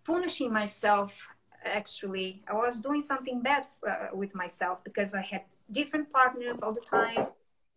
punishing 0.05 0.53
myself. 0.53 1.29
Actually, 1.65 2.43
I 2.49 2.55
was 2.55 2.81
doing 2.81 3.01
something 3.01 3.41
bad 3.41 3.67
uh, 3.89 4.09
with 4.13 4.35
myself 4.35 4.83
because 4.83 5.15
I 5.15 5.23
had 5.23 5.43
different 5.71 6.13
partners 6.13 6.63
all 6.63 6.73
the 6.73 6.81
time. 6.81 7.27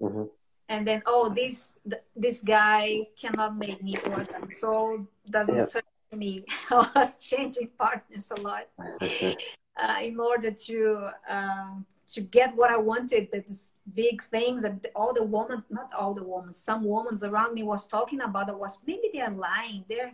Mm-hmm. 0.01 0.23
And 0.67 0.87
then, 0.87 1.03
oh, 1.05 1.29
this 1.29 1.73
th- 1.87 2.01
this 2.15 2.41
guy 2.41 3.05
cannot 3.19 3.55
make 3.55 3.83
me 3.83 3.97
orgasm, 4.09 4.49
so 4.49 5.07
doesn't 5.29 5.57
yeah. 5.57 5.65
serve 5.65 5.83
me. 6.11 6.43
I 6.71 6.89
was 6.95 7.17
changing 7.19 7.69
partners 7.77 8.31
a 8.35 8.41
lot 8.41 8.67
uh, 8.81 9.97
in 10.01 10.19
order 10.19 10.49
to 10.49 11.09
um, 11.29 11.85
to 12.13 12.21
get 12.21 12.55
what 12.55 12.71
I 12.71 12.77
wanted. 12.77 13.29
But 13.31 13.45
these 13.45 13.73
big 13.93 14.23
things 14.23 14.63
that 14.63 14.87
all 14.95 15.13
the 15.13 15.23
women, 15.23 15.63
not 15.69 15.93
all 15.93 16.15
the 16.15 16.23
women, 16.23 16.51
some 16.53 16.83
women 16.83 17.15
around 17.23 17.53
me 17.53 17.61
was 17.61 17.85
talking 17.85 18.21
about. 18.21 18.49
It 18.49 18.57
was 18.57 18.79
maybe 18.87 19.11
they're 19.13 19.29
lying. 19.29 19.85
They're 19.87 20.13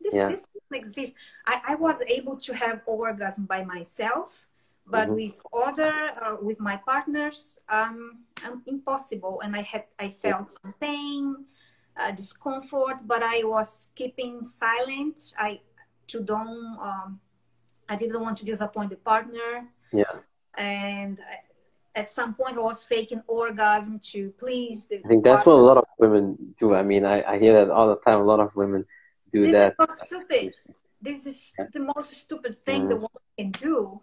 this 0.00 0.14
yeah. 0.14 0.28
this 0.28 0.46
doesn't 0.46 0.82
exist. 0.82 1.14
I, 1.46 1.60
I 1.68 1.74
was 1.74 2.02
able 2.02 2.36
to 2.36 2.54
have 2.54 2.82
orgasm 2.86 3.46
by 3.46 3.64
myself, 3.64 4.46
but 4.86 5.08
mm-hmm. 5.08 5.14
with 5.16 5.40
other 5.52 5.92
uh, 6.22 6.36
with 6.40 6.60
my 6.60 6.76
partners, 6.76 7.58
um, 7.68 8.24
I'm 8.44 8.62
impossible. 8.66 9.40
And 9.44 9.54
I 9.54 9.62
had 9.62 9.84
I 9.98 10.08
felt 10.08 10.50
some 10.50 10.74
pain, 10.80 11.44
uh, 11.96 12.12
discomfort, 12.12 13.06
but 13.06 13.22
I 13.22 13.42
was 13.44 13.88
keeping 13.94 14.42
silent. 14.42 15.32
I 15.38 15.60
to 16.08 16.20
don't. 16.20 16.78
Um, 16.80 17.20
I 17.88 17.96
didn't 17.96 18.20
want 18.20 18.36
to 18.38 18.44
disappoint 18.44 18.90
the 18.90 18.96
partner. 18.96 19.68
Yeah. 19.92 20.04
And 20.56 21.18
at 21.94 22.10
some 22.10 22.34
point, 22.34 22.56
I 22.56 22.60
was 22.60 22.84
faking 22.84 23.22
orgasm 23.26 23.98
to 24.12 24.30
please 24.38 24.86
the. 24.86 25.00
I 25.04 25.08
think 25.08 25.24
that's 25.24 25.44
partner. 25.44 25.52
what 25.52 25.60
a 25.60 25.66
lot 25.66 25.76
of 25.78 25.84
women 25.98 26.54
do. 26.58 26.74
I 26.74 26.82
mean, 26.82 27.04
I, 27.04 27.22
I 27.22 27.38
hear 27.38 27.52
that 27.54 27.70
all 27.70 27.88
the 27.88 27.96
time. 27.96 28.20
A 28.20 28.24
lot 28.24 28.40
of 28.40 28.54
women 28.54 28.84
do 29.32 29.42
this 29.42 29.52
that. 29.52 29.74
This 29.78 29.88
is 29.88 29.98
so 29.98 30.06
stupid. 30.06 30.54
This 31.00 31.26
is 31.26 31.54
the 31.72 31.80
most 31.80 32.12
stupid 32.14 32.58
thing 32.58 32.84
mm. 32.84 32.88
the 32.88 32.96
woman 32.96 33.22
can 33.38 33.50
do. 33.52 34.00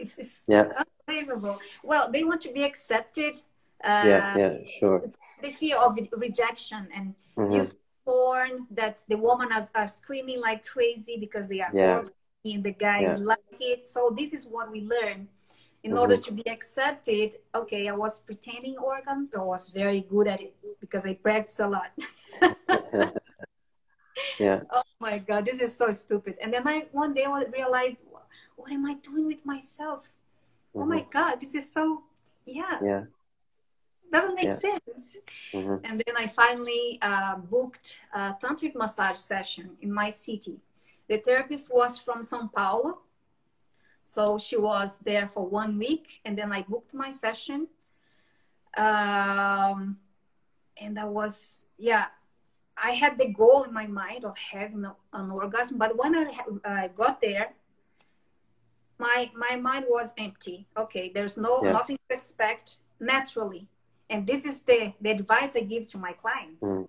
It's, 0.00 0.18
it's 0.18 0.44
yeah. 0.48 0.82
unbelievable. 1.08 1.60
Well, 1.82 2.10
they 2.10 2.24
want 2.24 2.40
to 2.42 2.52
be 2.52 2.64
accepted. 2.64 3.42
Uh, 3.82 4.04
yeah, 4.04 4.38
yeah, 4.38 4.54
sure. 4.78 5.02
The 5.42 5.50
fear 5.50 5.76
of 5.78 5.98
rejection 6.16 6.88
and 6.94 7.14
mm-hmm. 7.36 7.52
use 7.52 7.74
porn 8.04 8.66
that 8.72 9.02
the 9.08 9.16
women 9.16 9.52
are, 9.52 9.66
are 9.74 9.88
screaming 9.88 10.40
like 10.40 10.66
crazy 10.66 11.16
because 11.18 11.48
they 11.48 11.60
are 11.60 11.70
yeah. 11.72 12.02
and 12.44 12.64
the 12.64 12.72
guy 12.72 13.02
yeah. 13.02 13.16
like 13.16 13.38
it. 13.60 13.86
So 13.86 14.14
this 14.16 14.32
is 14.34 14.46
what 14.46 14.70
we 14.70 14.82
learn. 14.82 15.28
In 15.82 15.92
mm-hmm. 15.92 16.00
order 16.00 16.16
to 16.18 16.32
be 16.32 16.46
accepted, 16.46 17.36
okay, 17.54 17.88
I 17.88 17.92
was 17.92 18.20
pretending 18.20 18.76
organ. 18.76 19.30
I 19.34 19.38
was 19.40 19.70
very 19.70 20.02
good 20.02 20.26
at 20.28 20.42
it 20.42 20.54
because 20.78 21.06
I 21.06 21.14
practice 21.14 21.58
a 21.60 21.68
lot. 21.68 21.90
yeah. 24.38 24.60
Oh 24.72 24.82
my 25.00 25.18
God, 25.18 25.46
this 25.46 25.60
is 25.60 25.76
so 25.76 25.92
stupid. 25.92 26.36
And 26.42 26.52
then 26.52 26.66
I 26.66 26.86
one 26.92 27.14
day 27.14 27.24
I 27.24 27.44
realized, 27.44 28.04
what 28.56 28.70
am 28.70 28.86
I 28.86 28.94
doing 28.94 29.26
with 29.26 29.44
myself? 29.44 30.02
Mm-hmm. 30.04 30.82
Oh 30.82 30.86
my 30.86 31.00
mm-hmm. 31.00 31.10
God, 31.10 31.40
this 31.40 31.54
is 31.54 31.72
so 31.72 32.02
yeah. 32.46 32.78
Yeah. 32.82 33.04
Doesn't 34.12 34.34
make 34.34 34.44
yeah. 34.44 34.54
sense. 34.54 35.18
Mm-hmm. 35.52 35.84
And 35.84 36.02
then 36.04 36.16
I 36.16 36.26
finally 36.26 36.98
uh, 37.00 37.36
booked 37.36 38.00
a 38.12 38.34
tantric 38.42 38.74
massage 38.74 39.18
session 39.18 39.76
in 39.80 39.92
my 39.92 40.10
city. 40.10 40.58
The 41.08 41.18
therapist 41.18 41.72
was 41.72 41.98
from 41.98 42.22
São 42.22 42.52
Paulo, 42.52 43.00
so 44.02 44.38
she 44.38 44.56
was 44.56 44.98
there 44.98 45.28
for 45.28 45.46
one 45.46 45.78
week, 45.78 46.20
and 46.24 46.36
then 46.36 46.52
I 46.52 46.62
booked 46.62 46.92
my 46.92 47.10
session. 47.10 47.68
Um, 48.76 49.98
and 50.80 50.98
I 50.98 51.04
was 51.04 51.66
yeah 51.78 52.06
I 52.82 52.92
had 52.92 53.18
the 53.18 53.28
goal 53.28 53.64
in 53.64 53.72
my 53.72 53.86
mind 53.86 54.24
of 54.24 54.36
having 54.38 54.84
an 55.12 55.30
orgasm, 55.30 55.78
but 55.78 55.96
when 55.96 56.16
I, 56.16 56.30
I 56.64 56.88
got 56.88 57.20
there, 57.20 57.54
my 58.98 59.30
my 59.34 59.56
mind 59.56 59.86
was 59.88 60.12
empty. 60.18 60.66
Okay, 60.76 61.10
there's 61.14 61.36
no 61.36 61.60
yes. 61.62 61.72
nothing 61.72 61.98
to 62.08 62.14
expect 62.14 62.76
naturally, 62.98 63.68
and 64.08 64.26
this 64.26 64.44
is 64.44 64.62
the 64.62 64.92
the 65.00 65.10
advice 65.10 65.56
I 65.56 65.60
give 65.60 65.86
to 65.88 65.98
my 65.98 66.12
clients. 66.12 66.64
Mm, 66.64 66.88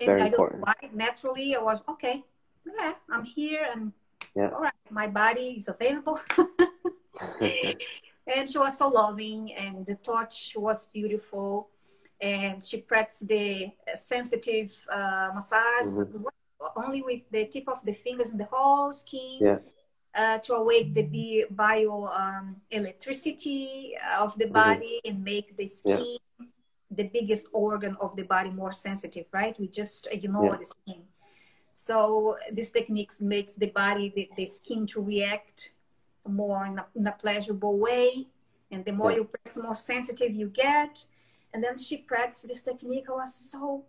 and 0.00 0.22
I 0.22 0.28
don't 0.28 0.60
why 0.60 0.74
naturally 0.92 1.56
I 1.56 1.60
was 1.60 1.84
okay. 1.88 2.24
Yeah, 2.66 2.94
I'm 3.10 3.24
here, 3.24 3.66
and 3.72 3.92
yeah. 4.34 4.50
all 4.50 4.60
right, 4.60 4.72
my 4.90 5.06
body 5.06 5.56
is 5.58 5.68
available. 5.68 6.20
and 7.40 8.48
she 8.48 8.58
was 8.58 8.78
so 8.78 8.88
loving, 8.88 9.52
and 9.52 9.84
the 9.86 9.96
touch 9.96 10.54
was 10.56 10.86
beautiful 10.86 11.68
and 12.22 12.62
she 12.62 12.78
practiced 12.78 13.26
the 13.26 13.72
sensitive 13.96 14.72
uh, 14.90 15.30
massage 15.34 15.86
mm-hmm. 15.86 16.24
only 16.76 17.02
with 17.02 17.22
the 17.32 17.46
tip 17.46 17.68
of 17.68 17.84
the 17.84 17.92
fingers 17.92 18.30
and 18.30 18.38
the 18.38 18.48
whole 18.50 18.92
skin 18.92 19.38
yeah. 19.40 19.58
uh, 20.14 20.38
to 20.38 20.54
awake 20.54 20.94
the 20.94 21.44
bio 21.50 22.06
um, 22.06 22.56
electricity 22.70 23.94
of 24.18 24.38
the 24.38 24.44
mm-hmm. 24.44 24.54
body 24.54 25.00
mm-hmm. 25.04 25.16
and 25.16 25.24
make 25.24 25.56
the 25.56 25.66
skin 25.66 26.16
yeah. 26.38 26.46
the 26.92 27.04
biggest 27.12 27.48
organ 27.52 27.96
of 28.00 28.14
the 28.14 28.22
body 28.22 28.50
more 28.50 28.72
sensitive 28.72 29.26
right 29.32 29.58
we 29.58 29.66
just 29.66 30.06
ignore 30.12 30.52
yeah. 30.52 30.56
the 30.58 30.64
skin 30.64 31.02
so 31.72 32.36
this 32.52 32.70
techniques 32.70 33.20
makes 33.20 33.56
the 33.56 33.68
body 33.68 34.12
the, 34.14 34.30
the 34.36 34.46
skin 34.46 34.86
to 34.86 35.02
react 35.02 35.72
more 36.28 36.66
in 36.66 36.78
a, 36.78 36.86
in 36.94 37.06
a 37.08 37.12
pleasurable 37.12 37.78
way 37.80 38.28
and 38.70 38.84
the 38.84 38.92
more 38.92 39.10
you 39.10 39.24
press 39.24 39.58
more 39.58 39.74
sensitive 39.74 40.32
you 40.32 40.46
get 40.48 41.04
and 41.52 41.62
then 41.62 41.76
she 41.76 41.98
practiced 41.98 42.48
this 42.48 42.62
technique. 42.62 43.06
I 43.08 43.12
was 43.12 43.34
so, 43.34 43.84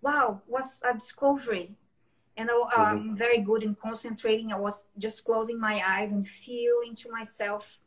wow, 0.00 0.42
was 0.46 0.82
a 0.88 0.94
discovery. 0.94 1.76
And 2.36 2.50
I. 2.50 2.54
I'm 2.76 2.98
mm-hmm. 2.98 3.14
very 3.14 3.38
good 3.38 3.62
in 3.62 3.76
concentrating. 3.76 4.52
I 4.52 4.58
was 4.58 4.84
just 4.98 5.24
closing 5.24 5.60
my 5.60 5.82
eyes 5.86 6.12
and 6.12 6.26
feeling 6.26 6.94
to 6.96 7.10
myself 7.10 7.78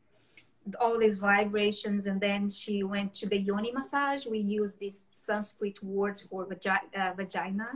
all 0.79 0.97
these 0.97 1.17
vibrations. 1.17 2.07
And 2.07 2.19
then 2.19 2.49
she 2.49 2.83
went 2.83 3.13
to 3.15 3.27
the 3.27 3.37
yoni 3.37 3.71
massage. 3.71 4.25
We 4.25 4.39
use 4.39 4.75
this 4.75 5.03
Sanskrit 5.11 5.83
word 5.83 6.21
for 6.29 6.45
vagi- 6.45 6.95
uh, 6.95 7.13
vagina 7.15 7.71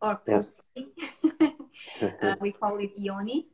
or 0.00 0.16
pussy. 0.16 0.62
Yeah. 1.40 1.50
uh, 2.22 2.36
we 2.40 2.52
call 2.52 2.78
it 2.78 2.92
yoni. 2.96 3.46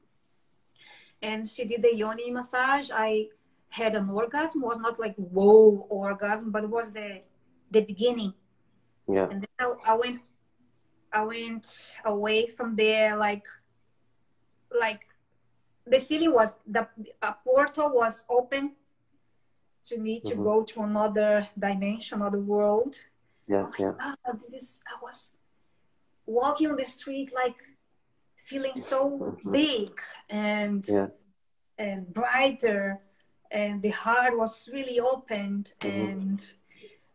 And 1.23 1.47
she 1.47 1.65
did 1.65 1.83
the 1.83 1.95
yoni 1.95 2.31
massage. 2.31 2.91
I 2.93 3.29
had 3.69 3.95
an 3.95 4.09
orgasm 4.11 4.63
was 4.63 4.79
not 4.79 4.99
like 4.99 5.15
whoa 5.17 5.87
orgasm, 5.89 6.51
but 6.51 6.69
was 6.69 6.93
the 6.93 7.23
the 7.71 7.81
beginning. 7.83 8.35
Yeah. 9.09 9.29
And 9.31 9.43
then 9.43 9.49
I, 9.59 9.93
I 9.93 9.95
went 9.95 10.21
I 11.13 11.23
went 11.23 11.95
away 12.05 12.47
from 12.49 12.77
there 12.77 13.17
like 13.17 13.47
like 14.71 15.03
the 15.87 16.01
feeling 16.01 16.33
was 16.33 16.57
the 16.67 16.87
a 17.23 17.35
portal 17.45 17.91
was 17.95 18.25
open 18.29 18.73
to 19.85 19.99
me 19.99 20.21
to 20.21 20.35
mm-hmm. 20.35 20.43
go 20.43 20.63
to 20.63 20.83
another 20.83 21.49
dimension, 21.59 22.21
another 22.21 22.41
world. 22.41 22.97
Yeah, 23.47 23.65
oh 23.67 23.73
yeah. 23.79 23.93
God, 23.99 24.39
this 24.39 24.55
is 24.55 24.83
I 24.87 25.03
was 25.03 25.31
walking 26.27 26.71
on 26.71 26.77
the 26.77 26.85
street 26.85 27.33
like 27.35 27.57
feeling 28.37 28.77
so 28.77 29.19
mm-hmm. 29.19 29.53
big 29.53 29.91
and 30.29 30.85
yeah. 30.89 31.07
and 31.79 32.13
brighter 32.13 33.01
and 33.51 33.83
the 33.83 33.91
heart 33.91 34.37
was 34.37 34.69
really 34.73 35.01
opened 35.01 35.73
mm-hmm. 35.81 36.01
and 36.01 36.53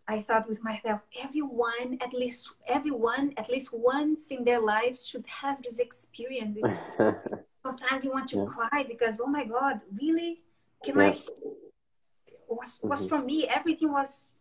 i 0.07 0.21
thought 0.21 0.47
with 0.49 0.63
myself 0.63 1.01
everyone 1.21 1.97
at 2.01 2.13
least 2.13 2.51
everyone 2.67 3.33
at 3.37 3.49
least 3.49 3.73
once 3.73 4.31
in 4.31 4.43
their 4.43 4.59
lives 4.59 5.07
should 5.07 5.25
have 5.27 5.61
this 5.63 5.79
experience 5.79 6.57
this, 6.61 6.97
sometimes 7.63 8.03
you 8.03 8.11
want 8.11 8.27
to 8.27 8.37
yeah. 8.37 8.45
cry 8.45 8.83
because 8.87 9.19
oh 9.23 9.27
my 9.27 9.45
god 9.45 9.81
really 10.01 10.41
can 10.83 10.97
yeah. 10.97 11.05
i 11.05 11.17
was 12.47 12.79
was 12.83 13.01
mm-hmm. 13.01 13.09
from 13.09 13.25
me 13.25 13.47
everything 13.47 13.91
was 13.91 14.35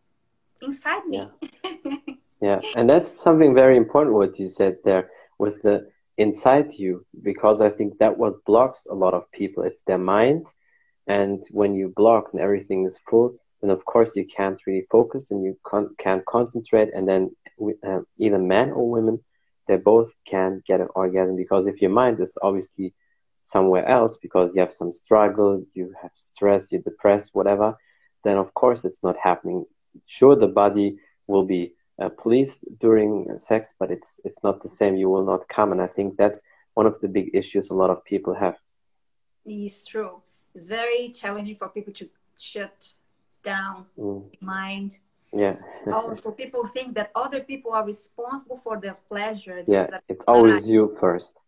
inside 0.62 1.04
me 1.06 1.28
yeah. 1.64 1.92
yeah 2.40 2.60
and 2.76 2.88
that's 2.88 3.10
something 3.22 3.54
very 3.54 3.76
important 3.76 4.14
what 4.14 4.38
you 4.38 4.48
said 4.48 4.76
there 4.84 5.10
with 5.38 5.62
the 5.62 5.88
inside 6.18 6.70
you 6.72 7.04
because 7.22 7.60
i 7.60 7.70
think 7.70 7.98
that 7.98 8.16
what 8.16 8.44
blocks 8.44 8.86
a 8.90 8.94
lot 8.94 9.14
of 9.14 9.30
people 9.32 9.62
it's 9.62 9.82
their 9.82 9.98
mind 9.98 10.46
and 11.06 11.42
when 11.50 11.74
you 11.74 11.92
block 11.94 12.30
and 12.32 12.40
everything 12.40 12.86
is 12.86 12.98
full, 13.08 13.34
then 13.60 13.70
of 13.70 13.84
course 13.84 14.16
you 14.16 14.26
can't 14.26 14.60
really 14.66 14.86
focus 14.90 15.30
and 15.30 15.44
you 15.44 15.56
con- 15.64 15.94
can't 15.98 16.24
concentrate. 16.26 16.90
And 16.94 17.08
then 17.08 17.34
uh, 17.86 18.00
either 18.18 18.38
men 18.38 18.70
or 18.70 18.90
women, 18.90 19.20
they 19.68 19.76
both 19.76 20.12
can 20.26 20.62
get 20.66 20.80
an 20.80 20.88
orgasm 20.94 21.36
because 21.36 21.66
if 21.66 21.80
your 21.80 21.90
mind 21.90 22.20
is 22.20 22.36
obviously 22.42 22.94
somewhere 23.42 23.86
else 23.86 24.16
because 24.16 24.54
you 24.54 24.60
have 24.60 24.72
some 24.72 24.92
struggle, 24.92 25.64
you 25.74 25.92
have 26.00 26.10
stress, 26.14 26.70
you're 26.70 26.82
depressed, 26.82 27.30
whatever, 27.32 27.76
then 28.24 28.38
of 28.38 28.52
course 28.54 28.84
it's 28.84 29.02
not 29.02 29.16
happening. 29.16 29.64
Sure, 30.06 30.36
the 30.36 30.48
body 30.48 30.96
will 31.26 31.44
be 31.44 31.74
uh, 32.00 32.08
pleased 32.08 32.64
during 32.80 33.26
sex, 33.38 33.74
but 33.78 33.90
it's 33.90 34.20
it's 34.24 34.42
not 34.42 34.62
the 34.62 34.68
same. 34.68 34.96
You 34.96 35.10
will 35.10 35.24
not 35.24 35.48
come, 35.48 35.72
and 35.72 35.82
I 35.82 35.86
think 35.86 36.16
that's 36.16 36.40
one 36.74 36.86
of 36.86 37.00
the 37.00 37.08
big 37.08 37.30
issues 37.34 37.70
a 37.70 37.74
lot 37.74 37.90
of 37.90 38.04
people 38.04 38.34
have. 38.34 38.56
It's 39.44 39.84
true. 39.84 40.21
It's 40.54 40.66
very 40.66 41.08
challenging 41.08 41.56
for 41.56 41.68
people 41.68 41.92
to 41.94 42.08
shut 42.38 42.92
down 43.42 43.86
mm. 43.98 44.24
mind. 44.40 44.98
Yeah. 45.32 45.56
also, 45.92 46.30
people 46.30 46.66
think 46.66 46.94
that 46.94 47.10
other 47.14 47.40
people 47.40 47.72
are 47.72 47.84
responsible 47.84 48.58
for 48.58 48.78
their 48.80 48.96
pleasure. 49.08 49.64
Yeah, 49.66 49.86
it's 50.08 50.24
always 50.26 50.68
you 50.68 50.96
first. 51.00 51.38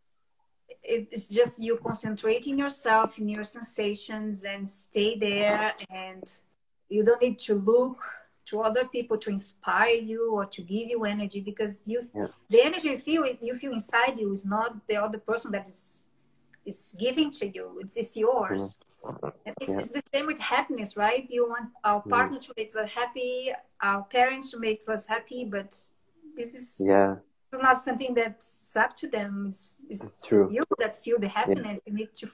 It's 0.83 1.29
just 1.29 1.59
you 1.59 1.79
concentrating 1.83 2.59
yourself 2.59 3.19
in 3.19 3.29
your 3.29 3.45
sensations 3.45 4.45
and 4.45 4.69
stay 4.69 5.19
there, 5.19 5.73
and 5.91 6.25
you 6.89 7.05
don't 7.05 7.21
need 7.23 7.39
to 7.41 7.55
look 7.55 7.99
to 8.47 8.61
other 8.61 8.85
people 8.87 9.17
to 9.19 9.31
inspire 9.31 9.97
you 9.97 10.35
or 10.35 10.45
to 10.47 10.63
give 10.63 10.89
you 10.89 11.05
energy 11.05 11.41
because 11.41 11.89
you 11.89 12.03
yeah. 12.15 12.27
the 12.51 12.63
energy 12.63 12.89
you 12.89 12.99
feel 12.99 13.25
you 13.41 13.55
feel 13.57 13.73
inside 13.73 14.19
you 14.19 14.33
is 14.33 14.45
not 14.45 14.87
the 14.87 14.97
other 14.97 15.19
person 15.19 15.51
that 15.53 15.67
is 15.67 16.03
is 16.67 16.95
giving 16.99 17.31
to 17.31 17.47
you 17.47 17.79
it's, 17.81 17.97
it's 17.97 18.17
yours 18.17 18.63
and 18.63 18.75
it's, 19.61 19.69
yeah. 19.69 19.79
it's, 19.79 19.89
the 19.91 20.03
same 20.13 20.27
with 20.27 20.39
happiness 20.39 20.97
right 20.97 21.27
you 21.31 21.49
want 21.49 21.71
our 21.85 22.03
mm. 22.03 22.11
partner 22.11 22.39
to 22.39 22.53
make 22.57 22.69
us 22.77 22.91
happy 22.91 23.53
our 23.81 24.03
parents 24.05 24.51
to 24.51 24.59
make 24.59 24.83
us 24.89 25.07
happy 25.07 25.45
but 25.45 25.77
this 26.37 26.55
is 26.55 26.81
yeah 26.85 27.17
it's 27.53 27.63
not 27.63 27.79
something 27.79 28.15
that's 28.15 28.77
up 28.77 28.97
to 28.97 29.07
them 29.07 29.45
it's, 29.49 29.83
it's, 29.89 30.05
it's 30.05 30.27
true. 30.27 30.49
you 30.53 30.63
that 30.79 31.03
feel 31.05 31.19
the 31.19 31.29
happiness 31.29 31.81
yeah. 31.85 31.93
you 31.93 31.95
need 31.95 32.15
to 32.15 32.29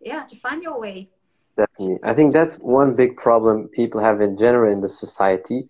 yeah 0.00 0.22
to 0.24 0.36
find 0.36 0.62
your 0.62 0.78
way 0.80 1.08
Definitely. 1.56 1.98
I 2.04 2.12
think 2.12 2.32
that's 2.32 2.56
one 2.56 2.94
big 2.94 3.16
problem 3.16 3.68
people 3.68 4.00
have 4.00 4.20
in 4.20 4.36
general 4.36 4.72
in 4.72 4.82
the 4.82 4.88
society. 4.88 5.68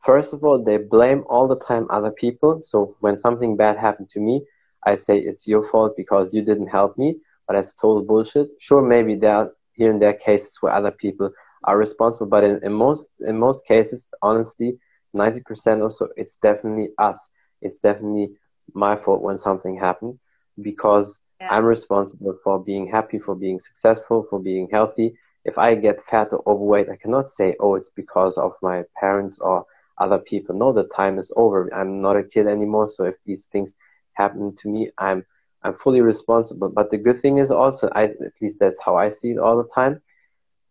First 0.00 0.34
of 0.34 0.42
all, 0.44 0.62
they 0.62 0.76
blame 0.76 1.24
all 1.28 1.46
the 1.46 1.58
time 1.60 1.86
other 1.88 2.10
people. 2.10 2.60
So 2.62 2.96
when 3.00 3.16
something 3.16 3.56
bad 3.56 3.78
happened 3.78 4.10
to 4.10 4.20
me, 4.20 4.42
I 4.84 4.96
say 4.96 5.18
it's 5.18 5.46
your 5.46 5.62
fault 5.68 5.96
because 5.96 6.34
you 6.34 6.42
didn't 6.42 6.66
help 6.66 6.98
me, 6.98 7.16
but 7.46 7.54
that's 7.54 7.74
total 7.74 8.02
bullshit. 8.02 8.48
Sure, 8.58 8.82
maybe 8.82 9.14
there 9.14 9.36
are 9.36 9.52
here 9.74 9.90
and 9.90 10.00
there 10.00 10.14
cases 10.14 10.56
where 10.60 10.72
other 10.72 10.90
people 10.92 11.30
are 11.64 11.78
responsible, 11.78 12.26
but 12.26 12.44
in, 12.44 12.60
in 12.62 12.72
most 12.72 13.10
in 13.26 13.38
most 13.38 13.66
cases, 13.66 14.12
honestly, 14.22 14.78
ninety 15.12 15.40
percent 15.40 15.82
or 15.82 15.90
so, 15.90 16.08
it's 16.16 16.36
definitely 16.36 16.88
us. 16.98 17.30
It's 17.62 17.78
definitely 17.78 18.30
my 18.74 18.96
fault 18.96 19.22
when 19.22 19.38
something 19.38 19.78
happened 19.78 20.18
because 20.60 21.18
yeah. 21.40 21.48
I'm 21.54 21.64
responsible 21.64 22.38
for 22.42 22.62
being 22.62 22.86
happy, 22.88 23.18
for 23.18 23.34
being 23.34 23.58
successful, 23.58 24.26
for 24.30 24.38
being 24.40 24.68
healthy. 24.70 25.14
If 25.44 25.58
I 25.58 25.74
get 25.74 26.04
fat 26.06 26.28
or 26.32 26.42
overweight, 26.46 26.88
I 26.88 26.96
cannot 26.96 27.28
say, 27.28 27.54
oh, 27.60 27.74
it's 27.74 27.90
because 27.90 28.38
of 28.38 28.52
my 28.62 28.84
parents 28.98 29.38
or 29.40 29.66
other 29.98 30.18
people. 30.18 30.54
No, 30.56 30.72
the 30.72 30.84
time 30.84 31.18
is 31.18 31.30
over. 31.36 31.72
I'm 31.74 32.00
not 32.00 32.16
a 32.16 32.24
kid 32.24 32.46
anymore. 32.46 32.88
So 32.88 33.04
if 33.04 33.16
these 33.26 33.46
things 33.46 33.74
happen 34.14 34.54
to 34.56 34.68
me, 34.68 34.90
I'm 34.98 35.26
I'm 35.64 35.74
fully 35.74 36.02
responsible. 36.02 36.68
But 36.68 36.90
the 36.90 36.98
good 36.98 37.20
thing 37.20 37.38
is 37.38 37.50
also, 37.50 37.88
I, 37.94 38.04
at 38.04 38.40
least 38.40 38.58
that's 38.60 38.80
how 38.80 38.96
I 38.96 39.10
see 39.10 39.30
it 39.32 39.38
all 39.38 39.56
the 39.56 39.68
time, 39.74 40.02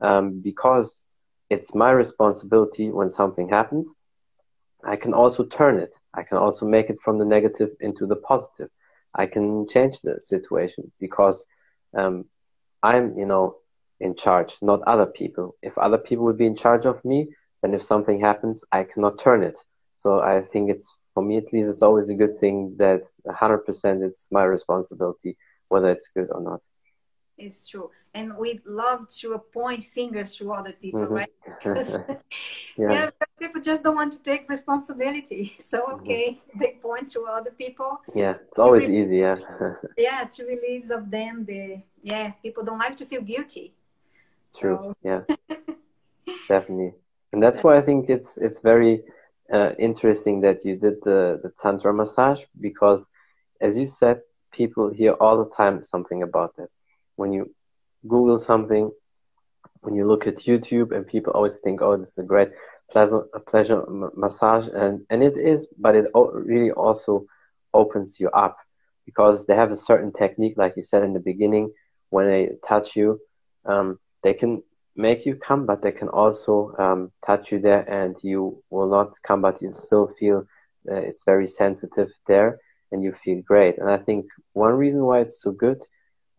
um, 0.02 0.40
because 0.40 1.04
it's 1.50 1.74
my 1.74 1.92
responsibility 1.92 2.92
when 2.92 3.10
something 3.10 3.50
happens. 3.50 3.92
I 4.86 4.96
can 4.96 5.14
also 5.14 5.46
turn 5.46 5.80
it. 5.80 5.96
I 6.14 6.24
can 6.24 6.38
also 6.38 6.66
make 6.66 6.90
it 6.90 7.02
from 7.02 7.18
the 7.18 7.26
negative 7.26 7.72
into 7.80 8.06
the 8.06 8.18
positive. 8.18 8.70
I 9.16 9.26
can 9.26 9.68
change 9.68 10.02
the 10.02 10.20
situation 10.20 10.92
because 11.00 11.46
um, 11.98 12.26
I'm, 12.82 13.18
you 13.18 13.26
know, 13.26 13.58
in 14.00 14.16
charge, 14.16 14.58
not 14.62 14.82
other 14.84 15.06
people. 15.06 15.56
If 15.62 15.78
other 15.78 15.98
people 15.98 16.26
would 16.26 16.38
be 16.38 16.46
in 16.46 16.56
charge 16.56 16.86
of 16.86 17.04
me, 17.06 17.30
then 17.62 17.74
if 17.74 17.84
something 17.84 18.20
happens, 18.20 18.64
I 18.72 18.84
cannot 18.84 19.20
turn 19.20 19.44
it. 19.44 19.60
So 19.98 20.20
I 20.20 20.42
think 20.42 20.70
it's, 20.70 20.94
for 21.14 21.24
me 21.24 21.38
at 21.38 21.52
least, 21.54 21.70
it's 21.70 21.82
always 21.82 22.10
a 22.10 22.16
good 22.16 22.40
thing 22.40 22.76
that 22.78 23.04
100% 23.28 24.04
it's 24.04 24.28
my 24.32 24.44
responsibility, 24.44 25.38
whether 25.70 25.90
it's 25.90 26.10
good 26.10 26.30
or 26.32 26.42
not. 26.42 26.62
It's 27.38 27.68
true. 27.68 27.90
And 28.14 28.38
we 28.38 28.60
love 28.66 29.08
to 29.20 29.38
point 29.52 29.84
fingers 29.84 30.36
to 30.36 30.52
other 30.52 30.74
people, 30.74 31.02
mm-hmm. 31.02 31.14
right? 31.14 31.34
Because, 31.64 31.98
yeah. 32.78 32.92
yeah 32.92 33.10
people 33.40 33.62
just 33.62 33.84
don't 33.84 33.96
want 33.96 34.14
to 34.14 34.22
take 34.22 34.50
responsibility. 34.50 35.56
So, 35.60 35.78
mm-hmm. 35.80 36.02
okay, 36.02 36.26
mm-hmm. 36.30 36.60
they 36.60 36.80
point 36.82 37.10
to 37.10 37.22
other 37.24 37.52
people. 37.52 38.02
Yeah, 38.14 38.36
it's 38.48 38.60
always 38.60 38.90
easy, 38.90 39.18
yeah. 39.20 39.38
yeah, 39.98 40.24
to 40.26 40.46
release 40.46 40.90
of 40.90 41.10
them, 41.10 41.46
the, 41.46 41.82
yeah, 42.04 42.32
people 42.44 42.64
don't 42.64 42.80
like 42.80 42.98
to 42.98 43.06
feel 43.06 43.22
guilty. 43.22 43.74
True, 44.56 44.78
so. 44.78 44.96
yeah. 45.04 45.22
Definitely. 46.48 46.94
And 47.32 47.42
that's 47.42 47.64
why 47.64 47.78
I 47.78 47.82
think 47.82 48.10
it's, 48.10 48.38
it's 48.38 48.60
very 48.60 49.04
uh, 49.52 49.72
interesting 49.80 50.42
that 50.42 50.64
you 50.66 50.76
did 50.76 51.04
the, 51.04 51.40
the 51.44 51.52
Tantra 51.62 51.94
massage 51.94 52.44
because, 52.60 53.08
as 53.62 53.78
you 53.78 53.88
said, 53.88 54.22
people 54.52 54.90
hear 54.90 55.14
all 55.14 55.38
the 55.38 55.50
time 55.56 55.84
something 55.84 56.24
about 56.24 56.56
that. 56.58 56.70
When 57.16 57.34
you 57.34 57.54
Google 58.08 58.40
something, 58.40 58.92
when 59.82 59.96
you 59.96 60.08
look 60.08 60.28
at 60.28 60.38
YouTube, 60.38 60.96
and 60.96 61.06
people 61.06 61.34
always 61.34 61.58
think, 61.58 61.82
"Oh, 61.82 61.98
this 61.98 62.12
is 62.12 62.18
a 62.20 62.24
great 62.24 62.50
pleasure, 62.92 63.24
a 63.34 63.40
pleasure 63.40 63.84
massage," 64.16 64.68
and 64.68 65.06
and 65.10 65.24
it 65.24 65.38
is, 65.38 65.68
but 65.78 65.96
it 65.96 66.06
really 66.14 66.72
also 66.72 67.26
opens 67.74 68.20
you 68.20 68.30
up 68.30 68.58
because 69.06 69.46
they 69.46 69.56
have 69.56 69.72
a 69.72 69.78
certain 69.78 70.12
technique, 70.14 70.56
like 70.58 70.76
you 70.78 70.84
said 70.84 71.04
in 71.04 71.14
the 71.14 71.20
beginning, 71.20 71.72
when 72.10 72.28
they 72.28 72.52
touch 72.66 72.96
you, 72.96 73.20
um, 73.66 74.00
they 74.22 74.34
can 74.34 74.64
make 74.96 75.26
you 75.26 75.36
come, 75.36 75.66
but 75.66 75.82
they 75.82 75.92
can 75.92 76.10
also 76.10 76.74
um, 76.78 77.12
touch 77.26 77.52
you 77.52 77.60
there, 77.60 77.82
and 77.90 78.16
you 78.24 78.62
will 78.70 78.90
not 78.90 79.14
come, 79.24 79.42
but 79.42 79.62
you 79.62 79.72
still 79.74 80.08
feel 80.20 80.46
uh, 80.90 80.96
it's 80.96 81.24
very 81.24 81.48
sensitive 81.48 82.10
there, 82.28 82.60
and 82.92 83.04
you 83.04 83.14
feel 83.24 83.42
great. 83.48 83.78
And 83.78 83.90
I 83.90 83.98
think 83.98 84.26
one 84.54 84.74
reason 84.74 85.04
why 85.06 85.20
it's 85.22 85.42
so 85.42 85.52
good 85.52 85.82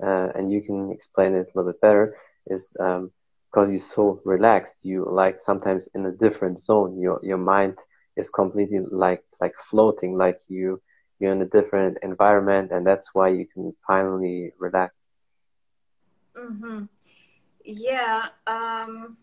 uh, 0.03 0.29
and 0.35 0.51
you 0.51 0.61
can 0.63 0.91
explain 0.91 1.35
it 1.35 1.49
a 1.55 1.59
little 1.59 1.73
bit 1.73 1.81
better, 1.81 2.17
is 2.47 2.75
um, 2.81 3.11
because 3.51 3.71
you're 3.71 3.79
so 3.79 4.21
relaxed. 4.25 4.85
You 4.85 5.07
like 5.11 5.41
sometimes 5.41 5.89
in 5.95 6.07
a 6.07 6.13
different 6.13 6.59
zone. 6.61 7.01
Your 7.01 7.21
your 7.23 7.39
mind 7.39 7.79
is 8.17 8.31
completely 8.31 8.81
like 8.91 9.23
like 9.41 9.55
floating, 9.71 10.17
like 10.17 10.41
you 10.49 10.81
you're 11.19 11.33
in 11.33 11.43
a 11.43 11.47
different 11.47 11.99
environment, 12.03 12.71
and 12.73 12.87
that's 12.87 13.15
why 13.15 13.29
you 13.29 13.47
can 13.53 13.73
finally 13.87 14.53
relax. 14.59 15.07
Mm-hmm. 16.37 16.85
Yeah. 17.65 18.27
Um, 18.47 19.17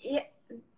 yeah. 0.00 0.24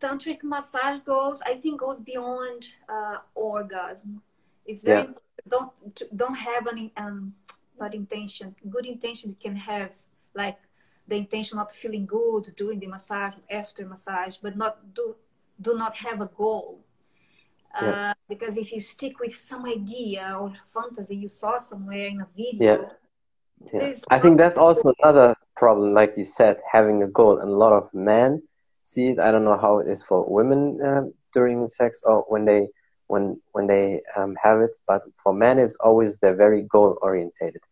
Tantric 0.01 0.43
massage 0.43 1.01
goes, 1.07 1.41
I 1.43 1.55
think, 1.55 1.81
goes 1.81 2.01
beyond 2.01 2.69
uh, 2.89 3.19
orgasm. 3.35 4.23
It's 4.67 4.83
very 4.83 5.03
yeah. 5.03 5.11
don't 5.49 5.73
don't 6.15 6.35
have 6.35 6.67
any 6.69 6.93
um, 6.97 7.35
bad 7.79 7.95
intention, 7.95 8.55
good 8.69 8.87
intention 8.87 9.31
you 9.31 9.37
can 9.41 9.57
have 9.57 9.93
like 10.35 10.59
the 11.09 11.17
intention 11.17 11.59
of 11.59 11.73
feeling 11.73 12.07
good 12.07 12.53
during 12.57 12.79
the 12.81 12.87
massage, 12.87 13.35
after 13.51 13.87
massage, 13.87 14.37
but 14.37 14.57
not 14.57 14.95
do 14.95 15.17
do 15.61 15.75
not 15.75 15.97
have 15.97 16.21
a 16.21 16.27
goal. 16.27 16.81
Yeah. 17.81 18.11
Uh, 18.11 18.15
because 18.29 18.57
if 18.59 18.71
you 18.73 18.81
stick 18.81 19.19
with 19.19 19.35
some 19.35 19.65
idea 19.65 20.37
or 20.39 20.53
fantasy 20.69 21.17
you 21.17 21.29
saw 21.29 21.59
somewhere 21.59 22.07
in 22.07 22.21
a 22.21 22.27
video, 22.37 22.83
yeah. 22.83 22.89
Yeah. 23.73 23.95
I 24.11 24.19
think 24.19 24.39
that's 24.39 24.59
also 24.59 24.93
another 25.03 25.35
problem, 25.57 25.93
like 25.93 26.15
you 26.17 26.25
said, 26.25 26.59
having 26.71 27.03
a 27.03 27.09
goal. 27.09 27.39
And 27.39 27.49
a 27.49 27.55
lot 27.55 27.73
of 27.73 27.93
men 27.95 28.43
see 28.83 29.09
it. 29.09 29.19
I 29.19 29.31
don't 29.31 29.45
know 29.45 29.59
how 29.59 29.79
it 29.79 29.89
is 29.89 30.03
for 30.03 30.25
women 30.29 30.81
uh, 30.85 31.03
during 31.33 31.67
sex 31.69 32.03
or 32.05 32.25
when 32.29 32.45
they 32.45 32.69
when 33.07 33.41
when 33.53 33.67
they 33.67 34.01
um, 34.17 34.37
have 34.43 34.61
it, 34.61 34.79
but 34.87 35.03
for 35.23 35.33
men, 35.35 35.59
it's 35.59 35.77
always 35.77 36.17
they're 36.17 36.35
very 36.35 36.63
goal 36.63 36.99
orientated 37.03 37.63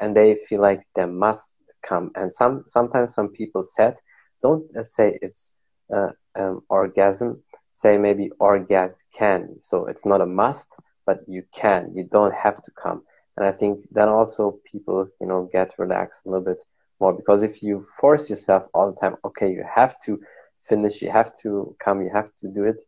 and 0.00 0.16
they 0.16 0.36
feel 0.48 0.60
like 0.60 0.86
they 0.94 1.06
must 1.06 1.52
come. 1.82 2.10
And 2.14 2.32
some 2.32 2.64
sometimes 2.66 3.14
some 3.14 3.28
people 3.28 3.64
said, 3.64 3.94
don't 4.42 4.64
say 4.84 5.18
it's 5.22 5.52
uh, 5.94 6.10
um, 6.38 6.62
orgasm, 6.68 7.42
say 7.70 7.96
maybe 7.96 8.30
orgasm 8.38 9.06
can. 9.16 9.56
So 9.60 9.86
it's 9.86 10.04
not 10.04 10.20
a 10.20 10.26
must, 10.26 10.76
but 11.06 11.20
you 11.26 11.42
can. 11.52 11.92
You 11.94 12.04
don't 12.04 12.34
have 12.34 12.62
to 12.62 12.70
come. 12.70 13.02
And 13.36 13.46
I 13.46 13.52
think 13.52 13.86
then 13.90 14.08
also 14.08 14.60
people, 14.70 15.08
you 15.20 15.26
know, 15.26 15.48
get 15.52 15.74
relaxed 15.78 16.24
a 16.24 16.30
little 16.30 16.44
bit 16.44 16.62
more 17.00 17.12
because 17.12 17.42
if 17.42 17.62
you 17.62 17.82
force 18.00 18.30
yourself 18.30 18.64
all 18.72 18.92
the 18.92 19.00
time, 19.00 19.16
okay, 19.24 19.50
you 19.50 19.64
have 19.74 19.98
to 20.00 20.20
finish, 20.60 21.02
you 21.02 21.10
have 21.10 21.34
to 21.42 21.76
come, 21.84 22.00
you 22.02 22.10
have 22.12 22.34
to 22.36 22.48
do 22.48 22.64
it, 22.64 22.80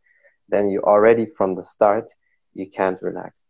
then 0.49 0.69
you 0.69 0.81
already 0.81 1.25
from 1.25 1.55
the 1.55 1.63
start 1.63 2.09
you 2.53 2.67
can't 2.69 3.01
relax. 3.01 3.43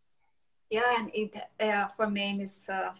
Yeah, 0.70 0.98
and 0.98 1.10
it 1.14 1.34
uh, 1.60 1.86
for 1.88 2.10
men 2.10 2.40
is 2.40 2.68
uh, 2.68 2.92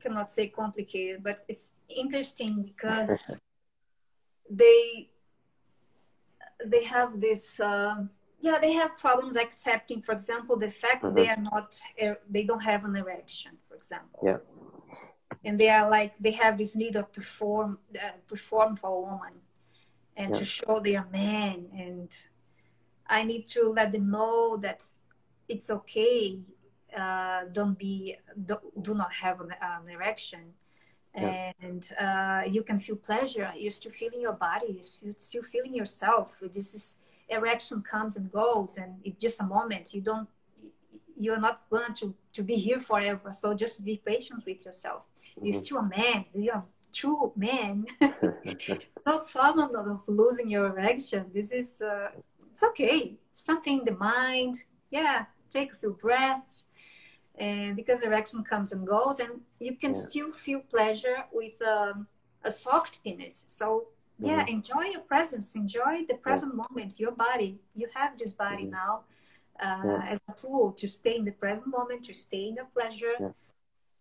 cannot 0.00 0.30
say 0.30 0.48
complicated, 0.48 1.22
but 1.22 1.44
it's 1.48 1.72
interesting 1.88 2.62
because 2.62 3.24
they 4.50 5.10
they 6.64 6.84
have 6.84 7.20
this 7.20 7.58
uh, 7.60 8.04
yeah 8.40 8.58
they 8.58 8.72
have 8.72 8.96
problems 8.96 9.36
accepting 9.36 10.00
for 10.02 10.12
example 10.12 10.56
the 10.56 10.70
fact 10.70 11.02
mm-hmm. 11.02 11.14
they 11.14 11.28
are 11.28 11.42
not 11.52 11.78
er, 12.02 12.18
they 12.28 12.44
don't 12.44 12.62
have 12.62 12.84
an 12.84 12.96
erection 12.96 13.52
for 13.68 13.76
example. 13.76 14.20
Yeah. 14.22 14.38
And 15.44 15.58
they 15.58 15.70
are 15.70 15.88
like 15.88 16.18
they 16.18 16.32
have 16.32 16.58
this 16.58 16.74
need 16.76 16.96
of 16.96 17.12
perform 17.12 17.78
uh, 17.94 18.16
perform 18.26 18.76
for 18.76 18.90
a 18.90 19.00
woman 19.00 19.34
and 20.16 20.30
yeah. 20.30 20.38
to 20.38 20.44
show 20.44 20.80
they 20.80 20.96
are 20.96 21.08
men. 21.10 21.66
And 21.86 22.10
i 23.08 23.24
need 23.24 23.44
to 23.56 23.72
let 23.78 23.90
them 23.90 24.06
know 24.10 24.56
that 24.58 24.80
it's 25.48 25.68
okay 25.78 26.38
uh, 26.96 27.40
don't 27.52 27.78
be 27.78 28.16
do, 28.48 28.56
do 28.80 28.94
not 28.94 29.12
have 29.12 29.40
an, 29.40 29.54
an 29.60 29.88
erection. 29.88 30.44
Yeah. 31.14 31.52
and 31.60 31.84
uh, 31.98 32.42
you 32.46 32.62
can 32.62 32.78
feel 32.78 32.94
pleasure. 32.94 33.50
You're 33.56 33.72
still 33.72 33.90
feeling 33.90 34.20
your 34.20 34.38
body. 34.48 34.80
You're 35.02 35.14
still 35.18 35.42
feeling 35.42 35.74
yourself. 35.74 36.38
This 36.40 36.72
is 36.72 36.96
erection 37.30 37.82
comes 37.82 38.16
and 38.16 38.30
goes 38.30 38.76
and 38.76 38.96
it's 39.04 39.20
just 39.20 39.40
a 39.40 39.44
moment. 39.44 39.94
You 39.94 40.02
don't 40.02 40.28
you're 41.16 41.40
not 41.40 41.68
going 41.70 41.92
to 41.94 42.14
to 42.32 42.42
be 42.42 42.56
here 42.56 42.80
forever. 42.80 43.32
So 43.32 43.54
just 43.54 43.84
be 43.84 44.00
patient 44.04 44.44
with 44.46 44.64
yourself. 44.64 45.06
Mm-hmm. 45.06 45.46
you're 45.46 45.62
still 45.62 45.78
a 45.78 45.88
man. 45.88 46.24
You're 46.34 46.56
a 46.56 46.64
true 46.92 47.32
man. 47.36 47.86
No 49.06 49.20
problem 49.20 49.74
of 49.74 50.02
losing 50.06 50.48
your 50.50 50.66
erection. 50.66 51.30
This 51.32 51.52
is 51.52 51.80
uh, 51.80 52.10
it's 52.52 52.62
okay. 52.62 53.16
Something 53.32 53.78
in 53.78 53.84
the 53.86 53.96
mind. 53.96 54.64
Yeah 54.90 55.24
take 55.50 55.72
a 55.72 55.76
few 55.76 55.92
breaths. 55.92 56.66
And 57.36 57.74
because 57.76 58.02
erection 58.02 58.44
comes 58.44 58.72
and 58.72 58.86
goes 58.86 59.18
and 59.18 59.40
you 59.58 59.76
can 59.76 59.94
yeah. 59.94 60.00
still 60.00 60.32
feel 60.32 60.60
pleasure 60.60 61.24
with 61.32 61.60
um, 61.62 62.06
a 62.44 62.50
soft 62.50 63.02
penis. 63.02 63.44
So 63.48 63.88
yeah 64.20 64.40
mm-hmm. 64.40 64.56
enjoy 64.56 64.84
your 64.92 65.00
presence 65.00 65.54
enjoy 65.54 66.04
the 66.08 66.14
present 66.14 66.52
yeah. 66.52 66.62
moment 66.62 67.00
your 67.00 67.12
body 67.12 67.58
you 67.74 67.88
have 67.94 68.18
this 68.18 68.32
body 68.32 68.64
mm-hmm. 68.64 68.72
now 68.72 69.00
uh, 69.62 69.82
yeah. 69.84 70.04
as 70.08 70.20
a 70.28 70.32
tool 70.32 70.72
to 70.72 70.88
stay 70.88 71.16
in 71.16 71.24
the 71.24 71.32
present 71.32 71.68
moment 71.68 72.04
to 72.04 72.14
stay 72.14 72.48
in 72.48 72.54
the 72.54 72.64
pleasure 72.64 73.16
yeah. 73.20 73.30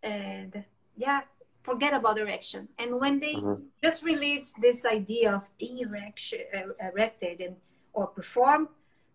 and 0.04 0.66
yeah 0.96 1.22
forget 1.64 1.94
about 1.94 2.18
erection 2.18 2.68
and 2.78 3.00
when 3.00 3.20
they 3.20 3.36
mm-hmm. 3.36 3.64
just 3.84 4.04
release 4.04 4.54
this 4.62 4.86
idea 4.86 5.34
of 5.34 5.50
being 5.58 5.80
erection, 5.80 6.40
uh, 6.56 6.88
erected 6.88 7.42
and 7.42 7.56
or 7.94 8.08
perform 8.08 8.70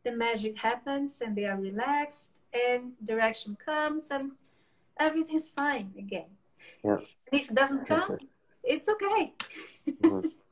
the 0.04 0.12
magic 0.12 0.58
happens 0.58 1.20
and 1.20 1.36
they 1.36 1.44
are 1.44 1.58
relaxed 1.58 2.32
and 2.52 2.92
direction 3.02 3.56
comes 3.64 4.10
and 4.10 4.32
everything's 4.98 5.50
fine 5.50 5.92
again 5.98 6.30
yeah. 6.84 6.96
and 6.96 7.40
if 7.40 7.50
it 7.50 7.54
doesn't 7.54 7.86
come 7.86 8.18
it's 8.62 8.88
okay 8.88 9.32
mm-hmm. 9.88 10.28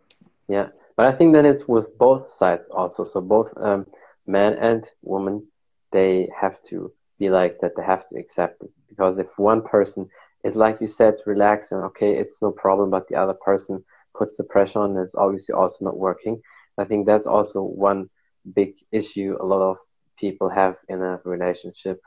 Yeah, 0.53 0.69
but 0.97 1.07
I 1.07 1.13
think 1.13 1.33
that 1.35 1.47
it's 1.47 1.67
with 1.67 1.97
both 1.99 2.29
sides 2.29 2.69
also. 2.69 3.05
So 3.05 3.23
both 3.23 3.55
um, 3.57 3.87
man 4.27 4.53
and 4.55 4.85
woman, 5.03 5.47
they 5.93 6.29
have 6.39 6.63
to 6.69 6.93
be 7.19 7.31
like 7.31 7.59
that. 7.61 7.73
They 7.77 7.83
have 7.85 8.07
to 8.11 8.19
accept 8.19 8.63
it 8.63 8.71
because 8.91 9.19
if 9.19 9.39
one 9.39 9.63
person 9.63 10.09
is 10.45 10.57
like 10.57 10.81
you 10.83 10.89
said, 10.89 11.15
relax 11.27 11.73
and 11.73 11.83
okay, 11.85 12.13
it's 12.19 12.43
no 12.43 12.51
problem, 12.51 12.91
but 12.91 13.09
the 13.09 13.17
other 13.17 13.35
person 13.35 13.83
puts 14.15 14.37
the 14.37 14.45
pressure 14.45 14.81
on, 14.81 14.99
it's 14.99 15.15
obviously 15.15 15.55
also 15.55 15.87
not 15.87 15.99
working. 15.99 16.43
I 16.79 16.85
think 16.85 17.07
that's 17.07 17.27
also 17.27 17.63
one 17.63 18.11
big 18.55 18.75
issue 18.91 19.37
a 19.41 19.47
lot 19.47 19.63
of 19.63 19.79
people 20.19 20.51
have 20.51 20.77
in 20.89 21.01
a 21.03 21.21
relationship 21.25 22.01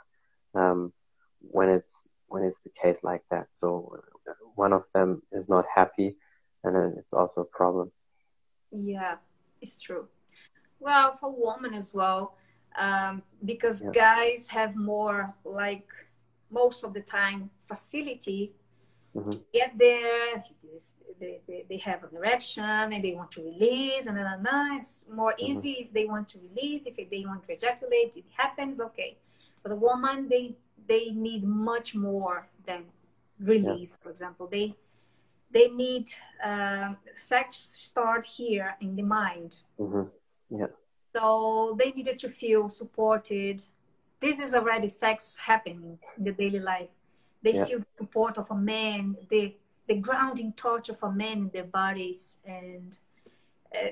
um, 0.53 0.93
when 1.41 1.69
it's 1.69 2.03
when 2.27 2.43
it's 2.43 2.59
the 2.63 2.71
case 2.81 3.03
like 3.03 3.23
that. 3.31 3.47
So 3.51 3.97
one 4.55 4.73
of 4.73 4.83
them 4.93 5.23
is 5.31 5.49
not 5.49 5.65
happy, 5.73 6.15
and 6.63 6.75
then 6.75 6.95
it's 6.99 7.13
also 7.13 7.41
a 7.41 7.57
problem. 7.57 7.91
Yeah, 8.83 9.15
it's 9.61 9.81
true. 9.81 10.07
Well, 10.79 11.13
for 11.13 11.33
women 11.35 11.73
as 11.73 11.93
well, 11.93 12.35
um, 12.77 13.23
because 13.43 13.83
yeah. 13.83 13.91
guys 13.91 14.47
have 14.47 14.75
more 14.75 15.29
like 15.43 15.87
most 16.51 16.83
of 16.83 16.93
the 16.93 17.01
time 17.01 17.49
facility 17.67 18.53
mm-hmm. 19.15 19.31
to 19.31 19.39
get 19.53 19.77
there. 19.77 20.43
They, 21.17 21.39
they, 21.47 21.65
they 21.69 21.77
have 21.77 22.03
an 22.03 22.09
erection 22.17 22.65
and 22.65 23.01
they 23.01 23.13
want 23.13 23.31
to 23.31 23.43
release, 23.43 24.07
and 24.07 24.17
then 24.17 24.27
it's 24.77 25.05
more 25.09 25.31
mm-hmm. 25.31 25.51
easy 25.51 25.71
if 25.79 25.93
they 25.93 26.05
want 26.05 26.27
to 26.29 26.39
release. 26.39 26.85
If 26.85 27.09
they 27.09 27.23
want 27.25 27.45
to 27.45 27.53
ejaculate, 27.53 28.17
it 28.17 28.25
happens. 28.35 28.81
Okay, 28.81 29.17
for 29.61 29.69
the 29.69 29.77
woman, 29.77 30.27
they 30.27 30.57
they 30.87 31.11
need 31.11 31.45
much 31.45 31.95
more 31.95 32.49
than 32.65 32.83
release. 33.39 33.97
Yeah. 33.97 34.03
For 34.03 34.09
example, 34.09 34.47
they 34.51 34.75
they 35.51 35.67
need 35.69 36.11
um, 36.43 36.97
sex 37.13 37.57
start 37.57 38.25
here 38.25 38.75
in 38.81 38.95
the 38.95 39.03
mind. 39.03 39.59
Mm-hmm. 39.79 40.57
Yeah. 40.59 40.67
So 41.15 41.75
they 41.79 41.91
needed 41.91 42.19
to 42.19 42.29
feel 42.29 42.69
supported. 42.69 43.63
This 44.19 44.39
is 44.39 44.53
already 44.53 44.87
sex 44.87 45.37
happening 45.37 45.99
in 46.17 46.23
the 46.23 46.33
daily 46.33 46.59
life. 46.59 46.89
They 47.41 47.53
yeah. 47.53 47.65
feel 47.65 47.79
the 47.79 47.85
support 47.95 48.37
of 48.37 48.49
a 48.51 48.55
man, 48.55 49.15
the 49.29 49.55
the 49.87 49.95
grounding 49.95 50.53
touch 50.53 50.89
of 50.89 51.01
a 51.03 51.11
man 51.11 51.37
in 51.37 51.49
their 51.53 51.63
bodies, 51.63 52.39
and 52.43 52.97
uh, 53.73 53.89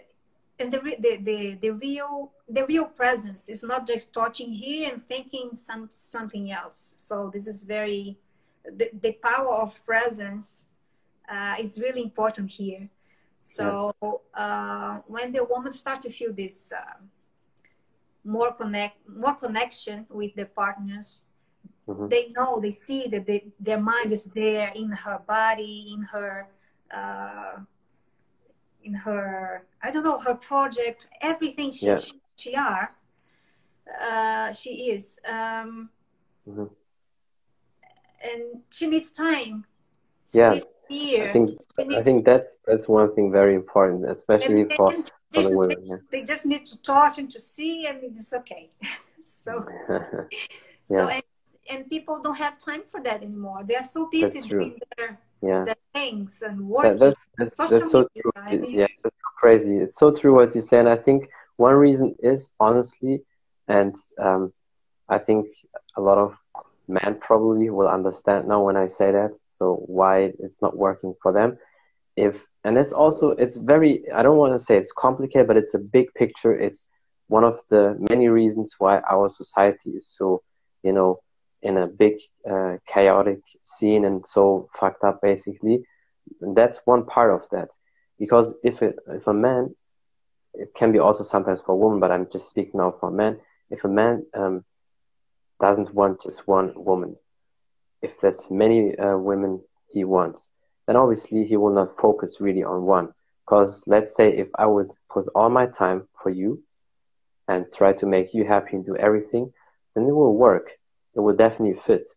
and 0.60 0.72
the, 0.72 0.80
the 1.00 1.18
the 1.18 1.58
the 1.62 1.70
real 1.70 2.32
the 2.50 2.66
real 2.66 2.86
presence 2.86 3.48
is 3.48 3.64
not 3.64 3.88
just 3.88 4.12
touching 4.12 4.52
here 4.52 4.92
and 4.92 5.04
thinking 5.04 5.54
some 5.54 5.88
something 5.90 6.52
else. 6.52 6.96
So 6.98 7.30
this 7.32 7.48
is 7.48 7.64
very 7.64 8.18
the, 8.66 8.90
the 9.02 9.14
power 9.14 9.56
of 9.56 9.84
presence 9.86 10.68
uh, 11.30 11.56
is 11.60 11.80
really 11.80 12.02
important 12.02 12.50
here. 12.50 12.90
So 13.38 13.94
uh, 14.34 15.00
when 15.06 15.34
the 15.34 15.44
woman 15.44 15.72
start 15.72 16.02
to 16.04 16.10
feel 16.10 16.32
this 16.34 16.72
uh, 16.72 17.00
more 18.24 18.54
connect, 18.54 18.98
more 19.08 19.36
connection 19.36 20.06
with 20.10 20.34
their 20.36 20.46
partners, 20.46 21.24
mm-hmm. 21.88 22.08
they 22.08 22.30
know, 22.30 22.62
they 22.62 22.72
see 22.72 23.08
that 23.10 23.26
they, 23.26 23.52
their 23.60 23.82
mind 23.82 24.14
is 24.14 24.24
there 24.26 24.72
in 24.76 24.92
her 24.92 25.20
body, 25.28 25.92
in 25.94 26.04
her, 26.04 26.48
uh, 26.92 27.58
in 28.82 28.94
her, 28.94 29.66
I 29.82 29.92
don't 29.92 30.06
know, 30.06 30.20
her 30.20 30.36
project, 30.36 31.08
everything 31.22 31.72
she 31.72 31.88
yeah. 31.88 31.98
she, 31.98 32.14
she, 32.38 32.56
are, 32.56 32.92
uh, 34.02 34.54
she 34.54 34.92
is, 34.92 35.20
um, 35.28 35.90
mm-hmm. 36.48 36.66
and 38.24 38.62
she 38.70 38.88
needs 38.88 39.12
time. 39.12 39.66
She 40.32 40.38
yeah. 40.38 40.52
Needs 40.52 40.66
fear. 40.88 41.30
I 41.30 41.34
think 41.34 41.60
I 41.78 42.02
think 42.02 42.26
that's 42.26 42.58
that's 42.66 42.88
one 42.88 43.14
thing 43.16 43.32
very 43.32 43.56
important, 43.56 44.10
especially 44.10 44.66
for, 44.76 44.92
for 45.32 45.44
the 45.44 45.58
women. 45.58 45.78
They, 45.82 45.88
yeah. 45.88 45.96
they, 46.12 46.24
just 46.24 46.46
need 46.46 46.66
to 46.68 46.82
touch 46.82 47.18
and 47.18 47.30
to 47.32 47.40
see, 47.40 47.88
and 47.88 48.04
it's 48.04 48.34
okay. 48.34 48.70
so, 49.24 49.66
yeah. 49.90 50.26
so 50.88 51.08
and, 51.08 51.24
and 51.70 51.90
people 51.90 52.22
don't 52.22 52.38
have 52.38 52.58
time 52.58 52.84
for 52.86 53.02
that 53.02 53.24
anymore. 53.24 53.64
They 53.66 53.76
are 53.76 53.84
so 53.84 54.10
busy 54.12 54.48
doing 54.48 54.80
their, 54.98 55.20
yeah. 55.42 55.66
their 55.66 55.76
things 55.94 56.42
and 56.46 56.68
working. 56.68 56.98
That, 56.98 57.00
that's 57.00 57.30
that's, 57.38 57.58
that's 57.58 57.92
so 57.92 58.08
true. 58.16 58.32
I 58.36 58.58
mean, 58.58 58.80
yeah, 58.80 58.88
that's 59.04 59.16
so 59.16 59.30
crazy. 59.38 59.78
It's 59.78 59.98
so 59.98 60.12
true 60.12 60.34
what 60.36 60.54
you 60.56 60.62
say, 60.62 60.80
and 60.80 60.90
I 60.90 60.98
think 60.98 61.30
one 61.58 61.76
reason 61.76 62.16
is 62.20 62.50
honestly, 62.60 63.24
and 63.68 63.96
um, 64.20 64.54
I 65.10 65.20
think 65.20 65.48
a 65.96 66.02
lot 66.02 66.18
of 66.18 66.36
men 66.88 67.18
probably 67.20 67.70
will 67.70 67.88
understand 67.88 68.48
now 68.48 68.62
when 68.62 68.76
I 68.76 68.88
say 68.88 69.12
that 69.12 69.38
so 69.58 69.84
why 69.86 70.34
it's 70.40 70.62
not 70.62 70.78
working 70.78 71.14
for 71.22 71.32
them. 71.32 71.58
If 72.16 72.46
and 72.64 72.78
it's 72.78 72.94
also 72.94 73.32
it's 73.32 73.58
very 73.58 74.04
i 74.14 74.24
don't 74.24 74.38
want 74.38 74.54
to 74.54 74.64
say 74.64 74.78
it's 74.78 74.92
complicated 74.92 75.48
but 75.48 75.58
it's 75.58 75.74
a 75.74 75.80
big 75.80 76.14
picture. 76.16 76.54
It's 76.58 76.88
one 77.28 77.44
of 77.44 77.60
the 77.70 77.96
many 78.10 78.28
reasons 78.28 78.76
why 78.78 79.00
our 79.10 79.30
society 79.30 79.92
is 79.92 80.08
so 80.08 80.44
you 80.84 80.94
know 80.94 81.20
in 81.62 81.78
a 81.78 81.88
big 81.88 82.16
uh, 82.50 82.76
chaotic 82.86 83.40
scene 83.64 84.06
and 84.06 84.26
so 84.28 84.70
fucked 84.78 85.04
up 85.04 85.22
basically. 85.22 85.82
And 86.42 86.56
that's 86.56 86.82
one 86.86 87.06
part 87.06 87.32
of 87.34 87.42
that. 87.52 87.70
Because 88.20 88.54
if 88.64 88.82
it, 88.82 88.98
if 89.08 89.28
a 89.28 89.34
man 89.34 89.74
it 90.54 90.70
can 90.76 90.92
be 90.92 91.00
also 91.00 91.24
sometimes 91.24 91.62
for 91.62 91.72
a 91.72 91.76
woman 91.76 92.00
but 92.00 92.12
i'm 92.12 92.28
just 92.32 92.50
speaking 92.50 92.80
now 92.80 92.94
for 93.00 93.10
a 93.10 93.12
man. 93.12 93.40
If 93.70 93.84
a 93.84 93.88
man 93.88 94.26
um, 94.36 94.66
doesn't 95.60 95.94
want 95.94 96.22
just 96.22 96.48
one 96.48 96.74
woman 96.76 97.16
if 98.04 98.20
there's 98.22 98.52
many 98.52 98.98
uh, 98.98 99.18
women 99.18 99.62
he 99.90 100.04
wants, 100.04 100.52
then 100.88 100.98
obviously 100.98 101.46
he 101.46 101.58
will 101.58 101.74
not 101.74 101.98
focus 101.98 102.42
really 102.42 102.64
on 102.64 102.84
one. 102.84 103.10
Because 103.46 103.84
let's 103.88 104.16
say 104.16 104.30
if 104.30 104.50
I 104.58 104.66
would 104.68 104.92
put 105.12 105.28
all 105.36 105.50
my 105.50 105.68
time 105.68 106.08
for 106.22 106.30
you 106.30 106.64
and 107.48 107.66
try 107.74 107.94
to 107.94 108.06
make 108.06 108.34
you 108.34 108.46
happy 108.46 108.78
and 108.78 108.86
do 108.86 108.96
everything, 108.98 109.52
then 109.96 110.06
it 110.06 110.12
will 110.16 110.36
work. 110.36 110.72
It 111.16 111.22
will 111.22 111.36
definitely 111.36 111.80
fit. 111.80 112.10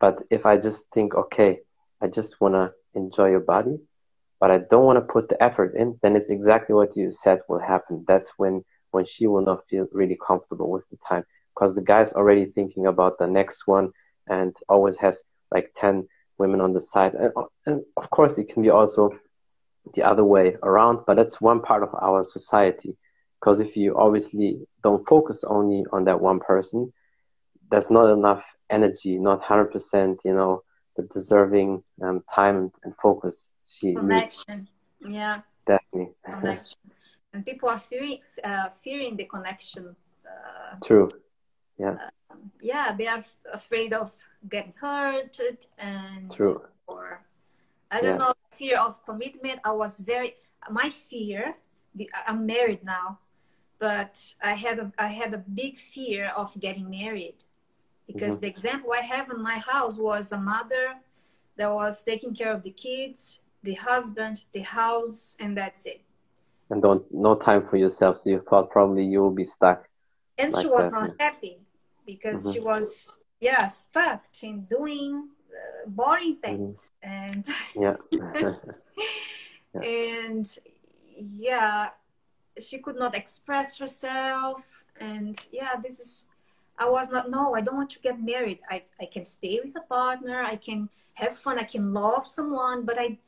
But 0.00 0.18
if 0.30 0.46
I 0.46 0.56
just 0.58 0.90
think, 0.92 1.14
okay, 1.14 1.60
I 2.00 2.08
just 2.08 2.40
want 2.40 2.54
to 2.54 2.72
enjoy 2.94 3.30
your 3.30 3.40
body, 3.40 3.78
but 4.40 4.50
I 4.50 4.58
don't 4.58 4.84
want 4.84 4.98
to 4.98 5.12
put 5.12 5.28
the 5.28 5.42
effort 5.42 5.74
in, 5.76 5.98
then 6.02 6.16
it's 6.16 6.30
exactly 6.30 6.74
what 6.74 6.96
you 6.96 7.12
said 7.12 7.40
will 7.48 7.60
happen. 7.60 8.04
That's 8.06 8.32
when 8.36 8.64
when 8.90 9.06
she 9.06 9.26
will 9.26 9.42
not 9.42 9.66
feel 9.68 9.86
really 9.92 10.16
comfortable 10.26 10.70
with 10.70 10.88
the 10.90 10.96
time 11.08 11.24
because 11.54 11.74
the 11.74 11.82
guy's 11.82 12.12
already 12.12 12.46
thinking 12.46 12.86
about 12.86 13.18
the 13.18 13.26
next 13.26 13.66
one 13.66 13.90
and 14.28 14.54
always 14.68 14.96
has 14.98 15.22
like 15.50 15.72
10 15.76 16.08
women 16.38 16.60
on 16.60 16.72
the 16.72 16.80
side. 16.80 17.14
And, 17.14 17.32
and 17.66 17.82
of 17.96 18.10
course, 18.10 18.38
it 18.38 18.48
can 18.48 18.62
be 18.62 18.70
also 18.70 19.10
the 19.94 20.02
other 20.02 20.24
way 20.24 20.56
around, 20.62 21.00
but 21.06 21.16
that's 21.16 21.40
one 21.40 21.60
part 21.60 21.82
of 21.82 21.94
our 22.00 22.24
society. 22.24 22.96
Because 23.40 23.60
if 23.60 23.76
you 23.76 23.96
obviously 23.96 24.66
don't 24.82 25.06
focus 25.06 25.44
only 25.44 25.84
on 25.92 26.04
that 26.04 26.20
one 26.20 26.40
person, 26.40 26.92
there's 27.70 27.90
not 27.90 28.10
enough 28.10 28.44
energy, 28.70 29.18
not 29.18 29.42
100%, 29.42 30.18
you 30.24 30.34
know, 30.34 30.62
the 30.96 31.02
deserving 31.12 31.82
um, 32.02 32.22
time 32.32 32.70
and 32.84 32.94
focus 33.02 33.50
she 33.66 33.94
connection. 33.94 34.68
Needs. 35.00 35.14
Yeah, 35.14 35.40
definitely 35.66 36.14
connection. 36.24 36.78
and 37.32 37.44
people 37.44 37.68
are 37.68 37.78
fearing 37.78 38.18
uh, 38.42 38.68
fearing 38.68 39.16
the 39.16 39.24
connection. 39.24 39.96
Uh, 40.24 40.76
True. 40.84 41.08
Yeah. 41.78 41.96
Uh, 42.00 42.08
yeah, 42.60 42.94
they 42.96 43.06
are 43.06 43.18
f- 43.18 43.36
afraid 43.52 43.92
of 43.92 44.12
getting 44.48 44.74
hurt 44.80 45.38
and 45.78 46.32
True. 46.32 46.62
or 46.86 47.22
I 47.90 48.00
don't 48.00 48.18
yeah. 48.18 48.26
know 48.26 48.34
fear 48.50 48.78
of 48.78 49.04
commitment. 49.04 49.60
I 49.64 49.72
was 49.72 49.98
very 49.98 50.34
my 50.70 50.90
fear. 50.90 51.56
I'm 52.26 52.44
married 52.46 52.84
now, 52.84 53.18
but 53.78 54.34
I 54.42 54.54
had 54.54 54.78
a, 54.78 54.92
I 54.98 55.08
had 55.08 55.32
a 55.34 55.38
big 55.38 55.76
fear 55.76 56.32
of 56.36 56.58
getting 56.58 56.90
married 56.90 57.44
because 58.06 58.36
mm-hmm. 58.36 58.46
the 58.46 58.48
example 58.48 58.92
I 58.92 59.02
have 59.02 59.30
in 59.30 59.40
my 59.42 59.58
house 59.58 59.98
was 59.98 60.32
a 60.32 60.38
mother 60.38 60.94
that 61.56 61.72
was 61.72 62.02
taking 62.02 62.34
care 62.34 62.52
of 62.52 62.62
the 62.62 62.70
kids, 62.70 63.40
the 63.62 63.74
husband, 63.74 64.44
the 64.52 64.62
house, 64.62 65.36
and 65.38 65.56
that's 65.56 65.86
it. 65.86 66.00
And 66.70 66.82
don't 66.82 67.04
no 67.12 67.34
time 67.36 67.66
for 67.66 67.76
yourself. 67.76 68.18
So 68.18 68.30
you 68.30 68.40
thought 68.48 68.70
probably 68.70 69.04
you 69.04 69.20
will 69.20 69.30
be 69.30 69.44
stuck. 69.44 69.88
And 70.38 70.52
like 70.52 70.62
she 70.62 70.68
was 70.68 70.84
that. 70.84 70.92
not 70.92 71.10
happy 71.20 71.58
because 72.06 72.42
mm-hmm. 72.42 72.52
she 72.52 72.60
was 72.60 73.18
yeah 73.40 73.66
stuck 73.66 74.24
in 74.42 74.64
doing 74.64 75.28
uh, 75.50 75.88
boring 75.88 76.36
mm-hmm. 76.36 76.56
things 76.56 76.92
and 77.02 77.46
yeah. 77.74 77.96
yeah. 78.12 79.80
and 79.82 80.58
yeah 81.16 81.88
she 82.60 82.78
could 82.78 82.96
not 82.96 83.14
express 83.14 83.78
herself 83.78 84.84
and 85.00 85.46
yeah 85.52 85.74
this 85.82 85.98
is 85.98 86.26
i 86.78 86.88
was 86.88 87.10
not 87.10 87.30
no 87.30 87.54
i 87.54 87.60
don't 87.60 87.76
want 87.76 87.90
to 87.90 87.98
get 88.00 88.22
married 88.22 88.60
i 88.70 88.82
i 89.00 89.06
can 89.06 89.24
stay 89.24 89.60
with 89.62 89.74
a 89.76 89.80
partner 89.80 90.42
i 90.42 90.56
can 90.56 90.88
have 91.14 91.36
fun 91.36 91.58
i 91.58 91.64
can 91.64 91.92
love 91.92 92.26
someone 92.26 92.84
but 92.84 92.98
i 92.98 93.18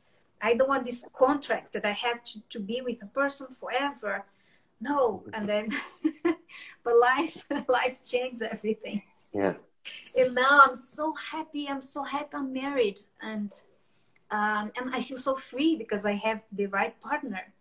i 0.41 0.53
don't 0.53 0.69
want 0.69 0.85
this 0.85 1.03
contract 1.13 1.73
that 1.73 1.85
i 1.85 1.91
have 1.91 2.23
to, 2.23 2.39
to 2.49 2.59
be 2.59 2.81
with 2.81 3.01
a 3.03 3.07
person 3.07 3.47
forever 3.59 4.25
no 4.79 5.23
and 5.33 5.47
then 5.47 5.69
but 6.83 6.97
life 6.99 7.45
life 7.67 8.03
changed 8.03 8.41
everything 8.41 9.01
yeah 9.33 9.53
and 10.17 10.35
now 10.35 10.61
i'm 10.63 10.75
so 10.75 11.13
happy 11.13 11.67
i'm 11.67 11.81
so 11.81 12.03
happy 12.03 12.29
i'm 12.33 12.53
married 12.53 12.99
and 13.21 13.61
um, 14.29 14.71
and 14.77 14.93
i 14.93 15.01
feel 15.01 15.17
so 15.17 15.35
free 15.35 15.75
because 15.75 16.05
i 16.05 16.13
have 16.13 16.41
the 16.51 16.65
right 16.67 16.99
partner 16.99 17.53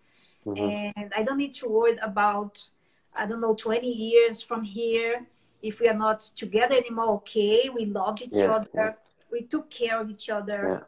mm-hmm. 0.46 1.00
and 1.00 1.12
I 1.16 1.22
don't 1.22 1.38
need 1.38 1.52
to 1.54 1.68
worry 1.68 1.96
about 2.02 2.66
I 3.14 3.26
don't 3.26 3.40
know 3.40 3.54
20 3.54 3.86
years 3.86 4.42
from 4.42 4.62
here 4.62 5.26
if 5.62 5.80
we 5.80 5.88
are 5.88 5.94
not 5.94 6.20
together 6.20 6.76
anymore. 6.76 7.14
Okay, 7.16 7.70
we 7.74 7.86
loved 7.86 8.22
each 8.22 8.34
yeah, 8.34 8.52
other, 8.52 8.68
yeah. 8.74 8.92
we 9.32 9.42
took 9.42 9.70
care 9.70 9.98
of 10.00 10.10
each 10.10 10.28
other, 10.28 10.84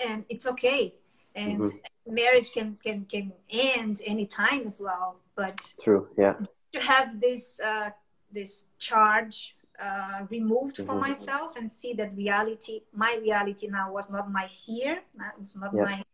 yeah. 0.00 0.06
and 0.08 0.24
it's 0.28 0.46
okay. 0.46 0.94
And 1.34 1.58
mm-hmm. 1.58 2.14
marriage 2.14 2.52
can 2.52 2.76
can 2.76 3.06
can 3.06 3.32
end 3.50 4.02
anytime 4.04 4.66
as 4.66 4.80
well. 4.80 5.16
But 5.34 5.74
true, 5.82 6.08
yeah. 6.18 6.34
To 6.72 6.80
have 6.80 7.20
this 7.20 7.60
uh, 7.60 7.90
this 8.30 8.66
charge 8.78 9.56
uh, 9.80 10.26
removed 10.30 10.76
mm-hmm. 10.76 10.86
from 10.86 11.00
myself 11.00 11.56
and 11.56 11.70
see 11.70 11.92
that 11.94 12.14
reality, 12.16 12.82
my 12.94 13.18
reality 13.20 13.68
now 13.68 13.92
was 13.92 14.10
not 14.10 14.30
my 14.30 14.48
fear, 14.48 15.00
it 15.14 15.42
was 15.42 15.56
not 15.56 15.74
my 15.74 16.04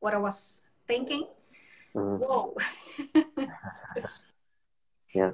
what 0.00 0.14
I 0.14 0.18
was 0.18 0.60
thinking 0.86 1.26
Mm. 1.94 2.18
Whoa. 2.18 2.56
yeah. 5.14 5.30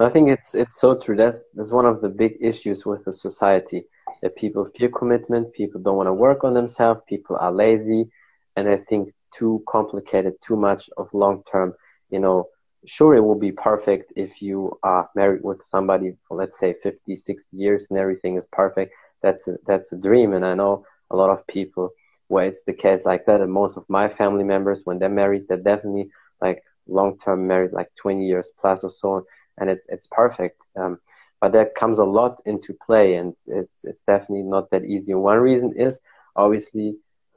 I 0.00 0.08
think 0.08 0.30
it's 0.30 0.54
it's 0.54 0.80
so 0.80 0.98
true. 0.98 1.14
That's 1.16 1.44
that's 1.54 1.70
one 1.70 1.86
of 1.86 2.00
the 2.00 2.08
big 2.08 2.38
issues 2.40 2.84
with 2.84 3.04
the 3.04 3.12
society 3.12 3.84
that 4.20 4.34
people 4.34 4.68
fear 4.76 4.88
commitment. 4.88 5.52
People 5.52 5.80
don't 5.80 5.96
want 5.96 6.08
to 6.08 6.12
work 6.12 6.42
on 6.42 6.54
themselves. 6.54 7.02
People 7.06 7.36
are 7.36 7.52
lazy, 7.52 8.10
and 8.56 8.68
I 8.68 8.76
think 8.76 9.12
too 9.34 9.62
complicated, 9.68 10.34
too 10.46 10.56
much 10.56 10.88
of 10.96 11.08
long 11.12 11.42
term. 11.50 11.74
You 12.10 12.20
know, 12.20 12.48
sure 12.86 13.14
it 13.14 13.20
will 13.24 13.38
be 13.38 13.52
perfect 13.52 14.12
if 14.16 14.40
you 14.42 14.78
are 14.82 15.08
married 15.14 15.42
with 15.42 15.62
somebody 15.62 16.16
for 16.28 16.36
let's 16.36 16.58
say 16.58 16.74
50, 16.82 17.16
60 17.16 17.56
years 17.56 17.86
and 17.90 17.98
everything 17.98 18.36
is 18.36 18.46
perfect. 18.46 18.94
That's 19.22 19.48
a, 19.48 19.56
that's 19.66 19.92
a 19.92 19.98
dream, 19.98 20.34
and 20.34 20.44
I 20.44 20.54
know 20.54 20.84
a 21.10 21.16
lot 21.16 21.30
of 21.30 21.46
people 21.46 21.90
where 22.28 22.46
it's 22.46 22.62
the 22.64 22.72
case 22.72 23.04
like 23.04 23.26
that. 23.26 23.40
And 23.40 23.52
most 23.52 23.76
of 23.76 23.84
my 23.88 24.08
family 24.08 24.44
members, 24.44 24.82
when 24.84 24.98
they're 24.98 25.08
married, 25.08 25.46
they're 25.48 25.58
definitely 25.58 26.10
like 26.40 26.62
long 26.86 27.18
term 27.18 27.46
married, 27.46 27.72
like 27.72 27.90
20 27.96 28.26
years 28.26 28.50
plus 28.60 28.84
or 28.84 28.90
so. 28.90 29.26
And 29.58 29.70
it's, 29.70 29.86
it's 29.88 30.08
perfect. 30.10 30.60
Um, 30.76 30.98
but 31.40 31.52
that 31.52 31.74
comes 31.74 31.98
a 31.98 32.04
lot 32.04 32.40
into 32.46 32.74
play 32.84 33.16
and 33.16 33.34
it's, 33.46 33.84
it's 33.84 34.02
definitely 34.02 34.42
not 34.42 34.70
that 34.70 34.84
easy. 34.84 35.14
One 35.14 35.38
reason 35.38 35.74
is 35.76 36.00
obviously 36.36 36.96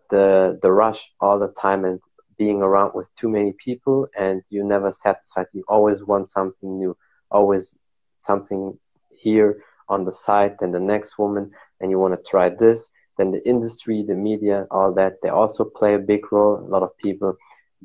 the, 0.10 0.60
the 0.62 0.72
rush 0.72 1.12
all 1.20 1.40
the 1.40 1.54
time 1.60 1.86
and 1.86 2.00
being 2.38 2.62
around 2.62 2.92
with 2.94 3.08
too 3.16 3.30
many 3.30 3.54
people 3.64 4.08
and 4.18 4.42
you're 4.50 4.66
never 4.66 4.92
satisfied. 4.92 5.48
You 5.54 5.64
always 5.68 6.04
want 6.04 6.30
something 6.30 6.78
new, 6.78 6.96
always 7.32 7.78
something 8.16 8.78
here 9.12 9.64
on 9.90 10.06
the 10.06 10.12
side 10.12 10.58
than 10.60 10.72
the 10.72 10.80
next 10.80 11.18
woman 11.18 11.52
and 11.80 11.90
you 11.90 12.00
want 12.00 12.14
to 12.14 12.30
try 12.30 12.50
this 12.50 12.90
then 13.18 13.32
the 13.32 13.48
industry, 13.48 14.04
the 14.08 14.16
media, 14.16 14.68
all 14.72 14.94
that, 14.94 15.14
they 15.22 15.30
also 15.30 15.66
play 15.66 15.96
a 15.96 16.00
big 16.00 16.32
role. 16.32 16.60
A 16.60 16.70
lot 16.70 16.84
of 16.84 16.96
people 16.98 17.36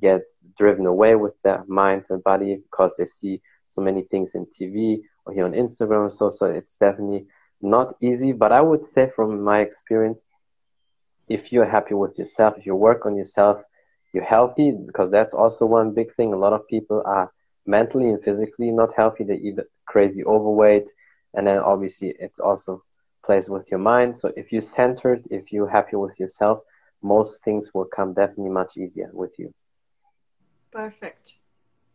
get 0.01 0.23
driven 0.59 0.87
away 0.87 1.15
with 1.17 1.35
their 1.43 1.65
mind 1.67 2.05
and 2.11 2.23
body 2.23 2.57
because 2.57 2.95
they 2.97 3.07
see 3.07 3.41
so 3.69 3.81
many 3.81 4.03
things 4.03 4.35
in 4.35 4.47
TV 4.47 5.01
or 5.25 5.33
here 5.33 5.45
on 5.45 5.53
Instagram 5.53 6.11
so. 6.13 6.29
So 6.31 6.47
it's 6.47 6.77
definitely 6.77 7.27
not 7.63 7.95
easy. 8.03 8.33
But 8.33 8.53
I 8.53 8.61
would 8.61 8.85
say 8.85 9.11
from 9.17 9.43
my 9.43 9.61
experience, 9.61 10.25
if 11.33 11.53
you're 11.53 11.73
happy 11.77 11.95
with 11.95 12.19
yourself, 12.19 12.59
if 12.59 12.67
you 12.67 12.75
work 12.75 13.07
on 13.07 13.17
yourself, 13.17 13.63
you're 14.13 14.25
healthy 14.25 14.73
because 14.87 15.11
that's 15.11 15.33
also 15.33 15.65
one 15.65 15.95
big 15.95 16.13
thing. 16.15 16.33
A 16.33 16.37
lot 16.37 16.53
of 16.53 16.69
people 16.69 17.03
are 17.07 17.33
mentally 17.67 18.09
and 18.11 18.23
physically 18.23 18.71
not 18.71 18.95
healthy. 18.95 19.25
They're 19.25 19.37
either 19.37 19.67
crazy 19.87 20.25
overweight, 20.25 20.91
and 21.35 21.47
then 21.47 21.59
obviously 21.59 22.15
it's 22.19 22.39
also 22.39 22.83
plays 23.25 23.49
with 23.49 23.71
your 23.71 23.81
mind. 23.81 24.17
So 24.17 24.33
if 24.37 24.53
you're 24.53 24.63
centered, 24.81 25.23
if 25.31 25.53
you're 25.53 25.69
happy 25.69 25.97
with 25.97 26.19
yourself, 26.21 26.61
most 27.03 27.43
things 27.43 27.71
will 27.73 27.87
come 27.87 28.13
definitely 28.13 28.51
much 28.51 28.77
easier 28.77 29.11
with 29.13 29.39
you. 29.39 29.53
Perfect. 30.71 31.37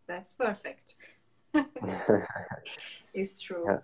That's 0.08 0.36
perfect. 0.36 0.96
it's 3.14 3.42
true. 3.42 3.66
Yeah. 3.68 3.78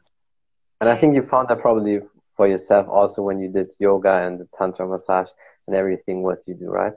And 0.82 0.90
I 0.90 0.98
think 0.98 1.16
you 1.16 1.22
found 1.22 1.48
that 1.50 1.60
probably 1.60 2.02
for 2.36 2.48
yourself 2.48 2.88
also 2.90 3.22
when 3.22 3.40
you 3.40 3.50
did 3.50 3.72
yoga 3.80 4.26
and 4.26 4.40
the 4.40 4.48
tantra 4.58 4.88
massage 4.88 5.30
and 5.68 5.76
everything 5.76 6.24
what 6.24 6.40
you 6.48 6.56
do, 6.56 6.70
right? 6.70 6.94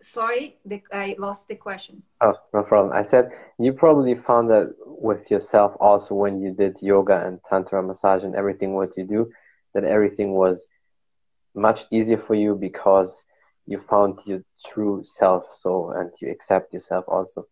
sorry, 0.00 0.58
the, 0.64 0.82
I 0.92 1.16
lost 1.18 1.48
the 1.48 1.56
question. 1.56 2.02
Oh, 2.20 2.34
no 2.52 2.62
problem. 2.62 2.92
I 2.92 3.02
said 3.02 3.30
you 3.58 3.72
probably 3.72 4.14
found 4.14 4.50
that 4.50 4.74
with 4.86 5.30
yourself 5.30 5.74
also 5.80 6.14
when 6.14 6.40
you 6.40 6.52
did 6.52 6.78
yoga 6.80 7.26
and 7.26 7.40
tantra 7.44 7.82
massage 7.82 8.24
and 8.24 8.34
everything 8.34 8.74
what 8.74 8.96
you 8.96 9.04
do, 9.04 9.30
that 9.74 9.84
everything 9.84 10.32
was 10.32 10.68
much 11.54 11.86
easier 11.90 12.18
for 12.18 12.34
you 12.34 12.54
because 12.54 13.24
you 13.66 13.80
found 13.80 14.20
your 14.24 14.42
true 14.66 15.02
self. 15.04 15.44
So 15.52 15.90
and 15.90 16.10
you 16.20 16.30
accept 16.30 16.72
yourself 16.72 17.04
also. 17.08 17.46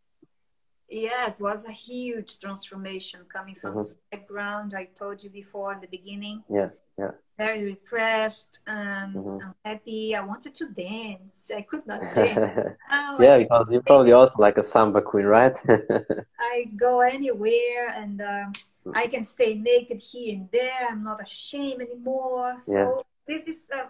Yes, 0.89 1.41
it 1.41 1.43
was 1.43 1.65
a 1.65 1.73
huge 1.73 2.39
transformation 2.39 3.21
coming 3.33 3.55
from 3.55 3.71
mm-hmm. 3.71 3.79
this 3.81 3.99
background 4.11 4.75
I 4.75 4.85
told 4.85 5.23
you 5.23 5.31
before 5.31 5.73
in 5.73 5.81
the 5.81 5.89
beginning. 5.89 6.45
Yeah 6.49 6.69
yeah. 6.99 7.11
very 7.39 7.65
repressed, 7.65 8.61
um, 8.67 9.15
mm-hmm. 9.15 9.39
unhappy. 9.65 10.15
I 10.15 10.21
wanted 10.21 10.55
to 10.57 10.69
dance. 10.71 11.51
I 11.55 11.63
could 11.63 11.87
not 11.87 12.01
dance. 12.15 12.77
oh, 12.91 13.17
yeah, 13.21 13.39
because 13.39 13.69
you're 13.71 13.83
probably 13.83 14.13
also 14.13 14.35
like 14.39 14.59
a 14.59 14.63
samba 14.63 15.03
queen, 15.03 15.27
right? 15.27 15.55
I 16.39 16.71
go 16.77 17.01
anywhere 17.01 17.89
and 17.95 18.21
um, 18.23 18.53
I 18.95 19.07
can 19.07 19.25
stay 19.25 19.55
naked 19.55 20.01
here 20.01 20.35
and 20.35 20.49
there. 20.51 20.89
I'm 20.89 21.05
not 21.05 21.23
ashamed 21.23 21.83
anymore. 21.83 22.57
So 22.63 22.73
yeah. 22.73 23.35
this 23.35 23.49
is 23.49 23.67
uh, 23.73 23.87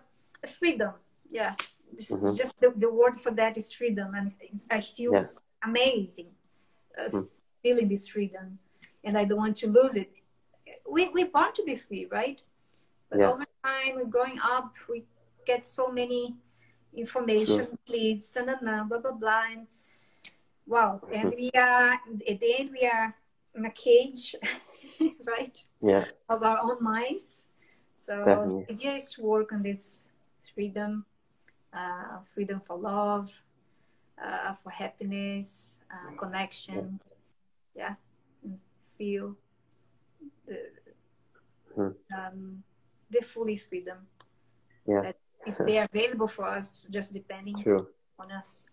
freedom. 0.48 0.92
Yeah, 1.30 1.54
just, 1.96 2.12
mm-hmm. 2.12 2.36
just 2.36 2.58
the, 2.60 2.72
the, 2.76 2.92
word 2.92 3.20
for 3.20 3.32
that 3.32 3.56
is 3.56 3.72
freedom, 3.72 4.14
and 4.14 4.32
I 4.70 4.80
feel 4.80 5.12
yeah. 5.12 5.24
amazing 5.64 6.28
uh, 6.98 7.08
mm. 7.08 7.28
feeling 7.62 7.88
this 7.88 8.08
freedom, 8.08 8.58
and 9.04 9.16
I 9.16 9.24
don't 9.24 9.38
want 9.38 9.56
to 9.56 9.68
lose 9.68 9.96
it. 9.96 10.10
We 10.88 11.08
we 11.08 11.24
born 11.24 11.52
to 11.54 11.62
be 11.64 11.76
free, 11.76 12.06
right? 12.10 12.42
But 13.10 13.20
yeah. 13.20 13.30
over 13.30 13.44
time, 13.64 13.94
we're 13.96 14.06
growing 14.06 14.38
up, 14.42 14.74
we 14.88 15.04
get 15.46 15.66
so 15.66 15.90
many 15.90 16.36
information, 16.94 17.66
sure. 17.66 17.78
beliefs, 17.86 18.34
and 18.36 18.46
blah, 18.60 18.84
blah, 18.84 18.98
blah, 18.98 19.12
blah. 19.12 19.44
And 19.50 19.66
wow. 20.66 21.00
And 21.12 21.34
we 21.36 21.50
are, 21.56 21.92
at 22.28 22.40
the 22.40 22.54
end, 22.58 22.70
we 22.72 22.86
are 22.86 23.14
in 23.54 23.64
a 23.64 23.70
cage, 23.70 24.34
right? 25.24 25.64
Yeah. 25.80 26.06
Of 26.28 26.42
our 26.42 26.58
own 26.62 26.82
minds. 26.82 27.46
So 27.94 28.24
Definitely. 28.24 28.64
the 28.64 28.72
idea 28.72 28.92
is 28.92 29.12
to 29.14 29.22
work 29.22 29.52
on 29.52 29.62
this 29.62 30.00
freedom, 30.54 31.04
uh, 31.72 32.18
freedom 32.34 32.60
for 32.60 32.76
love, 32.76 33.42
uh, 34.22 34.54
for 34.54 34.70
happiness, 34.70 35.78
uh, 35.90 36.16
connection. 36.16 37.00
Yeah. 37.74 37.94
yeah. 38.44 38.54
feel 38.96 39.36
the, 40.46 40.58
hmm. 41.74 41.88
um, 42.16 42.62
the 43.10 43.22
fully 43.22 43.56
freedom 43.56 43.98
yeah. 44.86 45.02
that 45.02 45.16
is 45.46 45.58
there 45.58 45.86
available 45.92 46.28
for 46.28 46.46
us, 46.46 46.86
just 46.90 47.12
depending 47.12 47.62
True. 47.62 47.86
on 48.18 48.32
us. 48.32 48.64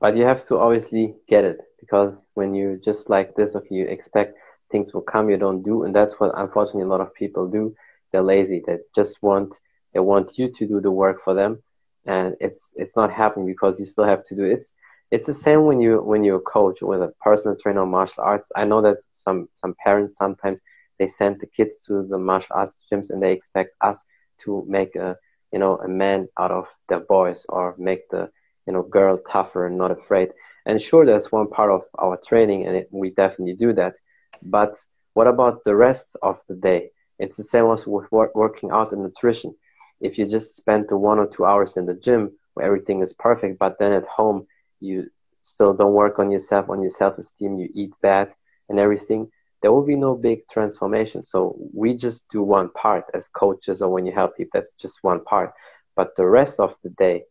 But 0.00 0.16
you 0.16 0.24
have 0.24 0.46
to 0.46 0.58
obviously 0.58 1.14
get 1.28 1.44
it 1.44 1.60
because 1.78 2.24
when 2.34 2.54
you 2.54 2.80
just 2.82 3.10
like 3.10 3.34
this, 3.34 3.54
okay, 3.54 3.74
you 3.74 3.86
expect 3.86 4.38
things 4.70 4.94
will 4.94 5.02
come, 5.02 5.28
you 5.28 5.36
don't 5.36 5.62
do, 5.62 5.84
and 5.84 5.94
that's 5.94 6.18
what 6.18 6.32
unfortunately 6.36 6.84
a 6.84 6.88
lot 6.88 7.00
of 7.00 7.14
people 7.14 7.46
do. 7.46 7.74
They're 8.12 8.22
lazy. 8.22 8.62
They 8.66 8.78
just 8.94 9.22
want 9.22 9.60
they 9.92 10.00
want 10.00 10.38
you 10.38 10.50
to 10.50 10.66
do 10.66 10.80
the 10.80 10.90
work 10.90 11.22
for 11.22 11.34
them, 11.34 11.62
and 12.06 12.34
it's 12.40 12.72
it's 12.76 12.96
not 12.96 13.12
happening 13.12 13.46
because 13.46 13.78
you 13.78 13.86
still 13.86 14.04
have 14.04 14.24
to 14.24 14.34
do 14.34 14.44
it. 14.44 14.52
It's 14.52 14.74
it's 15.10 15.26
the 15.26 15.34
same 15.34 15.64
when 15.64 15.80
you 15.80 15.98
when 16.02 16.24
you're 16.24 16.36
a 16.44 16.52
coach 16.56 16.78
with 16.82 17.02
a 17.02 17.12
personal 17.20 17.56
trainer 17.60 17.86
martial 17.86 18.22
arts. 18.24 18.50
I 18.56 18.64
know 18.64 18.80
that 18.82 18.98
some 19.10 19.48
some 19.52 19.74
parents 19.84 20.16
sometimes 20.16 20.60
they 20.98 21.08
send 21.08 21.40
the 21.40 21.46
kids 21.46 21.82
to 21.86 22.06
the 22.08 22.18
martial 22.18 22.56
arts 22.56 22.78
gyms 22.90 23.10
and 23.10 23.22
they 23.22 23.32
expect 23.32 23.70
us 23.80 24.04
to 24.44 24.64
make 24.68 24.94
a 24.96 25.16
you 25.52 25.58
know 25.58 25.76
a 25.78 25.88
man 25.88 26.28
out 26.38 26.50
of 26.50 26.66
their 26.88 27.00
boys 27.00 27.44
or 27.48 27.74
make 27.78 28.08
the 28.10 28.30
you 28.66 28.72
know 28.72 28.82
girl 28.82 29.18
tougher 29.30 29.66
and 29.66 29.76
not 29.78 29.90
afraid. 29.90 30.30
And 30.66 30.80
sure, 30.80 31.04
that's 31.06 31.32
one 31.32 31.48
part 31.48 31.70
of 31.70 31.82
our 31.98 32.18
training, 32.28 32.66
and 32.66 32.76
it, 32.76 32.88
we 32.92 33.10
definitely 33.10 33.54
do 33.54 33.72
that. 33.74 33.94
But 34.42 34.76
what 35.14 35.26
about 35.26 35.64
the 35.64 35.74
rest 35.76 36.16
of 36.22 36.38
the 36.48 36.54
day? 36.54 36.90
It's 37.18 37.36
the 37.36 37.42
same 37.42 37.64
also 37.64 37.90
with 37.90 38.10
work, 38.12 38.34
working 38.34 38.70
out 38.70 38.92
and 38.92 39.02
nutrition. 39.02 39.54
If 40.00 40.18
you 40.18 40.26
just 40.26 40.56
spend 40.56 40.86
the 40.88 40.96
one 40.96 41.18
or 41.18 41.26
two 41.26 41.44
hours 41.44 41.76
in 41.76 41.86
the 41.86 41.94
gym 41.94 42.30
where 42.54 42.66
everything 42.66 43.02
is 43.02 43.12
perfect, 43.14 43.58
but 43.58 43.78
then 43.78 43.92
at 43.92 44.06
home 44.06 44.46
you 44.80 45.10
still 45.42 45.74
don't 45.74 45.92
work 45.92 46.18
on 46.18 46.30
yourself, 46.30 46.68
on 46.68 46.82
your 46.82 46.90
self 46.90 47.18
esteem, 47.18 47.58
you 47.58 47.68
eat 47.74 47.92
bad 48.02 48.32
and 48.68 48.78
everything, 48.78 49.30
there 49.62 49.72
will 49.72 49.84
be 49.84 49.96
no 49.96 50.14
big 50.14 50.48
transformation. 50.48 51.22
So 51.22 51.56
we 51.74 51.94
just 51.94 52.28
do 52.30 52.42
one 52.42 52.70
part 52.70 53.04
as 53.14 53.28
coaches 53.28 53.82
or 53.82 53.90
when 53.90 54.06
you 54.06 54.12
help 54.12 54.36
people, 54.36 54.50
that's 54.54 54.72
just 54.80 55.02
one 55.02 55.22
part. 55.24 55.52
But 55.96 56.16
the 56.16 56.26
rest 56.26 56.60
of 56.60 56.74
the 56.82 56.90
day, 56.90 57.24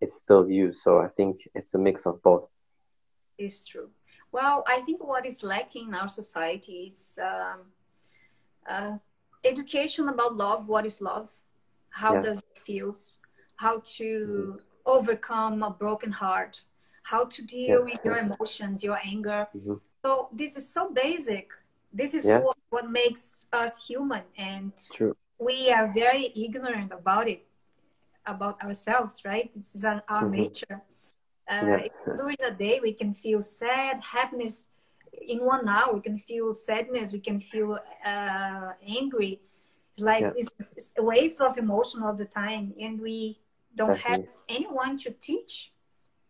it's 0.00 0.16
still 0.16 0.48
you. 0.48 0.72
So 0.72 1.00
I 1.00 1.08
think 1.08 1.48
it's 1.54 1.74
a 1.74 1.78
mix 1.78 2.06
of 2.06 2.22
both. 2.22 2.48
It's 3.38 3.66
true. 3.66 3.90
Well, 4.30 4.64
I 4.66 4.80
think 4.80 5.06
what 5.06 5.26
is 5.26 5.42
lacking 5.42 5.88
in 5.88 5.94
our 5.94 6.08
society 6.08 6.90
is 6.92 7.18
um, 7.22 7.60
uh, 8.68 8.96
education 9.44 10.08
about 10.08 10.34
love. 10.34 10.68
What 10.68 10.86
is 10.86 11.00
love? 11.00 11.30
How 11.90 12.14
yeah. 12.14 12.22
does 12.22 12.38
it 12.38 12.58
feels? 12.58 13.18
How 13.56 13.82
to 13.96 14.04
mm-hmm. 14.04 14.56
overcome 14.86 15.62
a 15.62 15.70
broken 15.70 16.12
heart? 16.12 16.64
How 17.02 17.24
to 17.24 17.42
deal 17.42 17.86
yeah. 17.86 17.92
with 17.92 18.00
your 18.04 18.18
emotions, 18.18 18.82
your 18.82 18.98
anger. 19.04 19.48
Mm-hmm. 19.56 19.74
So 20.04 20.28
this 20.32 20.56
is 20.56 20.68
so 20.68 20.90
basic. 20.90 21.50
This 21.92 22.14
is 22.14 22.26
yeah. 22.26 22.38
what, 22.38 22.56
what 22.70 22.90
makes 22.90 23.46
us 23.52 23.84
human, 23.86 24.22
and 24.38 24.72
True. 24.94 25.14
we 25.38 25.70
are 25.70 25.92
very 25.92 26.32
ignorant 26.34 26.90
about 26.92 27.28
it, 27.28 27.44
about 28.24 28.62
ourselves. 28.62 29.22
Right? 29.24 29.52
This 29.52 29.74
is 29.74 29.84
our, 29.84 30.02
our 30.08 30.22
mm-hmm. 30.22 30.42
nature 30.42 30.82
uh, 31.48 31.66
yeah. 31.66 32.14
During 32.16 32.36
the 32.40 32.50
day, 32.50 32.80
we 32.82 32.92
can 32.92 33.12
feel 33.12 33.42
sad, 33.42 34.02
happiness. 34.02 34.68
In 35.28 35.44
one 35.44 35.68
hour, 35.68 35.94
we 35.94 36.00
can 36.00 36.16
feel 36.16 36.52
sadness, 36.54 37.12
we 37.12 37.20
can 37.20 37.40
feel 37.40 37.78
uh, 38.04 38.70
angry. 38.86 39.40
Like 39.98 40.22
yeah. 40.22 40.32
it's, 40.36 40.94
waves 40.98 41.40
of 41.40 41.58
emotion 41.58 42.02
all 42.02 42.14
the 42.14 42.24
time, 42.24 42.74
and 42.80 43.00
we 43.00 43.38
don't 43.74 43.96
Definitely. 43.96 44.26
have 44.26 44.34
anyone 44.48 44.96
to 44.98 45.10
teach 45.10 45.72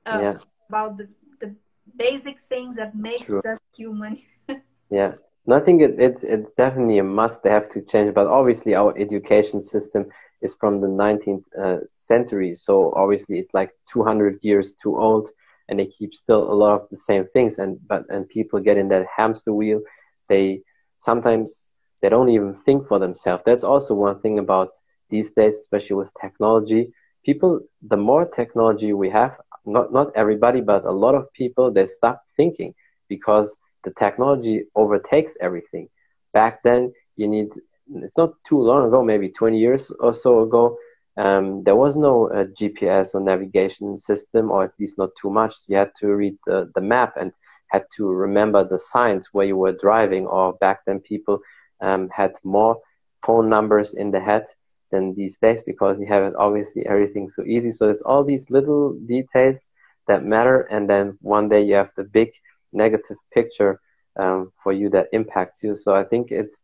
us. 0.04 0.46
About 0.72 0.96
the, 0.96 1.08
the 1.40 1.54
basic 1.96 2.36
things 2.48 2.76
that 2.76 2.94
makes 2.94 3.26
True. 3.26 3.42
us 3.52 3.60
human. 3.76 4.16
yeah. 4.90 5.12
No, 5.46 5.56
I 5.56 5.60
think 5.60 5.82
it, 5.82 5.94
it's 5.98 6.22
it's 6.24 6.50
definitely 6.56 6.98
a 6.98 7.04
must. 7.04 7.42
They 7.42 7.50
have 7.50 7.68
to 7.74 7.80
change, 7.82 8.14
but 8.14 8.26
obviously 8.38 8.74
our 8.74 8.96
education 8.96 9.60
system 9.60 10.02
is 10.40 10.54
from 10.60 10.80
the 10.80 10.86
19th 10.86 11.44
uh, 11.64 11.80
century. 11.90 12.54
So 12.54 12.92
obviously 12.96 13.38
it's 13.38 13.54
like 13.54 13.70
200 13.92 14.38
years 14.42 14.74
too 14.82 14.96
old 14.96 15.28
and 15.68 15.78
they 15.78 15.86
keep 15.86 16.14
still 16.14 16.42
a 16.52 16.58
lot 16.62 16.72
of 16.80 16.88
the 16.90 16.96
same 16.96 17.26
things. 17.32 17.58
And, 17.58 17.78
but, 17.88 18.02
and 18.08 18.28
people 18.28 18.60
get 18.60 18.76
in 18.76 18.88
that 18.88 19.06
hamster 19.16 19.52
wheel. 19.52 19.80
They 20.28 20.62
sometimes, 20.98 21.68
they 22.00 22.08
don't 22.08 22.28
even 22.28 22.54
think 22.64 22.88
for 22.88 22.98
themselves. 22.98 23.44
That's 23.46 23.64
also 23.64 23.94
one 23.94 24.20
thing 24.20 24.38
about 24.38 24.70
these 25.10 25.30
days, 25.32 25.54
especially 25.54 25.96
with 25.96 26.12
technology. 26.20 26.92
People, 27.24 27.60
the 27.92 27.96
more 27.96 28.26
technology 28.26 28.92
we 28.92 29.10
have, 29.10 29.36
not, 29.64 29.92
not 29.92 30.12
everybody, 30.14 30.60
but 30.60 30.84
a 30.84 30.90
lot 30.90 31.14
of 31.14 31.32
people, 31.32 31.70
they 31.70 31.86
stop 31.86 32.22
thinking 32.36 32.74
because 33.08 33.58
the 33.84 33.92
technology 33.98 34.64
overtakes 34.74 35.36
everything. 35.40 35.88
Back 36.32 36.62
then, 36.62 36.92
you 37.16 37.28
need 37.28 37.50
it's 37.96 38.16
not 38.16 38.32
too 38.46 38.60
long 38.60 38.86
ago, 38.86 39.02
maybe 39.02 39.28
20 39.28 39.58
years 39.58 39.90
or 40.00 40.14
so 40.14 40.40
ago, 40.40 40.76
um, 41.18 41.62
there 41.64 41.76
was 41.76 41.96
no 41.96 42.28
uh, 42.28 42.44
GPS 42.58 43.14
or 43.14 43.20
navigation 43.20 43.98
system, 43.98 44.50
or 44.50 44.64
at 44.64 44.72
least 44.80 44.98
not 44.98 45.10
too 45.20 45.30
much. 45.30 45.54
You 45.68 45.76
had 45.76 45.90
to 46.00 46.08
read 46.14 46.36
the, 46.46 46.70
the 46.74 46.80
map 46.80 47.14
and 47.20 47.32
had 47.68 47.84
to 47.96 48.08
remember 48.08 48.64
the 48.64 48.78
signs 48.78 49.28
where 49.32 49.46
you 49.46 49.56
were 49.56 49.72
driving, 49.72 50.26
or 50.26 50.54
back 50.54 50.80
then 50.86 51.00
people 51.00 51.40
um, 51.80 52.08
had 52.14 52.32
more 52.44 52.78
phone 53.24 53.48
numbers 53.48 53.94
in 53.94 54.10
the 54.10 54.20
head 54.20 54.46
than 54.92 55.14
these 55.14 55.38
days 55.38 55.60
because 55.66 56.00
you 56.00 56.06
have 56.06 56.24
it 56.24 56.34
obviously 56.38 56.86
everything 56.86 57.28
so 57.28 57.42
easy. 57.44 57.72
So 57.72 57.90
it's 57.90 58.02
all 58.02 58.24
these 58.24 58.50
little 58.50 58.94
details 59.06 59.68
that 60.08 60.24
matter, 60.24 60.62
and 60.70 60.88
then 60.88 61.18
one 61.20 61.48
day 61.48 61.62
you 61.62 61.74
have 61.74 61.90
the 61.96 62.04
big 62.04 62.30
negative 62.72 63.16
picture 63.34 63.80
um, 64.20 64.52
for 64.62 64.72
you 64.72 64.90
that 64.90 65.08
impacts 65.12 65.62
you. 65.64 65.74
So 65.76 65.94
I 65.94 66.04
think 66.04 66.30
it's 66.30 66.62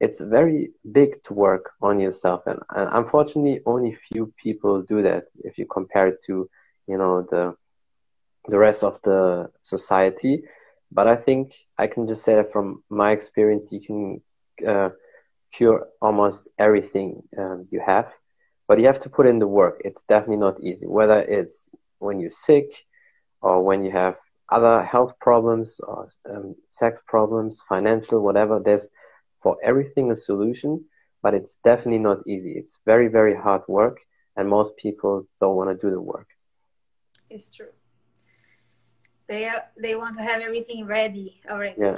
it's 0.00 0.20
very 0.20 0.70
big 0.92 1.22
to 1.24 1.34
work 1.34 1.72
on 1.80 1.98
yourself 2.00 2.42
and, 2.46 2.58
and, 2.74 2.90
unfortunately 2.92 3.60
only 3.66 3.96
few 4.08 4.32
people 4.42 4.82
do 4.82 5.02
that 5.02 5.24
if 5.44 5.58
you 5.58 5.66
compare 5.66 6.08
it 6.08 6.22
to 6.26 6.48
you 6.86 6.98
know 6.98 7.22
the 7.30 7.54
the 8.48 8.58
rest 8.58 8.84
of 8.84 9.00
the 9.02 9.48
society 9.62 10.42
but 10.92 11.06
i 11.06 11.16
think 11.16 11.52
i 11.78 11.86
can 11.86 12.06
just 12.06 12.22
say 12.24 12.34
that 12.34 12.52
from 12.52 12.82
my 12.90 13.10
experience 13.10 13.72
you 13.72 13.80
can 13.80 14.20
uh, 14.66 14.90
cure 15.56 15.88
almost 16.00 16.48
everything 16.58 17.22
um, 17.38 17.66
you 17.70 17.80
have 17.84 18.08
but 18.68 18.78
you 18.80 18.86
have 18.86 19.00
to 19.00 19.10
put 19.10 19.26
in 19.26 19.38
the 19.38 19.46
work 19.46 19.80
it's 19.84 20.02
definitely 20.02 20.36
not 20.36 20.60
easy 20.62 20.86
whether 20.86 21.20
it's 21.20 21.68
when 21.98 22.20
you're 22.20 22.30
sick 22.48 22.68
or 23.40 23.62
when 23.62 23.84
you 23.84 23.90
have 23.90 24.16
other 24.50 24.82
health 24.84 25.14
problems 25.20 25.80
or 25.80 26.08
um, 26.30 26.54
sex 26.68 27.00
problems 27.06 27.62
financial 27.68 28.20
whatever 28.20 28.60
there's 28.64 28.88
for 29.46 29.56
everything 29.62 30.10
a 30.10 30.16
solution, 30.16 30.84
but 31.22 31.32
it's 31.32 31.58
definitely 31.62 32.00
not 32.00 32.18
easy. 32.26 32.52
It's 32.60 32.80
very, 32.84 33.06
very 33.06 33.36
hard 33.36 33.62
work, 33.68 33.98
and 34.36 34.48
most 34.48 34.76
people 34.76 35.28
don't 35.40 35.54
want 35.54 35.70
to 35.70 35.76
do 35.86 35.88
the 35.88 36.00
work. 36.00 36.26
It's 37.30 37.54
true. 37.54 37.74
They 39.28 39.48
they 39.80 39.94
want 39.94 40.16
to 40.18 40.24
have 40.24 40.40
everything 40.40 40.84
ready 40.84 41.40
already. 41.48 41.76
Yeah. 41.78 41.96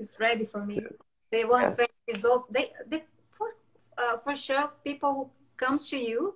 It's 0.00 0.18
ready 0.18 0.44
for 0.44 0.66
me. 0.66 0.80
They 1.30 1.44
want 1.44 1.68
yeah. 1.68 1.86
Results. 2.12 2.46
They, 2.50 2.66
they 2.90 3.04
for, 3.30 3.48
uh, 3.96 4.16
for 4.24 4.34
sure, 4.34 4.70
people 4.84 5.10
who 5.14 5.24
comes 5.56 5.88
to 5.90 5.98
you 5.98 6.34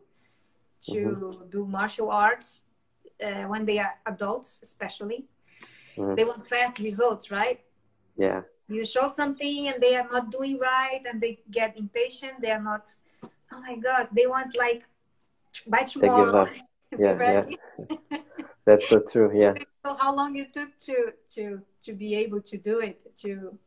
to 0.89 0.93
mm-hmm. 0.93 1.51
do 1.51 1.67
martial 1.67 2.11
arts 2.11 2.65
uh, 3.27 3.45
when 3.53 3.65
they 3.65 3.79
are 3.79 3.95
adults, 4.07 4.61
especially, 4.63 5.25
mm-hmm. 5.97 6.15
they 6.15 6.25
want 6.25 6.43
fast 6.47 6.79
results, 6.81 7.31
right? 7.31 7.61
Yeah 8.17 8.43
you 8.69 8.85
show 8.87 9.07
something 9.09 9.69
and 9.69 9.83
they 9.83 9.97
are 9.97 10.09
not 10.11 10.31
doing 10.31 10.59
right 10.59 11.03
and 11.07 11.21
they 11.21 11.39
get 11.51 11.79
impatient 11.79 12.41
they 12.41 12.51
are 12.51 12.63
not 12.63 12.95
oh 13.23 13.61
my 13.61 13.77
god 13.77 14.09
they 14.13 14.27
want 14.27 14.57
like 14.57 14.85
by 15.67 15.83
tomorrow 15.83 16.47
yeah, 16.99 17.45
yeah. 18.11 18.19
that's 18.65 18.89
so 18.89 19.01
true 19.01 19.31
yeah 19.35 19.53
so 19.87 19.95
how 19.95 20.15
long 20.15 20.37
it 20.37 20.53
took 20.53 20.77
to 20.79 21.13
to 21.31 21.61
to 21.83 21.93
be 21.93 22.15
able 22.15 22.41
to 22.41 22.57
do 22.57 22.81
it 22.81 23.15
to 23.17 23.59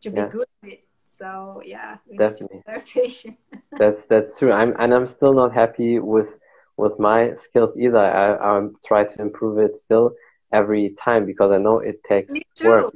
to 0.00 0.10
be 0.10 0.20
yeah. 0.20 0.28
good 0.28 0.46
at 0.62 0.72
it 0.72 0.83
so 1.18 1.62
yeah 1.64 1.96
definitely 2.18 2.62
patient 2.94 3.38
that's 3.78 4.04
that's 4.06 4.38
true 4.38 4.52
i'm 4.52 4.74
and 4.78 4.92
i'm 4.94 5.06
still 5.06 5.32
not 5.32 5.52
happy 5.52 5.98
with 5.98 6.30
with 6.76 6.98
my 6.98 7.34
skills 7.34 7.76
either 7.76 7.98
i 7.98 8.36
i'm 8.56 8.74
try 8.84 9.04
to 9.04 9.20
improve 9.20 9.58
it 9.58 9.76
still 9.76 10.12
every 10.52 10.90
time 10.98 11.24
because 11.24 11.50
i 11.50 11.58
know 11.58 11.78
it 11.78 12.02
takes 12.04 12.32
work 12.62 12.92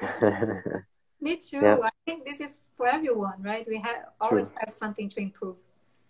Me 1.20 1.36
too. 1.36 1.60
Yeah. 1.62 1.78
I 1.82 1.90
think 2.04 2.24
this 2.24 2.40
is 2.40 2.60
for 2.76 2.86
everyone, 2.86 3.42
right? 3.42 3.66
We 3.66 3.78
have 3.78 4.06
always 4.20 4.48
True. 4.48 4.56
have 4.58 4.72
something 4.72 5.08
to 5.10 5.20
improve. 5.20 5.56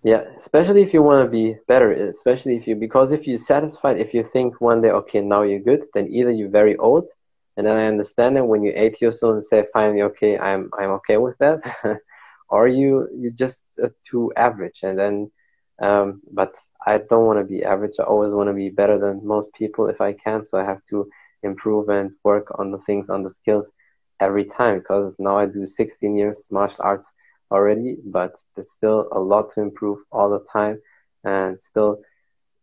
Yeah, 0.02 0.22
especially 0.36 0.82
if 0.82 0.92
you 0.92 1.02
want 1.02 1.24
to 1.24 1.30
be 1.30 1.56
better, 1.66 1.90
especially 1.92 2.56
if 2.56 2.66
you 2.66 2.76
because 2.76 3.12
if 3.12 3.26
you're 3.26 3.38
satisfied, 3.38 3.98
if 3.98 4.14
you 4.14 4.22
think 4.24 4.60
one 4.60 4.80
day, 4.82 4.90
okay, 4.90 5.20
now 5.20 5.42
you're 5.42 5.60
good, 5.60 5.84
then 5.94 6.08
either 6.12 6.30
you're 6.30 6.50
very 6.50 6.76
old, 6.76 7.08
and 7.56 7.66
then 7.66 7.76
I 7.76 7.86
understand 7.86 8.36
that 8.36 8.44
when 8.44 8.64
80 8.66 8.98
years 9.00 9.22
old 9.22 9.34
and 9.34 9.44
say 9.44 9.66
finally, 9.72 10.02
okay, 10.02 10.38
I'm 10.38 10.70
I'm 10.78 10.90
okay 11.00 11.16
with 11.18 11.36
that, 11.38 11.60
or 12.48 12.68
you 12.68 13.08
you're 13.16 13.32
just 13.32 13.62
uh, 13.82 13.88
too 14.08 14.32
average, 14.36 14.80
and 14.82 14.98
then, 14.98 15.30
um, 15.82 16.20
but 16.32 16.54
I 16.86 16.98
don't 16.98 17.26
want 17.26 17.38
to 17.40 17.44
be 17.44 17.64
average. 17.64 17.94
I 17.98 18.04
always 18.04 18.32
want 18.32 18.48
to 18.48 18.54
be 18.54 18.70
better 18.70 18.98
than 18.98 19.26
most 19.26 19.52
people 19.54 19.88
if 19.88 20.00
I 20.00 20.12
can, 20.12 20.44
so 20.44 20.58
I 20.58 20.64
have 20.64 20.84
to 20.90 21.08
improve 21.42 21.88
and 21.88 22.10
work 22.24 22.46
on 22.58 22.70
the 22.70 22.78
things, 22.86 23.10
on 23.10 23.22
the 23.22 23.30
skills 23.30 23.72
every 24.20 24.44
time 24.44 24.78
because 24.78 25.16
now 25.18 25.38
I 25.38 25.46
do 25.46 25.66
16 25.66 26.16
years 26.16 26.46
martial 26.50 26.84
arts 26.84 27.12
already, 27.50 27.96
but 28.04 28.32
there's 28.54 28.70
still 28.72 29.08
a 29.12 29.18
lot 29.20 29.50
to 29.50 29.60
improve 29.60 29.98
all 30.10 30.30
the 30.30 30.44
time. 30.52 30.80
and 31.24 31.60
still 31.60 31.98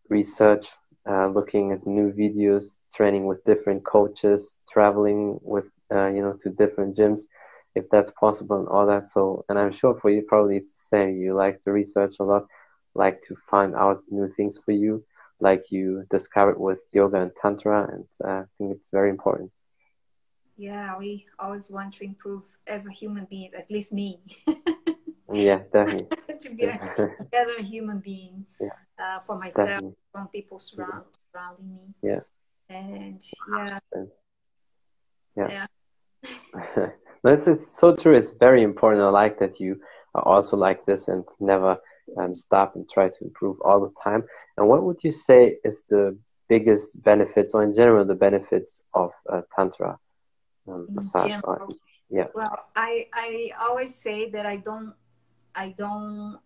research, 0.09 0.67
uh, 1.09 1.27
looking 1.27 1.71
at 1.71 1.85
new 1.85 2.11
videos, 2.11 2.77
training 2.93 3.25
with 3.25 3.43
different 3.45 3.83
coaches, 3.83 4.61
traveling 4.71 5.39
with 5.41 5.65
uh, 5.91 6.07
you 6.07 6.21
know 6.21 6.33
to 6.43 6.49
different 6.49 6.95
gyms, 6.97 7.21
if 7.75 7.89
that's 7.89 8.11
possible, 8.11 8.59
and 8.59 8.67
all 8.67 8.85
that. 8.87 9.07
So, 9.07 9.45
and 9.49 9.59
I'm 9.59 9.73
sure 9.73 9.99
for 9.99 10.09
you 10.09 10.23
probably 10.27 10.57
it's 10.57 10.73
the 10.73 10.97
same. 10.97 11.21
You 11.21 11.33
like 11.35 11.59
to 11.61 11.71
research 11.71 12.15
a 12.19 12.23
lot, 12.23 12.47
like 12.95 13.21
to 13.23 13.35
find 13.49 13.75
out 13.75 14.03
new 14.09 14.29
things 14.31 14.57
for 14.63 14.71
you, 14.71 15.03
like 15.39 15.71
you 15.71 16.05
discovered 16.09 16.59
with 16.59 16.81
yoga 16.93 17.21
and 17.21 17.31
tantra, 17.41 17.89
and 17.91 18.05
uh, 18.23 18.43
I 18.43 18.45
think 18.57 18.75
it's 18.75 18.89
very 18.91 19.09
important. 19.09 19.51
Yeah, 20.55 20.97
we 20.97 21.25
always 21.39 21.71
want 21.71 21.95
to 21.95 22.05
improve 22.05 22.43
as 22.67 22.85
a 22.85 22.91
human 22.91 23.25
being, 23.25 23.51
at 23.57 23.71
least 23.71 23.91
me. 23.91 24.21
yeah, 25.33 25.61
definitely. 25.73 26.07
to 26.39 26.55
be 26.55 26.63
a 26.65 27.25
better 27.31 27.61
human 27.61 27.99
being 27.99 28.45
yeah. 28.59 28.69
Uh, 29.03 29.19
for 29.19 29.37
myself, 29.37 29.67
Definitely. 29.67 29.95
from 30.11 30.27
people 30.27 30.59
surround, 30.59 31.05
surrounding 31.31 31.75
me. 31.75 31.93
Yeah. 32.01 32.21
And 32.69 33.21
yeah. 33.51 33.79
Yeah. 35.35 35.65
yeah. 36.25 36.87
This 37.23 37.47
is 37.47 37.65
so 37.65 37.95
true. 37.95 38.15
It's 38.15 38.31
very 38.31 38.63
important. 38.63 39.01
I 39.01 39.07
like 39.07 39.39
that 39.39 39.57
you 39.57 39.79
are 40.13 40.27
also 40.27 40.57
like 40.57 40.85
this 40.85 41.07
and 41.07 41.23
never 41.39 41.77
um, 42.17 42.35
stop 42.35 42.75
and 42.75 42.89
try 42.89 43.07
to 43.07 43.23
improve 43.23 43.61
all 43.61 43.79
the 43.79 43.93
time. 44.03 44.23
And 44.57 44.67
what 44.67 44.83
would 44.83 45.01
you 45.05 45.11
say 45.13 45.57
is 45.63 45.83
the 45.89 46.17
biggest 46.49 47.01
benefits, 47.01 47.53
or 47.53 47.63
in 47.63 47.73
general, 47.73 48.03
the 48.03 48.13
benefits 48.15 48.83
of 48.93 49.11
uh, 49.31 49.41
Tantra 49.55 49.97
um, 50.67 50.87
massage? 50.91 51.39
Or, 51.45 51.69
yeah. 52.09 52.27
Well, 52.35 52.57
I 52.75 53.07
I 53.13 53.51
always 53.57 53.95
say 53.95 54.29
that 54.31 54.45
I 54.45 54.57
don't 54.57 54.93
I 55.55 55.69
don't 55.69 56.39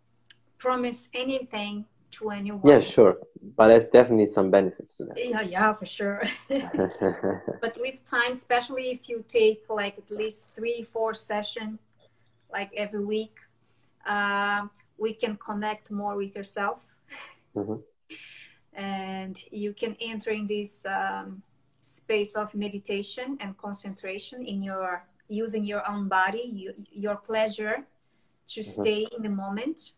promise 0.59 1.09
anything 1.13 1.85
to 2.11 2.29
anyone. 2.29 2.61
Yeah, 2.65 2.79
sure. 2.79 3.17
But 3.55 3.67
there's 3.67 3.87
definitely 3.87 4.27
some 4.27 4.51
benefits 4.51 4.97
to 4.97 5.05
that. 5.05 5.17
Yeah, 5.17 5.41
yeah, 5.41 5.73
for 5.73 5.85
sure. 5.85 6.23
but 6.49 7.77
with 7.79 8.03
time, 8.05 8.31
especially 8.31 8.91
if 8.91 9.09
you 9.09 9.23
take 9.27 9.63
like 9.69 9.97
at 9.97 10.11
least 10.11 10.49
three, 10.53 10.83
four 10.83 11.13
session, 11.13 11.79
like 12.51 12.71
every 12.75 13.03
week, 13.03 13.35
uh, 14.05 14.67
we 14.97 15.13
can 15.13 15.37
connect 15.37 15.91
more 15.91 16.15
with 16.15 16.35
yourself. 16.35 16.85
Mm-hmm. 17.55 17.75
And 18.73 19.43
you 19.51 19.73
can 19.73 19.95
enter 19.99 20.31
in 20.31 20.47
this 20.47 20.85
um, 20.85 21.41
space 21.81 22.35
of 22.35 22.53
meditation 22.53 23.37
and 23.39 23.57
concentration 23.57 24.45
in 24.45 24.61
your 24.63 25.03
using 25.29 25.65
your 25.65 25.87
own 25.89 26.07
body, 26.07 26.43
you, 26.53 26.73
your 26.91 27.17
pleasure 27.17 27.85
to 28.47 28.61
mm-hmm. 28.61 28.81
stay 28.81 29.07
in 29.15 29.23
the 29.23 29.29
moment 29.29 29.91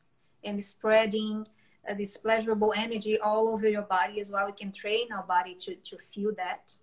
and 0.43 0.63
spreading 0.63 1.45
uh, 1.87 1.93
this 1.93 2.17
pleasurable 2.17 2.73
energy 2.75 3.19
all 3.19 3.49
over 3.49 3.67
your 3.67 3.83
body 3.83 4.19
as 4.19 4.29
well. 4.29 4.45
We 4.45 4.53
can 4.53 4.71
train 4.71 5.11
our 5.11 5.23
body 5.23 5.55
to, 5.55 5.75
to 5.75 5.97
feel 5.97 6.31
that. 6.37 6.75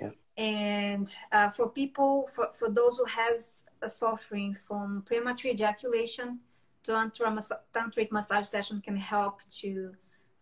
Yeah. 0.00 0.10
And 0.36 1.14
uh, 1.32 1.50
for 1.50 1.68
people, 1.68 2.28
for, 2.34 2.48
for 2.54 2.70
those 2.70 2.96
who 2.96 3.04
has 3.04 3.64
a 3.82 3.88
suffering 3.88 4.56
from 4.66 5.02
premature 5.06 5.50
ejaculation, 5.50 6.40
tantra 6.82 7.36
tantric 7.74 8.10
massage 8.10 8.46
session 8.46 8.80
can 8.80 8.96
help 8.96 9.40
to 9.60 9.92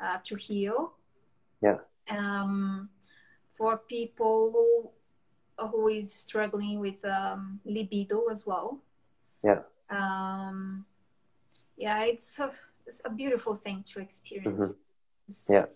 uh, 0.00 0.18
to 0.22 0.36
heal. 0.36 0.92
Yeah. 1.60 1.78
Um, 2.08 2.88
for 3.54 3.78
people 3.78 4.92
who, 5.58 5.66
who 5.68 5.88
is 5.88 6.14
struggling 6.14 6.78
with 6.78 7.04
um, 7.04 7.60
libido 7.64 8.26
as 8.28 8.46
well. 8.46 8.78
Yeah 9.42 9.62
um, 9.90 10.84
yeah, 11.76 12.02
it's 12.04 12.40
a, 12.88 12.90
it's 12.90 13.02
a 13.04 13.10
beautiful 13.10 13.54
thing 13.54 13.82
to 13.84 14.00
experience. 14.00 14.70
Mm-hmm. 14.70 15.52
Yeah. 15.52 15.66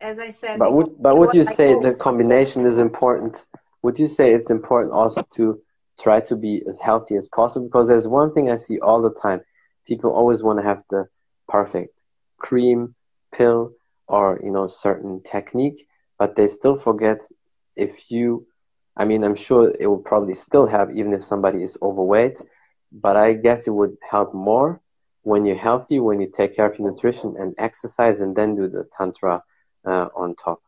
As 0.00 0.18
I 0.18 0.30
said, 0.30 0.58
but 0.58 0.72
would 0.72 0.90
but 1.00 1.16
would 1.16 1.34
you 1.34 1.44
say 1.44 1.74
the 1.80 1.94
combination 1.94 2.66
is 2.66 2.78
important? 2.78 3.46
Would 3.82 3.98
you 3.98 4.06
say 4.06 4.32
it's 4.32 4.50
important 4.50 4.92
also 4.92 5.22
to 5.36 5.60
try 5.98 6.20
to 6.20 6.36
be 6.36 6.62
as 6.68 6.78
healthy 6.78 7.16
as 7.16 7.28
possible? 7.28 7.66
Because 7.66 7.88
there's 7.88 8.06
one 8.06 8.30
thing 8.30 8.50
I 8.50 8.58
see 8.58 8.78
all 8.80 9.00
the 9.00 9.14
time: 9.14 9.40
people 9.86 10.10
always 10.10 10.42
want 10.42 10.58
to 10.58 10.64
have 10.64 10.82
the 10.90 11.08
perfect 11.48 12.02
cream, 12.38 12.94
pill, 13.34 13.72
or 14.06 14.38
you 14.44 14.50
know 14.50 14.66
certain 14.66 15.22
technique, 15.22 15.86
but 16.18 16.36
they 16.36 16.46
still 16.46 16.76
forget 16.76 17.20
if 17.74 18.10
you. 18.10 18.46
I 18.98 19.04
mean, 19.04 19.24
I'm 19.24 19.34
sure 19.34 19.74
it 19.78 19.86
will 19.86 19.98
probably 19.98 20.34
still 20.34 20.66
have 20.66 20.90
even 20.90 21.12
if 21.12 21.22
somebody 21.22 21.62
is 21.62 21.76
overweight 21.82 22.38
but 22.92 23.16
I 23.16 23.34
guess 23.34 23.66
it 23.66 23.72
would 23.72 23.96
help 24.08 24.34
more 24.34 24.80
when 25.26 25.44
you're 25.44 25.64
healthy, 25.70 25.98
when 25.98 26.20
you 26.20 26.28
take 26.28 26.54
care 26.54 26.66
of 26.70 26.78
your 26.78 26.88
nutrition 26.88 27.34
and 27.36 27.52
exercise, 27.58 28.20
and 28.20 28.36
then 28.36 28.54
do 28.54 28.68
the 28.68 28.84
tantra 28.96 29.42
uh, 29.84 30.06
on 30.14 30.36
top. 30.36 30.60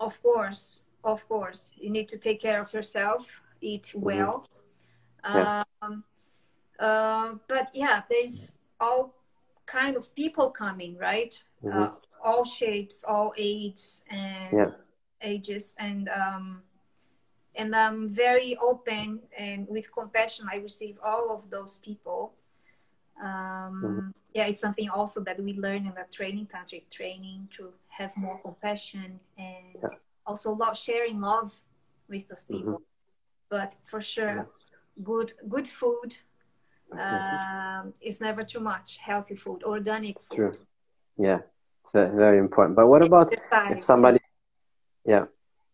Of 0.00 0.20
course, 0.20 0.82
of 1.04 1.28
course, 1.28 1.72
you 1.76 1.90
need 1.90 2.08
to 2.08 2.18
take 2.18 2.40
care 2.40 2.60
of 2.60 2.72
yourself, 2.72 3.40
eat 3.60 3.84
mm-hmm. 3.84 4.00
well. 4.00 4.48
Mm-hmm. 5.24 5.38
Yeah. 5.38 5.62
Um, 5.80 6.04
uh, 6.80 7.34
but 7.46 7.70
yeah, 7.72 8.02
there's 8.10 8.58
all 8.80 9.14
kind 9.64 9.96
of 9.96 10.12
people 10.16 10.50
coming, 10.50 10.96
right? 10.98 11.40
Mm-hmm. 11.64 11.82
Uh, 11.82 11.90
all 12.20 12.44
shapes, 12.44 13.04
all 13.04 13.32
ages, 13.38 14.02
and 14.10 14.52
yeah. 14.52 14.70
ages, 15.22 15.76
and 15.78 16.08
um, 16.08 16.62
and 17.54 17.76
I'm 17.76 18.08
very 18.08 18.56
open 18.60 19.20
and 19.38 19.68
with 19.68 19.86
compassion. 19.92 20.48
I 20.50 20.56
receive 20.56 20.98
all 21.00 21.30
of 21.30 21.48
those 21.48 21.78
people. 21.78 22.34
Um, 23.22 23.28
mm-hmm. 23.28 24.08
Yeah, 24.34 24.46
it's 24.46 24.60
something 24.60 24.88
also 24.88 25.20
that 25.22 25.40
we 25.40 25.54
learn 25.54 25.86
in 25.86 25.94
the 25.94 26.06
training, 26.12 26.48
tantric 26.52 26.90
training, 26.90 27.48
to 27.56 27.72
have 27.88 28.16
more 28.16 28.38
compassion 28.40 29.20
and 29.38 29.76
yeah. 29.82 29.88
also 30.26 30.52
love 30.52 30.76
sharing 30.76 31.20
love 31.20 31.54
with 32.08 32.28
those 32.28 32.44
mm-hmm. 32.44 32.56
people. 32.56 32.72
Mm-hmm. 32.72 33.50
But 33.50 33.76
for 33.84 34.00
sure, 34.00 34.48
good 35.02 35.32
good 35.48 35.68
food 35.68 36.16
um, 36.98 37.92
is 38.00 38.20
never 38.20 38.42
too 38.42 38.60
much. 38.60 38.96
Healthy 38.96 39.36
food, 39.36 39.62
organic 39.64 40.18
food. 40.18 40.36
True. 40.36 40.58
Yeah, 41.16 41.40
it's 41.82 41.92
very, 41.92 42.16
very 42.16 42.38
important. 42.38 42.74
But 42.74 42.88
what 42.88 43.04
about 43.04 43.32
if 43.70 43.84
somebody? 43.84 44.18
Yeah 45.06 45.26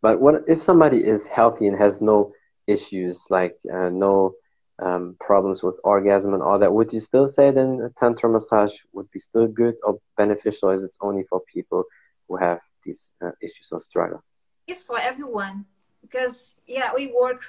but 0.03 0.21
what 0.21 0.45
if 0.49 0.61
somebody 0.61 0.99
is 0.99 1.27
healthy 1.27 1.67
and 1.67 1.79
has 1.79 2.01
no 2.01 2.33
issues, 2.67 3.27
like 3.31 3.57
uh, 3.73 3.91
no 3.91 4.33
um, 4.81 5.17
problems 5.21 5.63
with 5.63 5.77
orgasm 5.85 6.35
and 6.35 6.43
all 6.43 6.59
that? 6.59 6.73
Would 6.73 6.93
you 6.93 7.01
still 7.01 7.29
say 7.29 7.51
then 7.51 7.81
a 7.85 7.91
tantra 8.01 8.29
massage 8.29 8.75
would 8.93 9.11
be 9.11 9.19
still 9.19 9.47
good 9.47 9.77
or 9.85 9.99
beneficial? 10.17 10.71
Or 10.71 10.75
is 10.75 10.85
it 10.85 10.97
only 11.01 11.25
for 11.25 11.41
people 11.53 11.85
who 12.29 12.37
have 12.37 12.61
these 12.85 13.13
uh, 13.23 13.33
issues 13.43 13.69
or 13.73 13.81
struggle? 13.81 14.23
It's 14.67 14.85
for 14.85 14.99
everyone 14.99 15.67
because 16.03 16.57
yeah, 16.67 16.91
we 16.95 17.13
work 17.19 17.43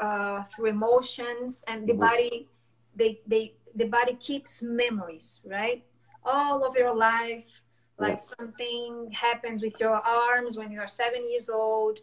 uh, 0.00 0.44
through 0.44 0.66
emotions 0.66 1.64
and 1.68 1.86
the 1.86 1.92
mm-hmm. 1.92 2.00
body. 2.00 2.48
They 2.94 3.20
they 3.26 3.54
the 3.74 3.86
body 3.86 4.14
keeps 4.14 4.62
memories, 4.62 5.40
right? 5.44 5.84
All 6.24 6.64
of 6.64 6.76
your 6.76 6.94
life 6.94 7.62
like 7.98 8.20
something 8.20 9.10
happens 9.12 9.62
with 9.62 9.78
your 9.80 9.94
arms 9.96 10.56
when 10.56 10.70
you 10.70 10.80
are 10.80 10.86
seven 10.86 11.28
years 11.30 11.48
old 11.48 11.98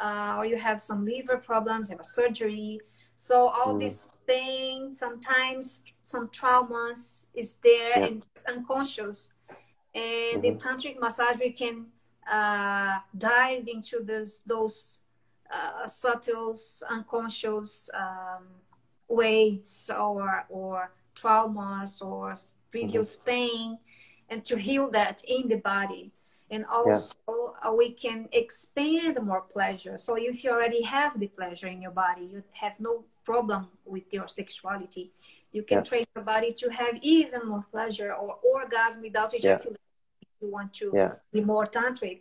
uh, 0.00 0.34
or 0.36 0.44
you 0.44 0.56
have 0.56 0.80
some 0.80 1.04
liver 1.04 1.36
problems 1.36 1.88
you 1.88 1.94
have 1.94 2.00
a 2.00 2.04
surgery 2.04 2.80
so 3.20 3.48
all 3.48 3.74
mm. 3.74 3.80
this 3.80 4.08
pain 4.26 4.94
sometimes 4.94 5.82
some 6.04 6.26
traumas 6.28 7.22
is 7.34 7.56
there 7.62 7.90
yeah. 7.90 8.06
and 8.06 8.22
it's 8.30 8.46
unconscious 8.46 9.30
and 9.94 10.42
mm-hmm. 10.42 10.44
in 10.44 10.56
tantric 10.56 10.98
massage 10.98 11.38
we 11.38 11.52
can 11.52 11.86
uh, 12.30 12.98
dive 13.18 13.68
into 13.68 14.00
this, 14.02 14.40
those 14.46 15.00
uh, 15.52 15.86
subtle 15.86 16.54
unconscious 16.88 17.90
um, 17.92 18.46
waves 19.08 19.90
or 19.90 20.46
or 20.48 20.90
traumas 21.14 22.00
or 22.00 22.34
previous 22.70 23.16
mm-hmm. 23.16 23.30
pain 23.30 23.78
and 24.30 24.44
to 24.44 24.56
heal 24.56 24.88
that 24.90 25.22
in 25.28 25.46
the 25.48 25.56
body 25.56 26.10
and 26.50 26.64
also 26.66 27.14
yeah. 27.28 27.68
uh, 27.68 27.72
we 27.72 27.90
can 27.92 28.28
expand 28.32 29.18
more 29.22 29.42
pleasure 29.42 29.96
so 29.96 30.16
if 30.16 30.44
you 30.44 30.50
already 30.50 30.82
have 30.82 31.18
the 31.18 31.28
pleasure 31.28 31.68
in 31.68 31.80
your 31.80 31.90
body 31.90 32.24
you 32.24 32.42
have 32.52 32.78
no 32.80 33.04
problem 33.24 33.68
with 33.84 34.12
your 34.12 34.28
sexuality 34.28 35.12
you 35.52 35.62
can 35.62 35.78
yeah. 35.78 35.84
train 35.84 36.06
your 36.14 36.24
body 36.24 36.52
to 36.52 36.68
have 36.70 36.94
even 37.02 37.40
more 37.46 37.64
pleasure 37.70 38.12
or 38.14 38.36
orgasm 38.54 39.02
without 39.02 39.34
ejaculation 39.34 39.78
yeah. 40.20 40.26
if 40.26 40.28
you 40.40 40.48
want 40.50 40.72
to 40.72 41.10
be 41.32 41.40
more 41.40 41.66
tantric 41.66 42.20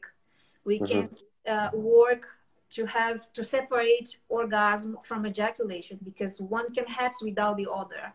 we 0.63 0.79
mm-hmm. 0.79 0.85
can 0.85 1.09
uh, 1.47 1.69
work 1.73 2.27
to 2.69 2.85
have 2.85 3.31
to 3.33 3.43
separate 3.43 4.19
orgasm 4.29 4.97
from 5.03 5.25
ejaculation 5.25 5.97
because 6.03 6.39
one 6.39 6.71
can 6.73 6.85
happen 6.85 7.17
without 7.23 7.57
the 7.57 7.69
other 7.69 8.13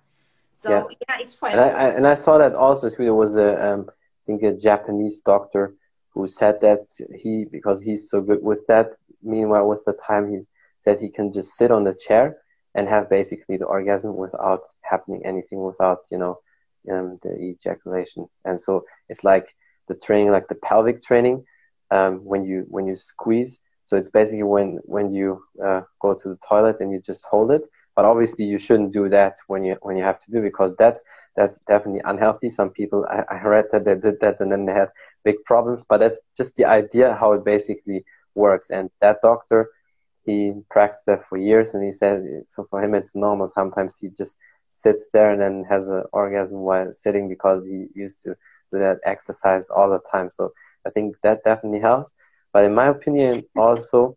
so 0.54 0.70
yeah, 0.70 0.96
yeah 1.08 1.16
it's 1.20 1.34
fine. 1.34 1.52
And 1.52 1.60
I, 1.60 1.88
and 1.88 2.06
I 2.06 2.14
saw 2.14 2.38
that 2.38 2.54
also 2.54 2.88
too. 2.88 3.04
There 3.04 3.14
was 3.14 3.36
a 3.36 3.72
um, 3.72 3.90
I 3.90 4.22
think 4.26 4.42
a 4.44 4.52
Japanese 4.52 5.20
doctor 5.20 5.74
who 6.14 6.26
said 6.28 6.60
that 6.60 6.86
he 7.14 7.44
because 7.44 7.82
he's 7.82 8.08
so 8.08 8.20
good 8.20 8.42
with 8.42 8.66
that. 8.68 8.94
Meanwhile, 9.22 9.68
with 9.68 9.84
the 9.84 9.94
time, 9.94 10.30
he 10.30 10.40
said 10.78 11.00
he 11.00 11.08
can 11.08 11.32
just 11.32 11.56
sit 11.56 11.70
on 11.70 11.84
the 11.84 11.94
chair 11.94 12.38
and 12.74 12.88
have 12.88 13.08
basically 13.10 13.56
the 13.56 13.64
orgasm 13.64 14.16
without 14.16 14.62
happening 14.82 15.22
anything, 15.24 15.62
without 15.62 16.00
you 16.10 16.18
know 16.18 16.38
um, 16.90 17.16
the 17.22 17.36
ejaculation. 17.40 18.26
And 18.44 18.60
so 18.60 18.84
it's 19.08 19.24
like 19.24 19.54
the 19.88 19.94
training, 19.94 20.30
like 20.30 20.48
the 20.48 20.56
pelvic 20.56 21.02
training, 21.02 21.44
um, 21.90 22.24
when 22.24 22.44
you 22.44 22.64
when 22.68 22.86
you 22.86 22.94
squeeze. 22.94 23.60
So 23.84 23.96
it's 23.96 24.10
basically 24.10 24.44
when 24.44 24.78
when 24.84 25.12
you 25.12 25.42
uh, 25.64 25.82
go 26.00 26.14
to 26.14 26.28
the 26.28 26.38
toilet 26.48 26.76
and 26.80 26.92
you 26.92 27.00
just 27.00 27.24
hold 27.24 27.50
it. 27.50 27.66
But 27.96 28.04
obviously 28.04 28.44
you 28.44 28.58
shouldn't 28.58 28.92
do 28.92 29.08
that 29.10 29.36
when 29.46 29.64
you 29.64 29.76
when 29.82 29.96
you 29.96 30.04
have 30.04 30.22
to 30.24 30.30
do 30.30 30.40
because 30.42 30.74
that's 30.76 31.02
that's 31.36 31.58
definitely 31.68 32.02
unhealthy. 32.04 32.50
Some 32.50 32.70
people 32.70 33.06
I, 33.10 33.36
I 33.36 33.42
read 33.42 33.66
that 33.72 33.84
they 33.84 33.94
did 33.94 34.20
that 34.20 34.40
and 34.40 34.50
then 34.50 34.66
they 34.66 34.72
had 34.72 34.90
big 35.24 35.36
problems. 35.44 35.82
But 35.88 35.98
that's 35.98 36.20
just 36.36 36.56
the 36.56 36.66
idea 36.66 37.16
how 37.18 37.32
it 37.32 37.44
basically 37.44 38.04
works. 38.34 38.70
And 38.70 38.90
that 39.00 39.18
doctor 39.22 39.70
he 40.24 40.54
practiced 40.70 41.06
that 41.06 41.26
for 41.28 41.36
years 41.36 41.74
and 41.74 41.84
he 41.84 41.92
said 41.92 42.22
so 42.48 42.66
for 42.70 42.82
him 42.82 42.94
it's 42.94 43.14
normal 43.14 43.46
sometimes 43.46 43.98
he 43.98 44.08
just 44.08 44.38
sits 44.70 45.08
there 45.12 45.30
and 45.30 45.40
then 45.40 45.64
has 45.68 45.88
an 45.88 46.02
orgasm 46.12 46.58
while 46.58 46.92
sitting 46.92 47.28
because 47.28 47.66
he 47.66 47.86
used 47.94 48.22
to 48.22 48.34
do 48.72 48.78
that 48.78 48.98
exercise 49.04 49.68
all 49.68 49.90
the 49.90 50.00
time 50.10 50.30
so 50.30 50.52
i 50.86 50.90
think 50.90 51.14
that 51.22 51.44
definitely 51.44 51.80
helps 51.80 52.14
but 52.52 52.64
in 52.64 52.74
my 52.74 52.88
opinion 52.88 53.42
also 53.56 54.16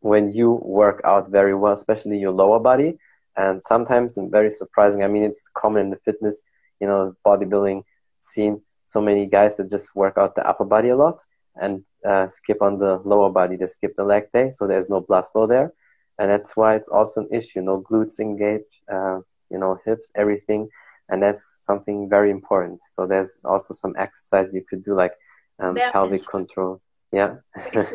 when 0.00 0.32
you 0.32 0.52
work 0.62 1.00
out 1.04 1.30
very 1.30 1.54
well 1.54 1.72
especially 1.72 2.18
your 2.18 2.32
lower 2.32 2.58
body 2.58 2.98
and 3.36 3.62
sometimes 3.62 4.16
and 4.16 4.30
very 4.30 4.50
surprising 4.50 5.02
i 5.04 5.08
mean 5.08 5.22
it's 5.22 5.48
common 5.54 5.82
in 5.82 5.90
the 5.90 5.96
fitness 6.04 6.42
you 6.80 6.86
know 6.86 7.14
bodybuilding 7.24 7.82
scene 8.18 8.60
so 8.88 9.02
many 9.02 9.26
guys 9.26 9.56
that 9.56 9.70
just 9.70 9.94
work 9.94 10.16
out 10.16 10.34
the 10.34 10.48
upper 10.48 10.64
body 10.64 10.88
a 10.88 10.96
lot 10.96 11.22
and 11.60 11.84
uh, 12.08 12.26
skip 12.26 12.62
on 12.62 12.78
the 12.78 12.96
lower 13.04 13.28
body. 13.28 13.54
They 13.56 13.66
skip 13.66 13.94
the 13.96 14.04
leg 14.04 14.32
day, 14.32 14.50
so 14.50 14.66
there's 14.66 14.88
no 14.88 15.00
blood 15.02 15.26
flow 15.30 15.46
there, 15.46 15.74
and 16.18 16.30
that's 16.30 16.56
why 16.56 16.74
it's 16.74 16.88
also 16.88 17.20
an 17.20 17.28
issue. 17.30 17.60
No 17.60 17.82
glutes 17.82 18.18
engaged, 18.18 18.74
uh, 18.90 19.20
you 19.50 19.58
know, 19.58 19.78
hips, 19.84 20.10
everything, 20.14 20.70
and 21.10 21.22
that's 21.22 21.44
something 21.68 22.08
very 22.08 22.30
important. 22.30 22.80
So 22.94 23.06
there's 23.06 23.42
also 23.44 23.74
some 23.74 23.94
exercise 23.98 24.54
you 24.54 24.64
could 24.68 24.82
do, 24.82 24.94
like 24.94 25.12
um, 25.58 25.76
pelvic 25.92 26.26
control. 26.26 26.80
Yeah, 27.12 27.36
it's 27.74 27.90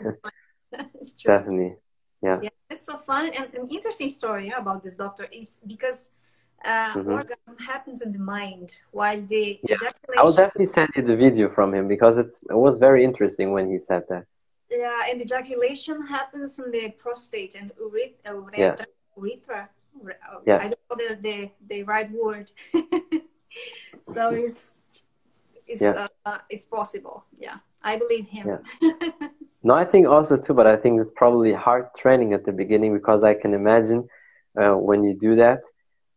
true. 1.19 1.33
definitely. 1.33 1.75
Yeah. 2.21 2.39
yeah, 2.43 2.49
it's 2.69 2.85
so 2.85 2.99
fun 2.99 3.31
and 3.35 3.53
an 3.53 3.67
interesting 3.69 4.09
story 4.09 4.53
about 4.55 4.81
this 4.81 4.95
doctor 4.95 5.27
is 5.29 5.59
because 5.67 6.11
uh, 6.65 6.93
mm-hmm. 6.93 7.11
orgasm 7.11 7.57
happens 7.59 8.01
in 8.01 8.11
the 8.13 8.19
mind 8.19 8.79
while 8.91 9.21
the 9.21 9.59
yeah. 9.63 9.75
ejaculation... 9.75 10.17
I 10.17 10.23
will 10.23 10.33
definitely 10.33 10.65
send 10.65 10.89
you 10.95 11.03
the 11.03 11.15
video 11.15 11.49
from 11.49 11.73
him 11.73 11.87
because 11.87 12.17
it's 12.17 12.43
it 12.49 12.55
was 12.55 12.77
very 12.77 13.03
interesting 13.03 13.51
when 13.51 13.69
he 13.69 13.77
said 13.77 14.03
that. 14.09 14.25
Yeah, 14.69 15.01
and 15.09 15.21
ejaculation 15.21 16.05
happens 16.07 16.57
in 16.59 16.71
the 16.71 16.91
prostate 16.91 17.55
and 17.55 17.71
urethra. 17.79 18.51
yeah. 18.57 18.75
urethra. 19.17 19.69
Yeah. 20.45 20.57
I 20.57 20.67
don't 20.69 20.79
know 20.89 20.97
the, 20.97 21.15
the, 21.21 21.51
the 21.69 21.83
right 21.83 22.09
word. 22.11 22.51
so 24.11 24.29
it's 24.31 24.83
it's 25.67 25.81
yeah. 25.81 26.07
uh, 26.25 26.39
it's 26.49 26.65
possible. 26.65 27.25
Yeah, 27.37 27.57
I 27.81 27.97
believe 27.97 28.27
him. 28.27 28.59
Yeah. 28.81 28.89
no, 29.63 29.75
I 29.75 29.85
think 29.85 30.07
also 30.07 30.37
too, 30.37 30.53
but 30.53 30.67
I 30.67 30.75
think 30.75 30.99
it's 30.99 31.11
probably 31.15 31.53
hard 31.53 31.93
training 31.95 32.33
at 32.33 32.45
the 32.45 32.51
beginning 32.51 32.93
because 32.93 33.23
I 33.23 33.33
can 33.33 33.53
imagine 33.53 34.07
uh, 34.59 34.73
when 34.73 35.03
you 35.03 35.13
do 35.13 35.35
that 35.35 35.61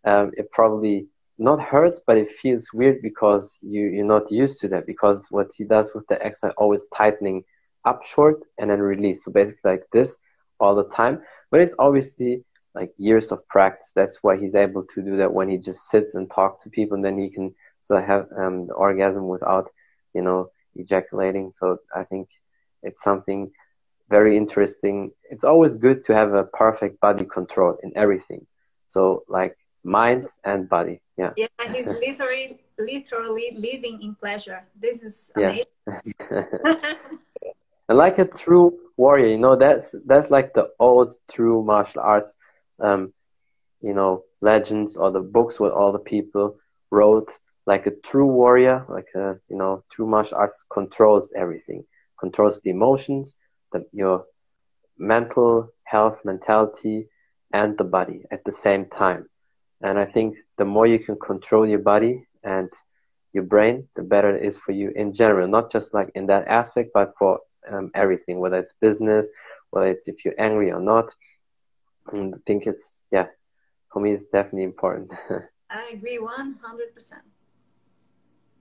um, 0.07 0.33
it 0.37 0.51
probably 0.53 1.09
not 1.39 1.61
hurts, 1.61 2.01
but 2.07 2.17
it 2.17 2.31
feels 2.31 2.73
weird 2.73 3.03
because 3.03 3.59
you, 3.63 3.89
you're 3.89 4.05
not 4.05 4.31
used 4.31 4.61
to 4.61 4.69
that. 4.69 4.87
Because 4.87 5.27
what 5.31 5.51
he 5.57 5.65
does 5.65 5.93
with 5.95 6.07
the 6.07 6.25
exercise, 6.25 6.55
always 6.57 6.87
tightening 6.97 7.45
up 7.85 8.05
short 8.05 8.41
and 8.59 8.71
then 8.71 8.81
release. 8.81 9.25
So 9.25 9.31
basically, 9.33 9.73
like 9.73 9.85
this 9.93 10.17
all 10.59 10.75
the 10.75 10.89
time. 10.89 11.23
But 11.51 11.61
it's 11.61 11.75
obviously 11.79 12.45
like 12.75 12.93
years 12.97 13.33
of 13.33 13.47
practice. 13.49 13.93
That's 13.95 14.23
why 14.23 14.37
he's 14.39 14.55
able 14.55 14.85
to 14.95 15.03
do 15.03 15.17
that 15.19 15.33
when 15.33 15.49
he 15.49 15.59
just 15.59 15.91
sits 15.91 16.15
and 16.15 16.31
talks 16.31 16.65
to 16.65 16.71
people, 16.71 16.95
and 16.95 17.05
then 17.05 17.19
he 17.19 17.29
can 17.29 17.55
still 17.81 18.01
have 18.01 18.29
um, 18.37 18.67
the 18.67 18.75
orgasm 18.75 19.29
without, 19.29 19.71
you 20.15 20.23
know, 20.23 20.51
ejaculating. 20.75 21.53
So 21.53 21.79
I 21.95 22.05
think 22.05 22.29
it's 22.83 23.03
something 23.03 23.51
very 24.09 24.37
interesting. 24.37 25.11
It's 25.31 25.45
always 25.45 25.77
good 25.77 26.05
to 26.05 26.15
have 26.15 26.33
a 26.35 26.45
perfect 26.45 27.01
body 27.01 27.25
control 27.25 27.77
in 27.83 27.93
everything. 27.97 28.47
So 28.89 29.25
like 29.29 29.57
mind 29.87 30.27
and 30.45 30.69
body. 30.69 31.01
Yeah. 31.17 31.33
Yeah, 31.37 31.47
he's 31.73 31.87
literally 32.07 32.61
literally 32.79 33.53
living 33.55 34.03
in 34.03 34.15
pleasure. 34.15 34.65
This 34.79 35.03
is 35.03 35.33
amazing. 35.35 35.65
and 37.89 37.99
like 37.99 38.19
a 38.19 38.27
true 38.27 38.79
warrior, 38.97 39.29
you 39.29 39.39
know, 39.39 39.57
that's 39.57 39.95
that's 40.05 40.31
like 40.31 40.53
the 40.53 40.71
old 40.79 41.15
true 41.31 41.63
martial 41.63 42.03
arts 42.03 42.37
um, 42.81 43.13
you 43.81 43.95
know, 43.95 44.25
legends 44.41 44.97
or 44.97 45.11
the 45.11 45.21
books 45.21 45.61
what 45.61 45.73
all 45.73 45.93
the 45.93 45.99
people 45.99 46.57
wrote. 46.91 47.33
Like 47.67 47.87
a 47.87 47.91
true 47.91 48.27
warrior, 48.27 48.85
like 48.89 49.09
a 49.15 49.39
you 49.49 49.57
know, 49.57 49.85
true 49.91 50.07
martial 50.07 50.39
arts 50.39 50.65
controls 50.71 51.33
everything. 51.37 51.85
Controls 52.21 52.61
the 52.61 52.71
emotions, 52.71 53.37
the 53.73 53.85
your 53.93 54.25
mental 54.99 55.71
health, 55.85 56.21
mentality, 56.25 57.09
and 57.53 57.77
the 57.77 57.85
body 57.85 58.25
at 58.31 58.45
the 58.45 58.53
same 58.53 58.87
time. 58.87 59.29
And 59.83 59.99
I 59.99 60.07
think 60.07 60.39
the 60.59 60.65
more 60.65 60.87
you 60.87 60.99
can 60.99 61.17
control 61.19 61.67
your 61.67 61.81
body 61.81 62.27
and 62.43 62.71
your 63.33 63.45
brain, 63.45 63.89
the 63.97 64.03
better 64.03 64.35
it 64.37 64.45
is 64.45 64.57
for 64.59 64.73
you 64.73 64.91
in 64.97 65.13
general, 65.13 65.47
not 65.49 65.71
just 65.71 65.93
like 65.93 66.11
in 66.15 66.27
that 66.27 66.49
aspect, 66.49 66.91
but 66.95 67.13
for 67.19 67.41
um, 67.71 67.91
everything, 67.95 68.39
whether 68.41 68.59
it's 68.59 68.73
business, 68.81 69.29
whether 69.71 69.89
it's 69.89 70.09
if 70.09 70.25
you're 70.25 70.41
angry 70.41 70.71
or 70.73 70.81
not. 70.81 71.15
And 72.13 72.35
I 72.35 72.39
think 72.47 72.67
it's, 72.67 73.03
yeah, 73.11 73.27
for 73.93 74.01
me, 74.01 74.13
it's 74.13 74.29
definitely 74.29 74.63
important. 74.63 75.11
I 75.71 75.91
agree 75.93 76.19
100%. 76.19 77.13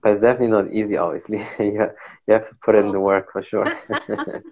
But 0.02 0.12
it's 0.12 0.20
definitely 0.20 0.48
not 0.48 0.72
easy, 0.72 0.96
obviously. 0.96 1.38
you, 1.58 1.90
you 2.26 2.34
have 2.34 2.48
to 2.48 2.54
put 2.62 2.74
in 2.74 2.92
the 2.92 3.00
work 3.00 3.32
for 3.32 3.42
sure. 3.42 3.64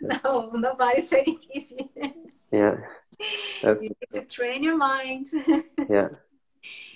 no, 0.00 0.50
nobody 0.54 1.00
said 1.00 1.24
it's 1.26 1.46
easy. 1.54 1.90
Yeah. 2.52 2.76
That's, 3.62 3.82
you 3.82 3.88
need 3.88 4.12
to 4.12 4.22
train 4.22 4.62
your 4.62 4.76
mind. 4.76 5.26
yeah, 5.90 6.08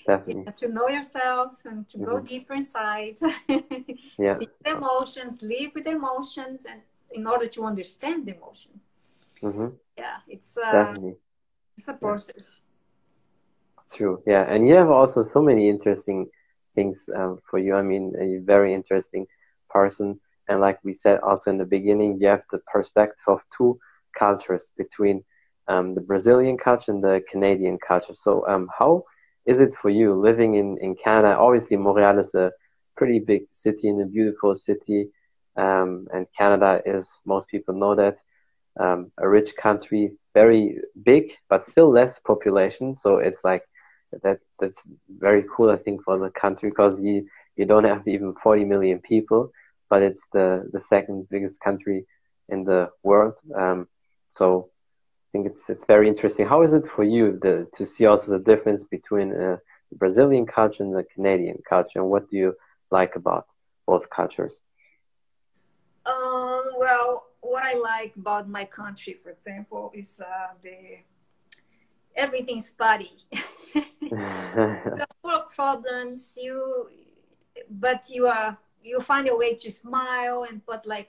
definitely. 0.06 0.44
Yeah, 0.46 0.52
to 0.52 0.68
know 0.68 0.88
yourself 0.88 1.54
and 1.64 1.88
to 1.88 1.98
mm-hmm. 1.98 2.06
go 2.06 2.20
deeper 2.20 2.54
inside. 2.54 3.18
yeah. 4.18 4.38
Emotions, 4.64 5.42
live 5.42 5.72
with 5.74 5.86
emotions, 5.86 6.66
and 6.68 6.80
in 7.10 7.26
order 7.26 7.46
to 7.46 7.64
understand 7.64 8.26
the 8.26 8.36
emotion. 8.36 8.80
Mm-hmm. 9.42 9.68
Yeah, 9.98 10.16
it's 10.28 10.56
uh, 10.56 10.72
definitely. 10.72 11.16
it's 11.76 11.88
a 11.88 11.94
process. 11.94 12.60
It's 13.78 13.96
true. 13.96 14.22
Yeah, 14.26 14.44
and 14.48 14.68
you 14.68 14.74
have 14.74 14.90
also 14.90 15.22
so 15.22 15.42
many 15.42 15.68
interesting 15.68 16.28
things 16.74 17.10
um, 17.14 17.40
for 17.50 17.58
you. 17.58 17.74
I 17.74 17.82
mean, 17.82 18.14
a 18.18 18.38
very 18.44 18.72
interesting 18.72 19.26
person. 19.68 20.20
And 20.48 20.60
like 20.60 20.78
we 20.84 20.92
said 20.92 21.20
also 21.20 21.50
in 21.50 21.58
the 21.58 21.64
beginning, 21.64 22.18
you 22.20 22.28
have 22.28 22.44
the 22.50 22.58
perspective 22.72 23.24
of 23.26 23.40
two 23.56 23.78
cultures 24.16 24.70
between 24.76 25.24
um, 25.72 25.94
the 25.94 26.00
Brazilian 26.00 26.56
culture 26.58 26.92
and 26.92 27.02
the 27.02 27.22
Canadian 27.30 27.78
culture. 27.78 28.14
So, 28.14 28.46
um, 28.46 28.68
how 28.78 29.04
is 29.46 29.60
it 29.60 29.72
for 29.72 29.90
you 29.90 30.14
living 30.14 30.54
in, 30.54 30.78
in 30.80 30.94
Canada? 30.94 31.36
Obviously, 31.38 31.76
Montreal 31.76 32.18
is 32.18 32.34
a 32.34 32.52
pretty 32.96 33.18
big 33.20 33.42
city 33.52 33.88
and 33.88 34.02
a 34.02 34.06
beautiful 34.06 34.54
city. 34.54 35.08
Um, 35.56 36.06
and 36.12 36.26
Canada 36.36 36.82
is, 36.84 37.04
most 37.24 37.48
people 37.48 37.74
know 37.74 37.94
that, 37.94 38.16
um, 38.78 39.12
a 39.18 39.28
rich 39.28 39.56
country, 39.56 40.12
very 40.34 40.78
big, 41.02 41.32
but 41.48 41.64
still 41.64 41.90
less 41.90 42.20
population. 42.20 42.94
So 42.94 43.18
it's 43.18 43.42
like, 43.44 43.64
that, 44.22 44.40
that's 44.60 44.82
very 45.08 45.44
cool, 45.54 45.70
I 45.70 45.76
think, 45.76 46.02
for 46.04 46.18
the 46.18 46.30
country 46.30 46.68
because 46.68 47.02
you, 47.02 47.26
you 47.56 47.64
don't 47.64 47.84
have 47.84 48.06
even 48.06 48.34
40 48.34 48.64
million 48.64 48.98
people, 49.00 49.52
but 49.88 50.02
it's 50.02 50.26
the, 50.32 50.68
the 50.72 50.80
second 50.80 51.28
biggest 51.30 51.60
country 51.60 52.06
in 52.48 52.64
the 52.64 52.90
world. 53.02 53.34
Um, 53.54 53.88
so 54.28 54.71
think 55.32 55.46
it's 55.46 55.70
it's 55.70 55.84
very 55.86 56.08
interesting. 56.08 56.46
How 56.46 56.62
is 56.62 56.74
it 56.74 56.86
for 56.86 57.04
you 57.04 57.38
the, 57.42 57.66
to 57.76 57.86
see 57.86 58.06
also 58.06 58.32
the 58.32 58.44
difference 58.44 58.84
between 58.84 59.32
uh, 59.32 59.56
the 59.90 59.96
Brazilian 59.96 60.46
culture 60.46 60.82
and 60.82 60.94
the 60.94 61.04
Canadian 61.14 61.58
culture, 61.68 62.00
and 62.00 62.08
what 62.08 62.30
do 62.30 62.36
you 62.36 62.54
like 62.90 63.16
about 63.16 63.46
both 63.86 64.08
cultures? 64.10 64.60
Um, 66.04 66.64
well, 66.78 67.26
what 67.40 67.62
I 67.64 67.74
like 67.74 68.14
about 68.16 68.48
my 68.48 68.64
country, 68.64 69.14
for 69.22 69.30
example, 69.30 69.90
is 69.94 70.20
uh, 70.20 70.54
the 70.62 70.98
everything's 72.14 72.66
spotty. 72.66 73.12
full 75.22 75.30
of 75.30 75.50
problems. 75.54 76.38
You, 76.40 76.88
but 77.70 78.10
you 78.10 78.26
are 78.26 78.58
you 78.82 79.00
find 79.00 79.28
a 79.28 79.36
way 79.36 79.54
to 79.54 79.72
smile 79.72 80.44
and 80.48 80.64
put 80.66 80.84
like 80.84 81.08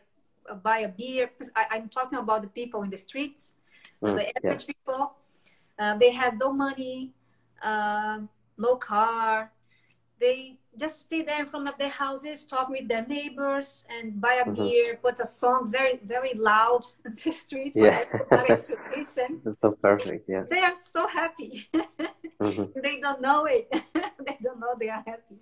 uh, 0.50 0.56
buy 0.56 0.80
a 0.80 0.90
beer. 0.90 1.30
I, 1.56 1.66
I'm 1.72 1.90
talking 1.90 2.20
about 2.20 2.42
the 2.42 2.48
people 2.48 2.84
in 2.84 2.90
the 2.90 2.98
streets 2.98 3.54
mm, 4.02 4.16
the 4.18 4.38
average 4.38 4.62
yeah. 4.62 4.74
people. 4.74 5.14
Uh, 5.78 5.98
they 5.98 6.12
have 6.12 6.38
no 6.40 6.54
money, 6.54 7.12
uh, 7.62 8.20
no 8.58 8.76
car. 8.76 9.52
They 10.20 10.58
just 10.78 11.02
stay 11.02 11.22
there 11.22 11.42
in 11.42 11.46
front 11.46 11.70
of 11.70 11.78
their 11.78 11.90
houses, 11.90 12.46
talk 12.46 12.70
with 12.70 12.88
their 12.88 13.06
neighbors, 13.06 13.84
and 13.90 14.20
buy 14.20 14.42
a 14.42 14.46
mm-hmm. 14.46 14.56
beer, 14.56 15.00
put 15.02 15.20
a 15.20 15.26
song 15.26 15.72
very, 15.72 16.00
very 16.04 16.34
loud 16.34 16.86
on 17.06 17.16
the 17.24 17.32
street 17.32 17.74
for 17.74 17.86
yeah. 17.86 18.06
everybody 18.12 18.62
to 18.62 18.78
listen. 18.96 19.42
That's 19.44 19.62
so 19.62 19.72
perfect, 19.72 20.30
yeah. 20.30 20.44
They 20.50 20.60
are 20.60 20.76
so 20.76 21.08
happy. 21.08 21.68
mm-hmm. 21.74 22.80
They 22.82 23.00
don't 23.00 23.22
know 23.22 23.46
it. 23.46 23.72
they 23.72 24.38
don't 24.42 24.60
know 24.60 24.76
they 24.80 24.90
are 24.90 25.04
happy. 25.06 25.38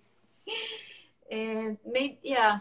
and 1.30 1.78
maybe 1.86 2.20
yeah, 2.24 2.60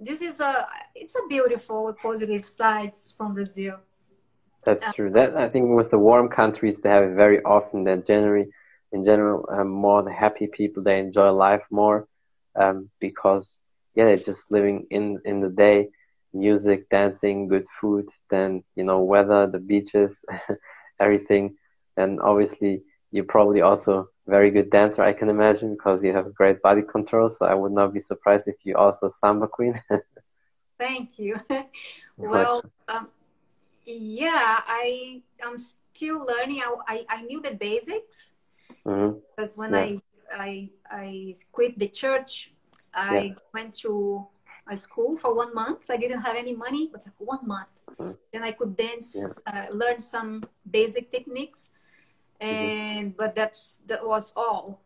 this 0.00 0.20
is 0.20 0.40
a 0.40 0.66
it's 0.94 1.14
a 1.14 1.26
beautiful 1.28 1.94
positive 2.00 2.48
sides 2.48 3.14
from 3.16 3.34
Brazil. 3.34 3.78
That's 4.64 4.86
uh, 4.86 4.92
true. 4.92 5.10
That 5.10 5.36
I 5.36 5.48
think 5.48 5.74
with 5.74 5.90
the 5.90 5.98
warm 5.98 6.28
countries, 6.28 6.80
they 6.80 6.88
have 6.88 7.04
it 7.04 7.14
very 7.14 7.42
often 7.42 7.84
that 7.84 8.06
generally, 8.06 8.48
in 8.92 9.04
general, 9.04 9.48
um, 9.50 9.68
more 9.68 10.02
the 10.02 10.12
happy 10.12 10.46
people 10.46 10.82
they 10.82 10.98
enjoy 10.98 11.30
life 11.30 11.62
more, 11.70 12.06
um, 12.54 12.90
because 13.00 13.58
yeah, 13.94 14.04
they're 14.04 14.16
just 14.16 14.50
living 14.50 14.86
in 14.90 15.20
in 15.24 15.40
the 15.40 15.48
day, 15.48 15.88
music, 16.32 16.88
dancing, 16.90 17.48
good 17.48 17.66
food, 17.80 18.08
then 18.30 18.62
you 18.76 18.84
know 18.84 19.00
weather, 19.02 19.46
the 19.46 19.58
beaches, 19.58 20.24
everything, 21.00 21.56
and 21.96 22.20
obviously 22.20 22.82
you're 23.12 23.24
probably 23.24 23.60
also 23.60 24.08
very 24.26 24.50
good 24.50 24.70
dancer, 24.70 25.02
I 25.02 25.12
can 25.12 25.28
imagine, 25.28 25.74
because 25.74 26.02
you 26.02 26.12
have 26.14 26.34
great 26.34 26.62
body 26.62 26.82
control. 26.82 27.28
So 27.28 27.46
I 27.46 27.54
would 27.54 27.72
not 27.72 27.92
be 27.92 28.00
surprised 28.00 28.48
if 28.48 28.56
you 28.64 28.76
also 28.76 29.08
samba 29.08 29.46
queen. 29.46 29.80
Thank 30.78 31.18
you. 31.18 31.36
well, 32.16 32.62
um, 32.88 33.08
yeah, 33.84 34.60
I 34.66 35.22
i'm 35.44 35.58
still 35.58 36.24
learning. 36.24 36.62
I, 36.62 36.74
I, 36.88 37.06
I 37.08 37.22
knew 37.22 37.40
the 37.40 37.54
basics 37.54 38.32
mm-hmm. 38.86 39.18
because 39.36 39.56
when 39.56 39.72
yeah. 39.72 39.78
I, 39.78 40.00
I 40.32 40.68
I 40.90 41.34
quit 41.50 41.78
the 41.78 41.88
church, 41.88 42.52
I 42.94 43.18
yeah. 43.18 43.34
went 43.52 43.74
to 43.80 44.26
a 44.68 44.76
school 44.76 45.16
for 45.16 45.34
one 45.34 45.54
month. 45.54 45.90
I 45.90 45.96
didn't 45.96 46.22
have 46.22 46.36
any 46.36 46.54
money, 46.54 46.88
but 46.90 47.06
one 47.18 47.46
month. 47.46 47.68
Mm-hmm. 47.90 48.12
Then 48.32 48.42
I 48.42 48.52
could 48.52 48.76
dance, 48.76 49.16
yeah. 49.16 49.66
uh, 49.68 49.74
learn 49.74 49.98
some 49.98 50.42
basic 50.70 51.10
techniques 51.10 51.70
Mm-hmm. 52.42 52.54
and 52.54 53.08
mm-hmm. 53.10 53.16
but 53.16 53.36
that's 53.36 53.82
that 53.86 54.04
was 54.04 54.32
all 54.34 54.80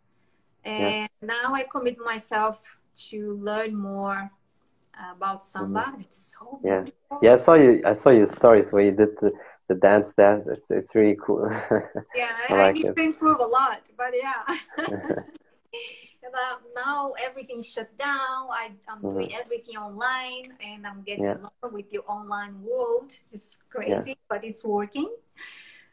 and 0.65 1.09
now 1.23 1.55
i 1.55 1.63
commit 1.63 1.97
myself 1.99 2.77
to 2.95 3.41
learn 3.41 3.75
more 3.75 4.31
about 5.11 5.45
samba 5.45 5.81
mm-hmm. 5.81 6.01
it's 6.01 6.37
so 6.39 6.61
yeah 6.65 6.81
beautiful. 6.81 7.19
yeah 7.23 7.33
i 7.35 7.37
saw 7.37 7.55
you 7.55 7.83
i 7.85 7.93
saw 7.93 8.11
your 8.11 8.27
stories 8.27 8.73
where 8.73 8.85
you 8.85 8.93
did 8.93 9.11
the 9.21 9.31
the 9.69 9.75
dance 9.75 10.15
dance 10.15 10.47
it's 10.47 10.71
it's 10.71 10.95
really 10.95 11.17
cool 11.25 11.49
yeah 12.15 12.31
i, 12.49 12.55
I, 12.55 12.57
like 12.57 12.71
I 12.71 12.73
need 12.73 12.87
it. 12.87 12.97
to 12.97 13.03
improve 13.03 13.41
a 13.41 13.47
lot 13.47 13.83
but 13.97 14.13
yeah 14.15 14.57
now 16.75 17.13
everything's 17.23 17.71
shut 17.71 17.97
down 17.99 18.49
I, 18.51 18.73
i'm 18.89 18.99
mm-hmm. 18.99 19.11
doing 19.11 19.35
everything 19.35 19.77
online 19.77 20.57
and 20.61 20.87
i'm 20.87 21.03
getting 21.03 21.25
yeah. 21.25 21.37
along 21.37 21.73
with 21.73 21.91
the 21.91 21.99
online 22.01 22.63
world 22.63 23.13
it's 23.31 23.59
crazy 23.69 24.11
yeah. 24.11 24.27
but 24.29 24.45
it's 24.45 24.65
working 24.65 25.11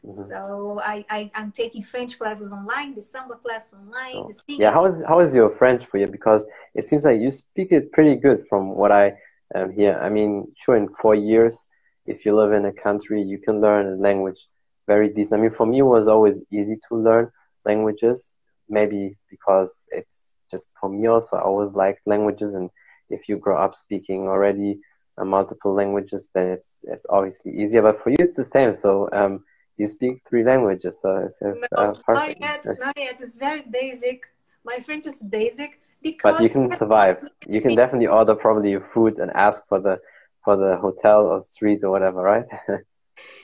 Mm-hmm. 0.04 0.28
So 0.28 0.80
I, 0.84 1.04
I 1.08 1.30
am 1.34 1.50
taking 1.50 1.82
French 1.82 2.18
classes 2.18 2.52
online, 2.52 2.94
the 2.94 3.00
samba 3.00 3.36
class 3.36 3.72
online. 3.72 4.16
Oh. 4.16 4.30
The 4.46 4.54
yeah, 4.54 4.70
how 4.70 4.84
is 4.84 5.02
how 5.08 5.20
is 5.20 5.34
your 5.34 5.50
French 5.50 5.86
for 5.86 5.96
you? 5.96 6.06
Because 6.06 6.44
it 6.74 6.86
seems 6.86 7.04
like 7.04 7.20
you 7.20 7.30
speak 7.30 7.72
it 7.72 7.90
pretty 7.90 8.16
good 8.16 8.44
from 8.46 8.74
what 8.74 8.92
I 8.92 9.14
am 9.54 9.72
here. 9.72 9.98
I 10.02 10.10
mean, 10.10 10.52
sure, 10.56 10.76
in 10.76 10.88
four 10.88 11.14
years, 11.14 11.70
if 12.04 12.26
you 12.26 12.36
live 12.36 12.52
in 12.52 12.66
a 12.66 12.72
country, 12.72 13.22
you 13.22 13.38
can 13.38 13.62
learn 13.62 13.86
a 13.86 13.96
language 13.96 14.46
very 14.86 15.08
decent. 15.08 15.40
I 15.40 15.42
mean, 15.42 15.50
for 15.50 15.64
me, 15.66 15.78
it 15.78 15.82
was 15.82 16.06
always 16.06 16.42
easy 16.50 16.78
to 16.88 16.96
learn 16.96 17.30
languages. 17.64 18.36
Maybe 18.68 19.16
because 19.30 19.86
it's 19.90 20.36
just 20.50 20.74
for 20.78 20.90
me 20.90 21.06
also. 21.06 21.36
I 21.36 21.40
always 21.40 21.72
like 21.72 21.98
languages, 22.04 22.52
and 22.52 22.68
if 23.08 23.26
you 23.26 23.38
grow 23.38 23.56
up 23.56 23.74
speaking 23.74 24.28
already 24.28 24.80
uh, 25.16 25.24
multiple 25.24 25.72
languages, 25.72 26.28
then 26.34 26.48
it's 26.48 26.84
it's 26.88 27.06
obviously 27.08 27.52
easier. 27.52 27.80
But 27.80 28.02
for 28.02 28.10
you, 28.10 28.16
it's 28.18 28.36
the 28.36 28.44
same. 28.44 28.74
So. 28.74 29.08
Um, 29.10 29.44
you 29.76 29.86
speak 29.86 30.22
three 30.28 30.44
languages, 30.44 31.00
so 31.00 31.16
it's, 31.16 31.38
it's 31.40 31.66
no, 31.72 31.78
uh, 31.78 31.94
perfect. 31.94 32.40
Not 32.40 32.64
yet, 32.64 32.78
not 32.78 32.98
yet. 32.98 33.20
It's 33.20 33.34
very 33.34 33.62
basic. 33.62 34.26
My 34.64 34.78
French 34.78 35.06
is 35.06 35.22
basic 35.22 35.80
because. 36.02 36.34
But 36.34 36.42
you 36.42 36.48
can 36.48 36.70
survive. 36.70 37.28
You 37.48 37.60
can 37.60 37.74
definitely 37.74 38.06
order 38.06 38.34
probably 38.34 38.70
your 38.70 38.80
food 38.80 39.18
and 39.18 39.30
ask 39.32 39.66
for 39.68 39.80
the 39.80 40.00
for 40.44 40.56
the 40.56 40.76
hotel 40.76 41.26
or 41.26 41.40
street 41.40 41.82
or 41.84 41.90
whatever, 41.90 42.22
right? 42.22 42.46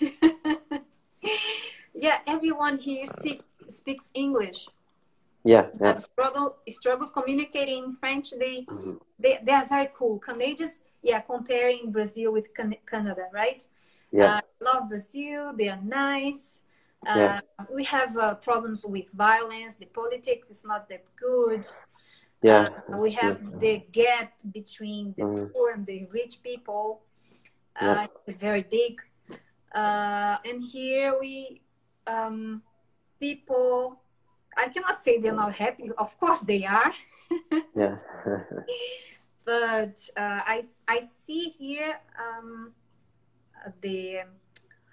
yeah, 1.95 2.19
everyone 2.27 2.79
here 2.79 3.07
speak, 3.07 3.43
speaks 3.67 4.11
English. 4.15 4.69
Yeah, 5.43 5.67
yeah. 5.81 5.97
struggle 5.97 6.57
struggles 6.69 7.11
communicating 7.11 7.93
French. 7.93 8.33
They 8.39 8.67
mm-hmm. 8.69 8.97
they 9.19 9.39
they 9.43 9.53
are 9.53 9.65
very 9.67 9.89
cool. 9.95 10.19
Canadians, 10.19 10.81
yeah, 11.03 11.21
comparing 11.21 11.91
Brazil 11.91 12.33
with 12.33 12.53
Can- 12.53 12.77
Canada, 12.87 13.27
right? 13.33 13.67
Yeah. 14.13 14.37
Uh, 14.37 14.41
love 14.61 14.89
Brazil. 14.89 15.53
They 15.57 15.69
are 15.69 15.81
nice. 15.83 16.63
Uh, 17.07 17.15
yeah. 17.17 17.41
We 17.73 17.85
have 17.85 18.17
uh, 18.17 18.35
problems 18.37 18.85
with 18.85 19.11
violence. 19.13 19.77
The 19.77 19.87
politics 19.87 20.51
is 20.51 20.65
not 20.67 20.89
that 20.89 21.05
good. 21.17 21.67
Yeah. 22.43 22.69
Uh, 22.93 22.99
we 22.99 23.13
have 23.13 23.41
true. 23.41 23.59
the 23.59 23.83
gap 23.93 24.33
between 24.53 25.15
the 25.17 25.23
mm. 25.23 25.53
poor 25.53 25.73
and 25.73 25.87
the 25.87 26.07
rich 26.13 26.43
people. 26.43 27.03
Uh, 27.81 27.85
yeah. 27.85 28.07
It's 28.27 28.41
very 28.41 28.63
big. 28.63 29.01
Uh, 29.73 30.37
and 30.45 30.63
here 30.63 31.17
we, 31.19 31.63
um, 32.07 32.63
people, 33.21 34.01
I 34.57 34.69
cannot 34.69 34.99
say 34.99 35.21
they're 35.21 35.33
not 35.33 35.57
happy. 35.57 35.91
Of 35.97 36.19
course 36.19 36.43
they 36.43 36.65
are. 36.65 36.93
yeah. 37.77 37.97
but 39.45 40.11
I 40.17 40.65
I 40.87 41.01
see 41.01 41.55
here 41.57 41.99
um, 42.19 42.73
the 43.81 44.21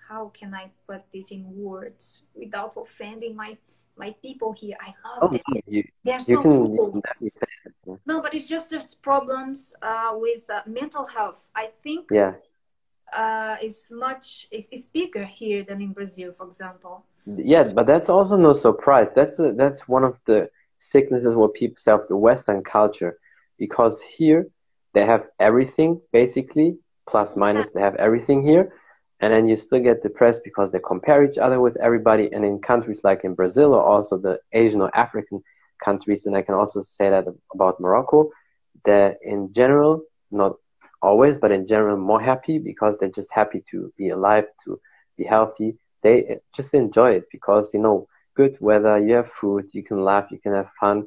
how 0.08 0.32
can 0.34 0.54
I 0.54 0.72
put 0.88 1.04
this 1.12 1.32
in 1.32 1.44
words 1.56 2.24
without 2.34 2.74
offending 2.78 3.36
my 3.36 3.58
my 3.98 4.16
people 4.22 4.54
here? 4.54 4.78
I 4.80 4.94
love 5.10 5.20
oh, 5.22 5.28
them. 5.30 5.62
You, 5.66 5.84
They're 6.04 6.20
so 6.20 6.42
cool. 6.42 7.02
No, 8.06 8.22
but 8.22 8.34
it's 8.34 8.48
just 8.48 8.70
there's 8.70 8.96
problems 8.96 9.74
uh, 9.82 10.12
with 10.16 10.50
uh, 10.50 10.62
mental 10.66 11.06
health. 11.06 11.50
I 11.56 11.72
think 11.84 12.10
yeah, 12.12 12.34
uh, 13.14 13.58
it's 13.62 13.92
much 13.92 14.48
it's, 14.52 14.68
it's 14.72 14.88
bigger 14.88 15.26
here 15.26 15.64
than 15.64 15.82
in 15.82 15.94
Brazil, 15.94 16.32
for 16.32 16.46
example. 16.48 17.06
Yeah, 17.26 17.64
but 17.64 17.88
that's 17.88 18.10
also 18.10 18.38
no 18.38 18.54
surprise. 18.54 19.12
That's 19.14 19.40
a, 19.40 19.52
that's 19.52 19.88
one 19.88 20.06
of 20.06 20.18
the 20.26 20.50
sicknesses 20.78 21.36
what 21.36 21.54
people 21.54 21.78
say 21.80 21.92
of 21.92 22.08
the 22.08 22.16
Western 22.16 22.64
culture, 22.64 23.18
because 23.58 24.02
here 24.02 24.48
they 24.94 25.06
have 25.06 25.28
everything 25.40 26.00
basically 26.14 26.78
plus 27.10 27.36
minus 27.36 27.72
they 27.72 27.82
have 27.82 27.96
everything 27.96 28.42
here. 28.46 28.72
And 29.20 29.34
then 29.34 29.48
you 29.48 29.58
still 29.58 29.82
get 29.82 30.04
depressed 30.04 30.42
because 30.44 30.72
they 30.72 30.80
compare 30.80 31.24
each 31.24 31.38
other 31.38 31.60
with 31.60 31.78
everybody. 31.78 32.32
And 32.32 32.46
in 32.46 32.60
countries 32.60 33.04
like 33.04 33.24
in 33.24 33.34
brazil 33.36 33.74
or 33.74 33.84
also 33.84 34.18
the 34.18 34.40
asian 34.54 34.82
or 34.82 34.96
african 34.96 35.42
countries 35.84 36.26
and 36.26 36.36
i 36.36 36.42
can 36.42 36.56
also 36.56 36.82
say 36.82 37.10
that 37.10 37.26
about 37.54 37.80
morocco 37.80 38.30
they're 38.86 39.16
in 39.24 39.52
general 39.54 40.02
not 40.32 40.54
always 41.02 41.38
but 41.38 41.52
in 41.52 41.68
general 41.68 41.98
more 41.98 42.22
happy 42.22 42.58
because 42.60 42.98
they're 42.98 43.18
just 43.20 43.34
happy 43.34 43.64
to 43.72 43.92
be 43.98 44.10
alive 44.10 44.46
to 44.64 44.80
be 45.18 45.24
healthy. 45.24 45.76
They 46.04 46.38
just 46.56 46.74
enjoy 46.74 47.12
it 47.14 47.26
because 47.32 47.74
you 47.74 47.80
know 47.82 48.08
good 48.36 48.58
weather 48.60 48.98
you 49.00 49.14
have 49.16 49.30
food 49.30 49.66
you 49.74 49.84
can 49.84 50.04
laugh 50.04 50.32
you 50.32 50.40
can 50.40 50.54
have 50.54 50.70
fun. 50.80 51.06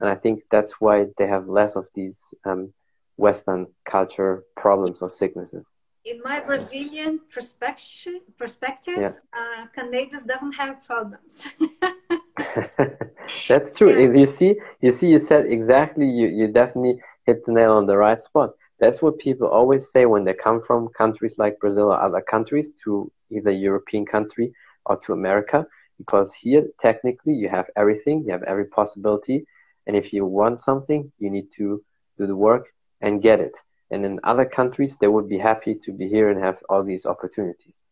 And 0.00 0.08
i 0.10 0.14
think 0.14 0.42
that's 0.50 0.80
why 0.80 1.06
they 1.18 1.26
have 1.26 1.48
less 1.48 1.76
of 1.76 1.86
these 1.94 2.22
um, 2.44 2.72
Western 3.16 3.66
culture 3.84 4.44
problems 4.56 5.02
or 5.02 5.08
sicknesses? 5.08 5.70
In 6.04 6.20
my 6.22 6.38
Brazilian 6.38 7.20
perspective, 7.32 8.20
perspective, 8.38 8.98
yeah. 8.98 9.12
uh, 9.32 9.66
Canadians 9.74 10.22
doesn't 10.22 10.52
have 10.52 10.84
problems. 10.86 11.48
That's 13.48 13.76
true. 13.76 13.90
Yeah. 13.90 14.20
You 14.20 14.26
see, 14.26 14.54
you 14.80 14.92
see, 14.92 15.08
you 15.08 15.18
said 15.18 15.46
exactly. 15.46 16.08
You 16.08 16.28
you 16.28 16.46
definitely 16.48 17.00
hit 17.26 17.44
the 17.44 17.52
nail 17.52 17.72
on 17.72 17.86
the 17.86 17.96
right 17.96 18.22
spot. 18.22 18.50
That's 18.78 19.02
what 19.02 19.18
people 19.18 19.48
always 19.48 19.90
say 19.90 20.06
when 20.06 20.24
they 20.24 20.34
come 20.34 20.60
from 20.62 20.88
countries 20.88 21.38
like 21.38 21.58
Brazil 21.58 21.90
or 21.92 22.00
other 22.00 22.20
countries 22.20 22.72
to 22.84 23.10
either 23.30 23.50
European 23.50 24.06
country 24.06 24.52
or 24.84 24.96
to 24.98 25.12
America, 25.12 25.66
because 25.98 26.32
here 26.34 26.66
technically 26.80 27.32
you 27.32 27.48
have 27.48 27.66
everything, 27.74 28.22
you 28.24 28.32
have 28.32 28.44
every 28.44 28.66
possibility, 28.66 29.44
and 29.86 29.96
if 29.96 30.12
you 30.12 30.24
want 30.24 30.60
something, 30.60 31.10
you 31.18 31.30
need 31.30 31.50
to 31.56 31.82
do 32.18 32.26
the 32.26 32.36
work 32.36 32.66
and 33.00 33.22
get 33.22 33.40
it. 33.40 33.56
And 33.90 34.04
in 34.04 34.18
other 34.24 34.44
countries, 34.44 34.96
they 35.00 35.08
would 35.08 35.28
be 35.28 35.38
happy 35.38 35.74
to 35.74 35.92
be 35.92 36.08
here 36.08 36.30
and 36.30 36.42
have 36.42 36.58
all 36.68 36.82
these 36.82 37.06
opportunities. 37.06 37.82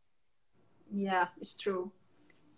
Yeah, 0.92 1.28
it's 1.40 1.54
true. 1.54 1.92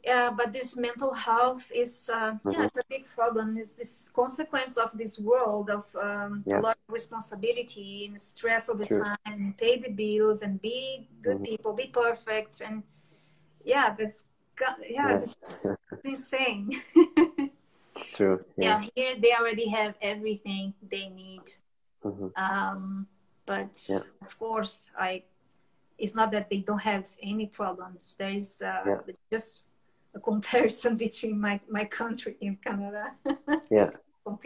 Yeah, 0.04 0.30
but 0.30 0.52
this 0.52 0.76
mental 0.76 1.12
health 1.12 1.70
is 1.74 2.08
uh, 2.12 2.32
mm-hmm. 2.32 2.50
yeah, 2.50 2.66
it's 2.66 2.78
a 2.78 2.84
big 2.88 3.08
problem. 3.08 3.58
It's 3.58 3.74
this 3.74 4.08
consequence 4.08 4.76
of 4.76 4.92
this 4.94 5.18
world 5.18 5.68
of 5.68 5.84
um, 6.00 6.44
yeah. 6.46 6.60
a 6.60 6.62
lot 6.62 6.78
of 6.88 6.94
responsibility 6.94 8.06
and 8.06 8.20
stress 8.20 8.68
all 8.68 8.76
the 8.76 8.86
true. 8.86 9.02
time, 9.02 9.18
and 9.26 9.58
pay 9.58 9.78
the 9.78 9.90
bills 9.90 10.42
and 10.42 10.62
be 10.62 11.08
good 11.22 11.36
mm-hmm. 11.36 11.44
people, 11.44 11.72
be 11.72 11.86
perfect, 11.86 12.60
and 12.60 12.84
yeah, 13.64 13.96
that's 13.98 14.24
yeah, 14.60 14.74
yeah. 14.88 15.16
It's, 15.16 15.36
it's 15.42 16.04
insane. 16.04 16.70
true. 18.14 18.44
Yeah. 18.56 18.80
yeah, 18.80 18.88
here 18.94 19.14
they 19.20 19.32
already 19.34 19.68
have 19.70 19.96
everything 20.00 20.72
they 20.88 21.08
need 21.08 21.42
Mm-hmm. 22.06 22.28
Um, 22.36 23.06
but 23.46 23.84
yeah. 23.88 24.00
of 24.22 24.38
course, 24.38 24.90
I 24.98 25.22
it's 25.98 26.14
not 26.14 26.30
that 26.32 26.50
they 26.50 26.60
don't 26.60 26.82
have 26.82 27.08
any 27.22 27.46
problems. 27.46 28.14
There 28.18 28.32
is 28.32 28.62
uh, 28.62 28.82
yeah. 28.86 29.14
just 29.30 29.64
a 30.14 30.20
comparison 30.30 30.96
between 30.96 31.40
my, 31.40 31.58
my 31.70 31.84
country 31.84 32.36
and 32.42 32.60
Canada. 32.62 33.12
yeah, 33.70 33.90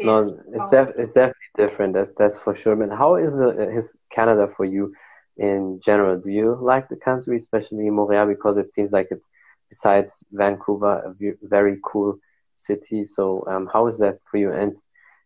no, 0.01 0.39
it's, 0.53 0.71
def- 0.71 0.97
it's 0.97 1.13
definitely 1.13 1.57
different. 1.57 1.95
That's 1.95 2.13
that's 2.17 2.39
for 2.39 2.55
sure. 2.55 2.77
But 2.77 2.97
how 2.97 3.17
is 3.17 3.37
the, 3.37 3.71
his 3.75 3.95
Canada 4.11 4.49
for 4.57 4.65
you 4.65 4.95
in 5.37 5.81
general? 5.85 6.19
Do 6.21 6.31
you 6.31 6.59
like 6.61 6.89
the 6.89 6.97
country, 6.97 7.37
especially 7.37 7.91
Montreal, 7.91 8.27
because 8.27 8.57
it 8.57 8.71
seems 8.71 8.93
like 8.93 9.09
it's 9.11 9.29
besides 9.69 10.23
Vancouver 10.33 11.15
a 11.21 11.35
very 11.43 11.79
cool 11.85 12.19
city. 12.61 13.05
So 13.05 13.45
um, 13.47 13.69
how 13.73 13.87
is 13.87 13.99
that 13.99 14.19
for 14.31 14.37
you? 14.37 14.53
And 14.53 14.77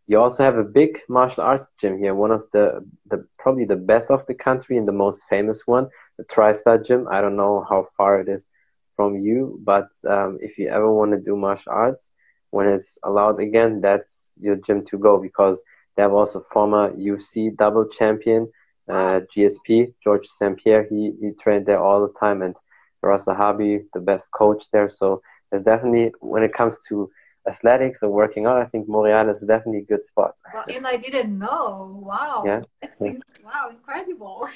you 0.06 0.20
also 0.20 0.44
have 0.44 0.56
a 0.58 0.64
big 0.64 0.98
martial 1.08 1.42
arts 1.44 1.68
gym 1.80 1.98
here, 1.98 2.14
one 2.14 2.30
of 2.30 2.44
the 2.52 2.84
the 3.10 3.26
probably 3.38 3.64
the 3.64 3.76
best 3.76 4.10
of 4.10 4.26
the 4.26 4.34
country 4.34 4.76
and 4.76 4.86
the 4.86 4.92
most 4.92 5.24
famous 5.28 5.66
one, 5.66 5.88
the 6.18 6.24
TriStar 6.24 6.84
Gym. 6.84 7.06
I 7.10 7.20
don't 7.20 7.36
know 7.36 7.64
how 7.68 7.88
far 7.96 8.20
it 8.20 8.28
is 8.28 8.48
from 8.96 9.16
you, 9.16 9.58
but 9.64 9.88
um, 10.08 10.38
if 10.40 10.58
you 10.58 10.68
ever 10.68 10.92
want 10.92 11.12
to 11.12 11.18
do 11.18 11.36
martial 11.36 11.72
arts, 11.72 12.10
when 12.50 12.68
it's 12.68 12.98
allowed 13.02 13.40
again, 13.40 13.80
that's 13.80 14.30
your 14.40 14.56
gym 14.56 14.84
to 14.86 14.98
go 14.98 15.18
because 15.20 15.62
they 15.96 16.02
have 16.02 16.12
also 16.12 16.44
former 16.52 16.90
UFC 16.92 17.56
double 17.56 17.86
champion, 17.88 18.50
uh, 18.88 19.20
GSP, 19.34 19.92
Georges 20.02 20.36
St-Pierre. 20.36 20.84
He, 20.88 21.12
he 21.20 21.30
trained 21.32 21.66
there 21.66 21.80
all 21.82 22.00
the 22.06 22.12
time 22.18 22.42
and 22.42 22.54
Firas 23.02 23.26
Zahabi, 23.26 23.84
the 23.94 24.00
best 24.00 24.30
coach 24.32 24.64
there. 24.72 24.90
So 24.90 25.22
there's 25.50 25.62
definitely, 25.62 26.12
when 26.20 26.42
it 26.42 26.52
comes 26.52 26.78
to 26.88 27.10
athletics 27.46 28.02
or 28.02 28.10
working 28.10 28.46
out, 28.46 28.60
I 28.60 28.64
think 28.66 28.88
Montreal 28.88 29.28
is 29.30 29.40
definitely 29.40 29.80
a 29.80 29.84
good 29.84 30.04
spot. 30.04 30.34
Well, 30.52 30.64
and 30.68 30.86
I 30.86 30.96
didn't 30.96 31.38
know. 31.38 32.00
Wow. 32.02 32.42
Yeah. 32.46 32.62
That's 32.80 33.00
yeah. 33.00 33.12
wow, 33.44 33.68
incredible. 33.70 34.48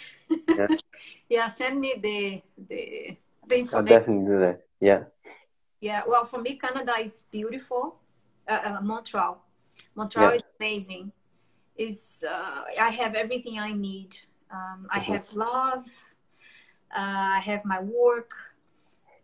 yeah. 0.48 0.66
yeah. 1.28 1.46
Send 1.48 1.80
me 1.80 1.94
the 2.00 2.42
the 2.68 3.16
the 3.46 3.58
information. 3.58 3.74
I'll 3.74 3.84
definitely 3.84 4.26
do 4.26 4.40
that. 4.40 4.60
Yeah. 4.80 5.00
Yeah. 5.80 6.02
Well, 6.06 6.24
for 6.24 6.40
me, 6.40 6.56
Canada 6.56 6.94
is 7.00 7.26
beautiful. 7.30 8.00
Uh, 8.48 8.60
uh, 8.64 8.80
Montreal. 8.80 9.44
Montreal 9.94 10.30
yeah. 10.30 10.36
is 10.36 10.42
amazing. 10.58 11.12
Is 11.76 12.24
uh, 12.28 12.64
I 12.80 12.90
have 12.90 13.14
everything 13.14 13.58
I 13.58 13.72
need. 13.72 14.16
Um, 14.50 14.86
I 14.90 14.98
mm-hmm. 14.98 15.12
have 15.12 15.32
love. 15.32 15.86
Uh, 16.90 17.36
I 17.36 17.40
have 17.40 17.64
my 17.64 17.80
work. 17.80 18.32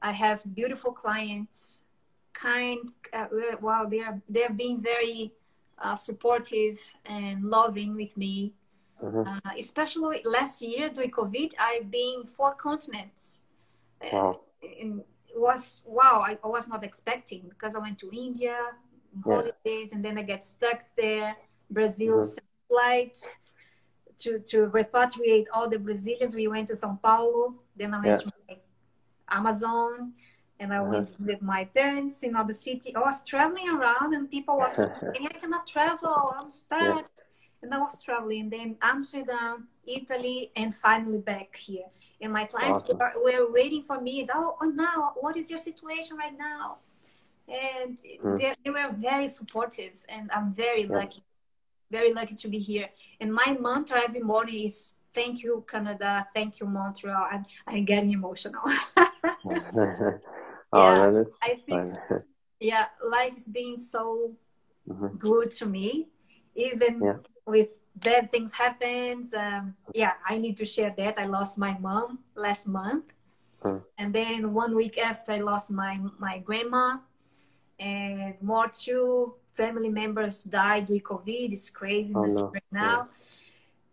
I 0.03 0.12
have 0.12 0.43
beautiful 0.55 0.93
clients 0.93 1.81
kind. 2.35 2.93
Uh, 3.12 3.26
wow, 3.61 3.87
they 3.89 4.01
are 4.01 4.20
they're 4.28 4.51
being 4.51 4.80
very 4.82 5.32
uh, 5.78 5.95
supportive 5.95 6.78
and 7.07 7.45
loving 7.45 7.95
with 7.95 8.16
me. 8.16 8.53
Mm-hmm. 9.03 9.26
Uh, 9.26 9.53
especially 9.59 10.20
last 10.24 10.62
year 10.62 10.89
during 10.89 11.11
COVID, 11.11 11.53
I've 11.59 11.91
been 11.91 12.24
four 12.26 12.55
continents. 12.55 13.43
Uh, 14.01 14.09
wow. 14.12 14.41
And 14.62 15.01
it 15.28 15.39
was 15.39 15.85
wow, 15.89 16.22
I, 16.24 16.39
I, 16.45 16.47
was 16.47 16.68
not 16.68 16.85
expecting 16.85 17.47
because 17.49 17.74
I 17.74 17.80
went 17.80 17.99
to 17.99 18.11
India 18.12 18.57
holidays 19.22 19.53
yeah. 19.64 19.89
and 19.93 20.05
then 20.05 20.18
I 20.18 20.22
get 20.22 20.45
stuck 20.45 20.85
there. 20.97 21.37
Brazil 21.70 22.20
mm-hmm. 22.20 22.45
flight 22.68 23.18
to 24.18 24.39
to 24.39 24.68
repatriate 24.68 25.47
all 25.53 25.68
the 25.68 25.78
Brazilians. 25.78 26.35
We 26.35 26.49
went 26.49 26.68
to 26.68 26.74
São 26.74 27.01
Paulo. 27.03 27.55
Then 27.76 27.95
I 27.95 28.01
went 28.01 28.22
yeah. 28.24 28.30
to 28.30 28.59
Amazon 29.28 30.12
and 30.61 30.72
I 30.72 30.80
went 30.80 31.12
to 31.12 31.18
visit 31.18 31.42
my 31.42 31.64
parents 31.64 32.22
in 32.22 32.36
other 32.36 32.52
city. 32.52 32.94
I 32.94 33.00
was 33.00 33.22
traveling 33.24 33.68
around, 33.68 34.14
and 34.14 34.30
people 34.30 34.57
was 34.57 34.74
saying, 34.74 35.26
"I 35.26 35.38
cannot 35.40 35.66
travel. 35.66 36.34
I'm 36.38 36.50
stuck." 36.50 36.80
Yeah. 36.80 37.02
And 37.62 37.72
I 37.72 37.78
was 37.78 38.02
traveling, 38.02 38.50
then 38.50 38.76
Amsterdam, 38.82 39.68
Italy, 39.86 40.52
and 40.55 40.74
finally 40.74 41.20
back 41.20 41.57
here. 41.57 41.86
And 42.20 42.30
my 42.30 42.44
clients 42.44 42.82
awesome. 42.82 42.98
were, 42.98 43.12
were 43.24 43.52
waiting 43.52 43.82
for 43.82 44.02
me. 44.02 44.26
Oh, 44.34 44.57
oh, 44.61 44.66
now 44.66 45.14
what 45.16 45.34
is 45.38 45.48
your 45.48 45.59
situation 45.59 46.18
right 46.18 46.36
now? 46.36 46.76
And 47.48 47.96
mm. 47.96 48.38
they, 48.38 48.55
they, 48.62 48.70
were 48.70 48.94
very 48.98 49.28
supportive, 49.28 50.05
and 50.11 50.30
I'm 50.32 50.52
very 50.52 50.82
yeah. 50.82 50.96
lucky, 50.96 51.24
very 51.90 52.12
lucky 52.12 52.34
to 52.34 52.48
be 52.48 52.59
here. 52.59 52.88
And 53.18 53.32
my 53.32 53.57
mantra 53.59 54.02
every 54.02 54.20
morning 54.20 54.64
is 54.64 54.92
"Thank 55.12 55.42
you, 55.42 55.64
Canada. 55.66 56.26
Thank 56.34 56.61
you, 56.61 56.66
Montreal." 56.66 57.28
And 57.32 57.46
I'm 57.66 57.84
getting 57.86 58.11
emotional. 58.11 58.62
Oh, 60.75 60.83
yeah, 60.83 61.22
I 61.43 61.55
think 61.66 61.95
yeah, 62.61 62.87
life 63.03 63.37
is 63.37 63.45
being 63.45 63.79
so 63.79 64.33
mm-hmm. 64.89 65.16
good 65.16 65.51
to 65.53 65.66
me, 65.66 66.09
even 66.57 67.01
yeah. 67.01 67.18
with 67.47 67.68
bad 67.97 68.31
things 68.31 68.53
happens. 68.53 69.35
Um, 69.35 69.75
yeah, 69.95 70.14
I 70.27 70.39
need 70.39 70.57
to 70.59 70.64
share 70.64 70.93
that. 70.99 71.18
I 71.18 71.27
lost 71.27 71.59
my 71.59 71.79
mom 71.79 72.18
last 72.35 72.66
month, 72.66 73.05
mm. 73.62 73.83
and 73.99 74.12
then 74.12 74.53
one 74.53 74.75
week 74.75 74.99
after, 74.99 75.33
I 75.33 75.39
lost 75.39 75.70
my 75.70 75.97
my 76.18 76.39
grandma, 76.39 76.99
and 77.79 78.35
more 78.43 78.68
two 78.68 79.35
family 79.55 79.89
members 79.89 80.43
died 80.43 80.89
with 80.89 81.05
COVID. 81.05 81.53
It's 81.53 81.70
crazy 81.70 82.12
oh, 82.16 82.25
no. 82.25 82.51
right 82.51 82.72
now. 82.72 83.09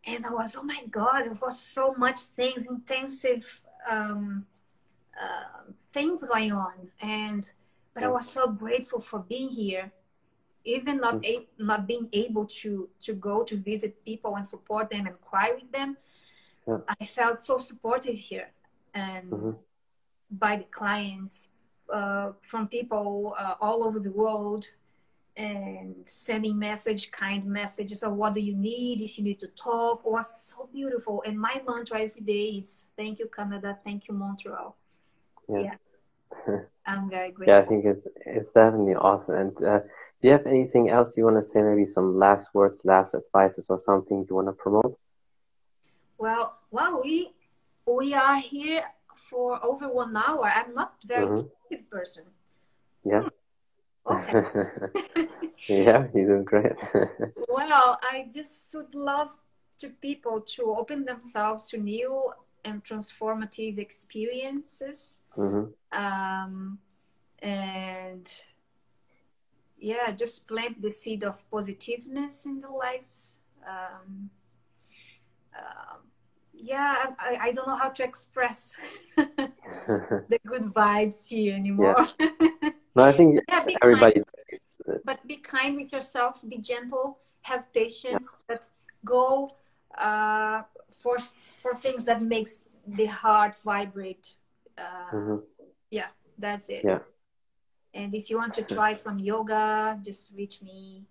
Yeah. 0.08 0.16
And 0.16 0.26
I 0.26 0.32
was, 0.32 0.56
oh 0.56 0.64
my 0.64 0.82
God, 0.90 1.28
it 1.28 1.40
was 1.40 1.60
so 1.60 1.94
much 1.94 2.18
things, 2.18 2.66
intensive 2.66 3.62
um, 3.88 4.48
uh, 5.16 5.72
things 5.94 6.24
going 6.24 6.52
on 6.52 6.74
and 7.02 7.52
but 7.94 8.04
i 8.04 8.08
was 8.08 8.30
so 8.30 8.48
grateful 8.48 9.00
for 9.00 9.20
being 9.20 9.50
here 9.50 9.92
even 10.64 10.98
not 10.98 11.16
mm. 11.16 11.26
a, 11.26 11.48
not 11.58 11.88
being 11.88 12.08
able 12.14 12.46
to 12.46 12.90
to 13.02 13.14
go 13.14 13.44
to 13.44 13.58
visit 13.58 14.04
people 14.06 14.36
and 14.36 14.46
support 14.46 14.90
them 14.90 15.08
and 15.08 15.20
cry 15.22 15.52
with 15.54 15.72
them 15.72 15.98
yeah. 16.68 16.78
i 17.00 17.06
felt 17.06 17.42
so 17.42 17.58
supportive 17.58 18.18
here 18.18 18.52
and 18.94 19.30
mm-hmm. 19.30 19.52
by 20.32 20.56
the 20.56 20.66
clients 20.66 21.50
uh, 21.92 22.32
from 22.42 22.68
people 22.68 23.36
uh, 23.38 23.56
all 23.60 23.84
over 23.84 24.00
the 24.00 24.12
world 24.12 24.66
and 25.38 25.96
sending 26.04 26.58
message 26.60 27.12
kind 27.12 27.46
messages 27.46 28.04
of 28.04 28.14
what 28.14 28.34
do 28.34 28.42
you 28.42 28.56
need 28.56 29.02
if 29.02 29.18
you 29.18 29.24
need 29.24 29.40
to 29.40 29.48
talk 29.48 30.06
was 30.06 30.50
so 30.50 30.70
beautiful 30.74 31.24
and 31.26 31.40
my 31.40 31.62
mantra 31.68 32.02
every 32.02 32.22
day 32.22 32.46
is 32.60 32.88
thank 32.98 33.18
you 33.18 33.30
canada 33.34 33.78
thank 33.86 34.08
you 34.08 34.14
montreal 34.14 34.76
yeah. 35.52 35.76
yeah. 36.48 36.60
I'm 36.86 37.10
very 37.10 37.32
grateful. 37.32 37.54
yeah, 37.54 37.60
I 37.60 37.66
think 37.66 37.86
it's 37.86 38.08
it's 38.26 38.52
definitely 38.52 38.96
awesome. 38.96 39.36
And 39.36 39.58
uh, 39.64 39.80
do 40.22 40.28
you 40.28 40.32
have 40.32 40.48
anything 40.48 40.90
else 40.90 41.16
you 41.16 41.26
want 41.26 41.38
to 41.38 41.44
say? 41.44 41.62
Maybe 41.62 41.86
some 41.86 42.18
last 42.18 42.54
words, 42.54 42.82
last 42.86 43.14
advices, 43.14 43.70
or 43.70 43.80
something 43.80 44.26
you 44.30 44.36
want 44.36 44.48
to 44.48 44.54
promote? 44.54 44.98
Well, 46.18 46.58
well, 46.72 47.02
we 47.04 47.34
we 47.86 48.14
are 48.14 48.38
here 48.38 48.84
for 49.16 49.64
over 49.64 49.90
one 49.90 50.16
hour. 50.16 50.52
I'm 50.54 50.74
not 50.74 50.96
very 51.06 51.26
mm-hmm. 51.26 51.48
talkative 51.48 51.90
person. 51.90 52.24
Yeah. 53.04 53.22
Hmm. 53.22 54.18
Okay. 54.18 54.44
yeah, 55.68 56.08
you're 56.14 56.28
doing 56.28 56.44
great. 56.44 56.74
well, 57.48 58.00
I 58.02 58.28
just 58.34 58.74
would 58.76 58.96
love 58.96 59.30
to 59.80 59.90
people 59.90 60.42
to 60.42 60.76
open 60.78 61.06
themselves 61.06 61.70
to 61.70 61.78
new 61.78 62.32
and 62.64 62.84
transformative 62.84 63.78
experiences. 63.78 65.22
Mm-hmm. 65.38 66.00
Um, 66.00 66.80
and 67.40 68.42
yeah, 69.78 70.12
just 70.12 70.48
plant 70.48 70.82
the 70.82 70.90
seed 70.92 71.24
of 71.24 71.50
positiveness 71.50 72.46
in 72.46 72.62
their 72.62 72.72
lives. 72.72 73.40
Um, 73.68 74.30
uh, 75.58 75.98
yeah, 76.54 77.08
I, 77.20 77.38
I 77.42 77.52
don't 77.54 77.68
know 77.68 77.76
how 77.76 77.90
to 77.90 78.04
express 78.04 78.78
the 79.18 80.40
good 80.46 80.64
vibes 80.64 81.28
here 81.28 81.56
anymore. 81.56 82.08
Yeah. 82.20 82.28
No, 82.94 83.04
I 83.04 83.14
think 83.14 83.40
yeah, 83.48 83.66
everybody. 83.82 84.16
Kind, 84.16 85.00
but 85.06 85.26
be 85.26 85.38
kind 85.38 85.78
with 85.78 85.94
yourself. 85.94 86.42
Be 86.46 86.58
gentle. 86.58 87.20
Have 87.44 87.72
patience. 87.72 88.36
Yeah. 88.36 88.44
But 88.48 88.68
go 89.06 89.52
uh, 89.98 90.64
for 90.92 91.18
for 91.62 91.74
things 91.74 92.06
that 92.06 92.22
makes 92.22 92.70
the 92.88 93.06
heart 93.06 93.56
vibrate. 93.64 94.36
Uh, 94.78 95.12
mm-hmm. 95.14 95.36
Yeah, 95.90 96.08
that's 96.38 96.70
it. 96.70 96.84
Yeah. 96.84 97.00
And 97.94 98.16
if 98.16 98.30
you 98.30 98.38
want 98.38 98.54
to 98.54 98.64
try 98.64 98.94
some 98.94 99.20
yoga, 99.20 100.00
just 100.04 100.32
reach 100.36 100.62
me. 100.62 101.06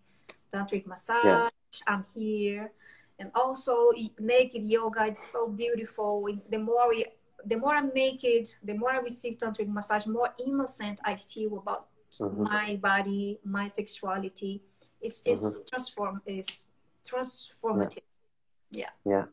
Tantric 0.53 0.86
massage. 0.86 1.24
Yeah. 1.24 1.48
I'm 1.86 2.05
here. 2.14 2.72
And 3.18 3.30
also 3.34 3.92
naked 4.18 4.64
yoga. 4.64 5.07
It's 5.07 5.22
so 5.22 5.46
beautiful. 5.48 6.26
The 6.51 6.59
more 6.59 6.88
we, 6.88 7.05
the 7.44 7.57
more 7.57 7.74
I'm 7.74 7.90
naked, 7.94 8.53
the 8.64 8.74
more 8.74 8.90
I 8.92 8.98
receive 8.98 9.38
tantric 9.38 9.68
massage, 9.68 10.07
more 10.07 10.32
innocent 10.44 10.98
I 11.05 11.16
feel 11.16 11.59
about 11.59 11.86
mm-hmm. 12.18 12.44
my 12.44 12.78
body, 12.82 13.38
my 13.44 13.68
sexuality. 13.68 14.62
It's 15.01 15.22
it's 15.24 15.44
mm-hmm. 15.44 15.68
transform. 15.68 16.22
It's 16.26 16.62
transformative. 17.09 18.03
Yeah. 18.72 18.90
Yeah. 19.05 19.24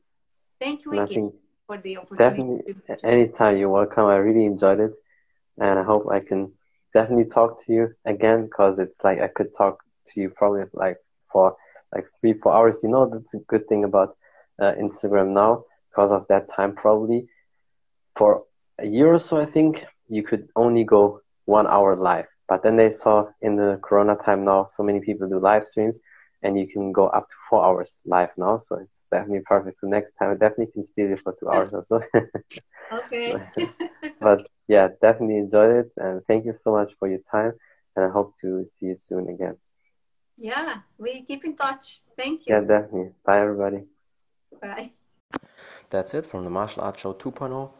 Thank 0.59 0.85
you 0.85 0.93
again 0.93 1.33
for 1.65 1.77
the 1.77 1.97
opportunity. 1.97 2.73
Definitely, 2.73 2.75
anytime 3.03 3.57
you're 3.57 3.69
welcome. 3.69 4.05
I 4.05 4.15
really 4.17 4.45
enjoyed 4.45 4.79
it, 4.79 4.93
and 5.57 5.79
I 5.79 5.83
hope 5.83 6.07
I 6.11 6.19
can 6.19 6.51
definitely 6.93 7.25
talk 7.25 7.63
to 7.65 7.73
you 7.73 7.89
again 8.05 8.45
because 8.45 8.79
it's 8.79 9.03
like 9.03 9.19
I 9.19 9.27
could 9.27 9.55
talk 9.55 9.77
to 10.07 10.21
you 10.21 10.29
probably 10.29 10.63
like 10.73 10.97
for 11.31 11.55
like 11.93 12.05
three, 12.19 12.33
four 12.33 12.53
hours. 12.53 12.79
You 12.83 12.89
know, 12.89 13.09
that's 13.09 13.33
a 13.33 13.39
good 13.47 13.67
thing 13.67 13.83
about 13.83 14.15
uh, 14.61 14.73
Instagram 14.81 15.33
now 15.33 15.63
because 15.89 16.11
of 16.11 16.25
that 16.29 16.49
time. 16.55 16.75
Probably 16.75 17.27
for 18.15 18.43
a 18.79 18.87
year 18.87 19.13
or 19.13 19.19
so, 19.19 19.37
I 19.37 19.45
think 19.45 19.85
you 20.07 20.23
could 20.23 20.47
only 20.55 20.83
go 20.83 21.21
one 21.45 21.67
hour 21.67 21.95
live. 21.95 22.25
But 22.47 22.63
then 22.63 22.77
they 22.77 22.89
saw 22.89 23.27
in 23.41 23.55
the 23.55 23.79
Corona 23.83 24.15
time 24.15 24.45
now, 24.45 24.67
so 24.69 24.83
many 24.83 25.01
people 25.01 25.27
do 25.27 25.39
live 25.39 25.65
streams, 25.65 25.99
and 26.43 26.57
you 26.57 26.67
can 26.67 26.91
go 26.91 27.07
up 27.07 27.29
to 27.29 27.35
four 27.49 27.65
hours 27.65 27.99
live 28.05 28.29
now. 28.37 28.57
So 28.57 28.77
it's 28.77 29.07
definitely 29.11 29.41
perfect. 29.45 29.79
So 29.79 29.87
next 29.87 30.13
time 30.13 30.31
I 30.31 30.33
definitely 30.35 30.71
can 30.73 30.83
steal 30.83 31.09
you 31.09 31.17
for 31.17 31.35
two 31.39 31.49
hours 31.49 31.73
or 31.73 31.81
so. 31.83 32.01
okay. 32.91 33.35
but 34.21 34.47
yeah, 34.67 34.89
definitely 35.01 35.37
enjoyed 35.37 35.85
it. 35.85 35.91
And 35.97 36.21
thank 36.27 36.45
you 36.45 36.53
so 36.53 36.71
much 36.71 36.93
for 36.99 37.07
your 37.07 37.19
time. 37.31 37.53
And 37.95 38.05
I 38.05 38.09
hope 38.09 38.35
to 38.41 38.65
see 38.65 38.87
you 38.87 38.97
soon 38.97 39.29
again. 39.29 39.57
Yeah, 40.37 40.81
we 40.99 41.23
keep 41.23 41.45
in 41.45 41.55
touch. 41.55 42.01
Thank 42.15 42.45
you. 42.45 42.55
Yeah, 42.55 42.61
definitely. 42.61 43.11
Bye, 43.25 43.41
everybody. 43.41 43.85
Bye. 44.61 44.91
That's 45.89 46.13
it 46.13 46.25
from 46.25 46.43
the 46.43 46.49
Martial 46.49 46.83
Arts 46.83 47.01
Show 47.01 47.13
2.0. 47.13 47.71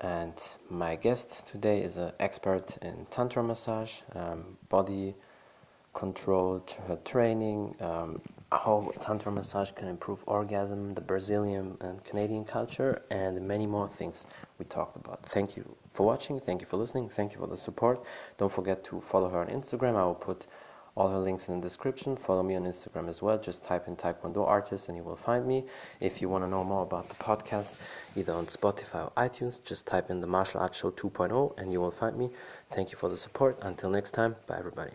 And 0.00 0.34
my 0.70 0.96
guest 0.96 1.46
today 1.46 1.80
is 1.80 1.96
an 1.96 2.12
expert 2.20 2.76
in 2.82 3.06
Tantra 3.10 3.42
massage, 3.42 4.00
um, 4.14 4.58
body 4.68 5.14
control 5.94 6.60
to 6.60 6.80
her 6.82 6.96
training, 7.04 7.74
um, 7.80 8.20
how 8.52 8.92
Tantra 9.00 9.32
massage 9.32 9.72
can 9.72 9.88
improve 9.88 10.22
orgasm, 10.26 10.94
the 10.94 11.00
Brazilian 11.00 11.76
and 11.80 12.04
Canadian 12.04 12.44
culture, 12.44 13.02
and 13.10 13.40
many 13.40 13.66
more 13.66 13.88
things 13.88 14.26
we 14.58 14.64
talked 14.66 14.96
about. 14.96 15.22
Thank 15.24 15.56
you 15.56 15.64
for 15.90 16.06
watching. 16.06 16.38
Thank 16.40 16.60
you 16.60 16.66
for 16.66 16.76
listening. 16.76 17.08
Thank 17.08 17.32
you 17.32 17.38
for 17.38 17.46
the 17.46 17.56
support. 17.56 18.04
Don't 18.36 18.52
forget 18.52 18.84
to 18.84 19.00
follow 19.00 19.28
her 19.28 19.40
on 19.40 19.48
Instagram. 19.48 19.96
I 19.96 20.04
will 20.04 20.14
put 20.14 20.46
all 20.96 21.08
her 21.08 21.18
links 21.18 21.48
in 21.48 21.56
the 21.56 21.60
description. 21.60 22.16
Follow 22.16 22.42
me 22.42 22.54
on 22.54 22.64
Instagram 22.64 23.08
as 23.08 23.20
well. 23.20 23.38
Just 23.38 23.64
type 23.64 23.88
in 23.88 23.96
Taekwondo 23.96 24.46
artist 24.46 24.88
and 24.88 24.96
you 24.96 25.02
will 25.02 25.16
find 25.16 25.46
me. 25.46 25.64
If 26.00 26.22
you 26.22 26.28
want 26.28 26.44
to 26.44 26.48
know 26.48 26.62
more 26.62 26.82
about 26.82 27.08
the 27.08 27.16
podcast, 27.16 27.76
either 28.16 28.32
on 28.32 28.46
Spotify 28.46 29.04
or 29.06 29.12
iTunes, 29.16 29.62
just 29.64 29.86
type 29.86 30.10
in 30.10 30.20
the 30.20 30.26
Martial 30.26 30.60
Arts 30.60 30.78
Show 30.78 30.90
2.0 30.90 31.58
and 31.58 31.72
you 31.72 31.80
will 31.80 31.90
find 31.90 32.16
me. 32.16 32.30
Thank 32.70 32.90
you 32.90 32.96
for 32.96 33.08
the 33.08 33.16
support. 33.16 33.58
Until 33.62 33.90
next 33.90 34.12
time, 34.12 34.36
bye 34.46 34.56
everybody. 34.58 34.92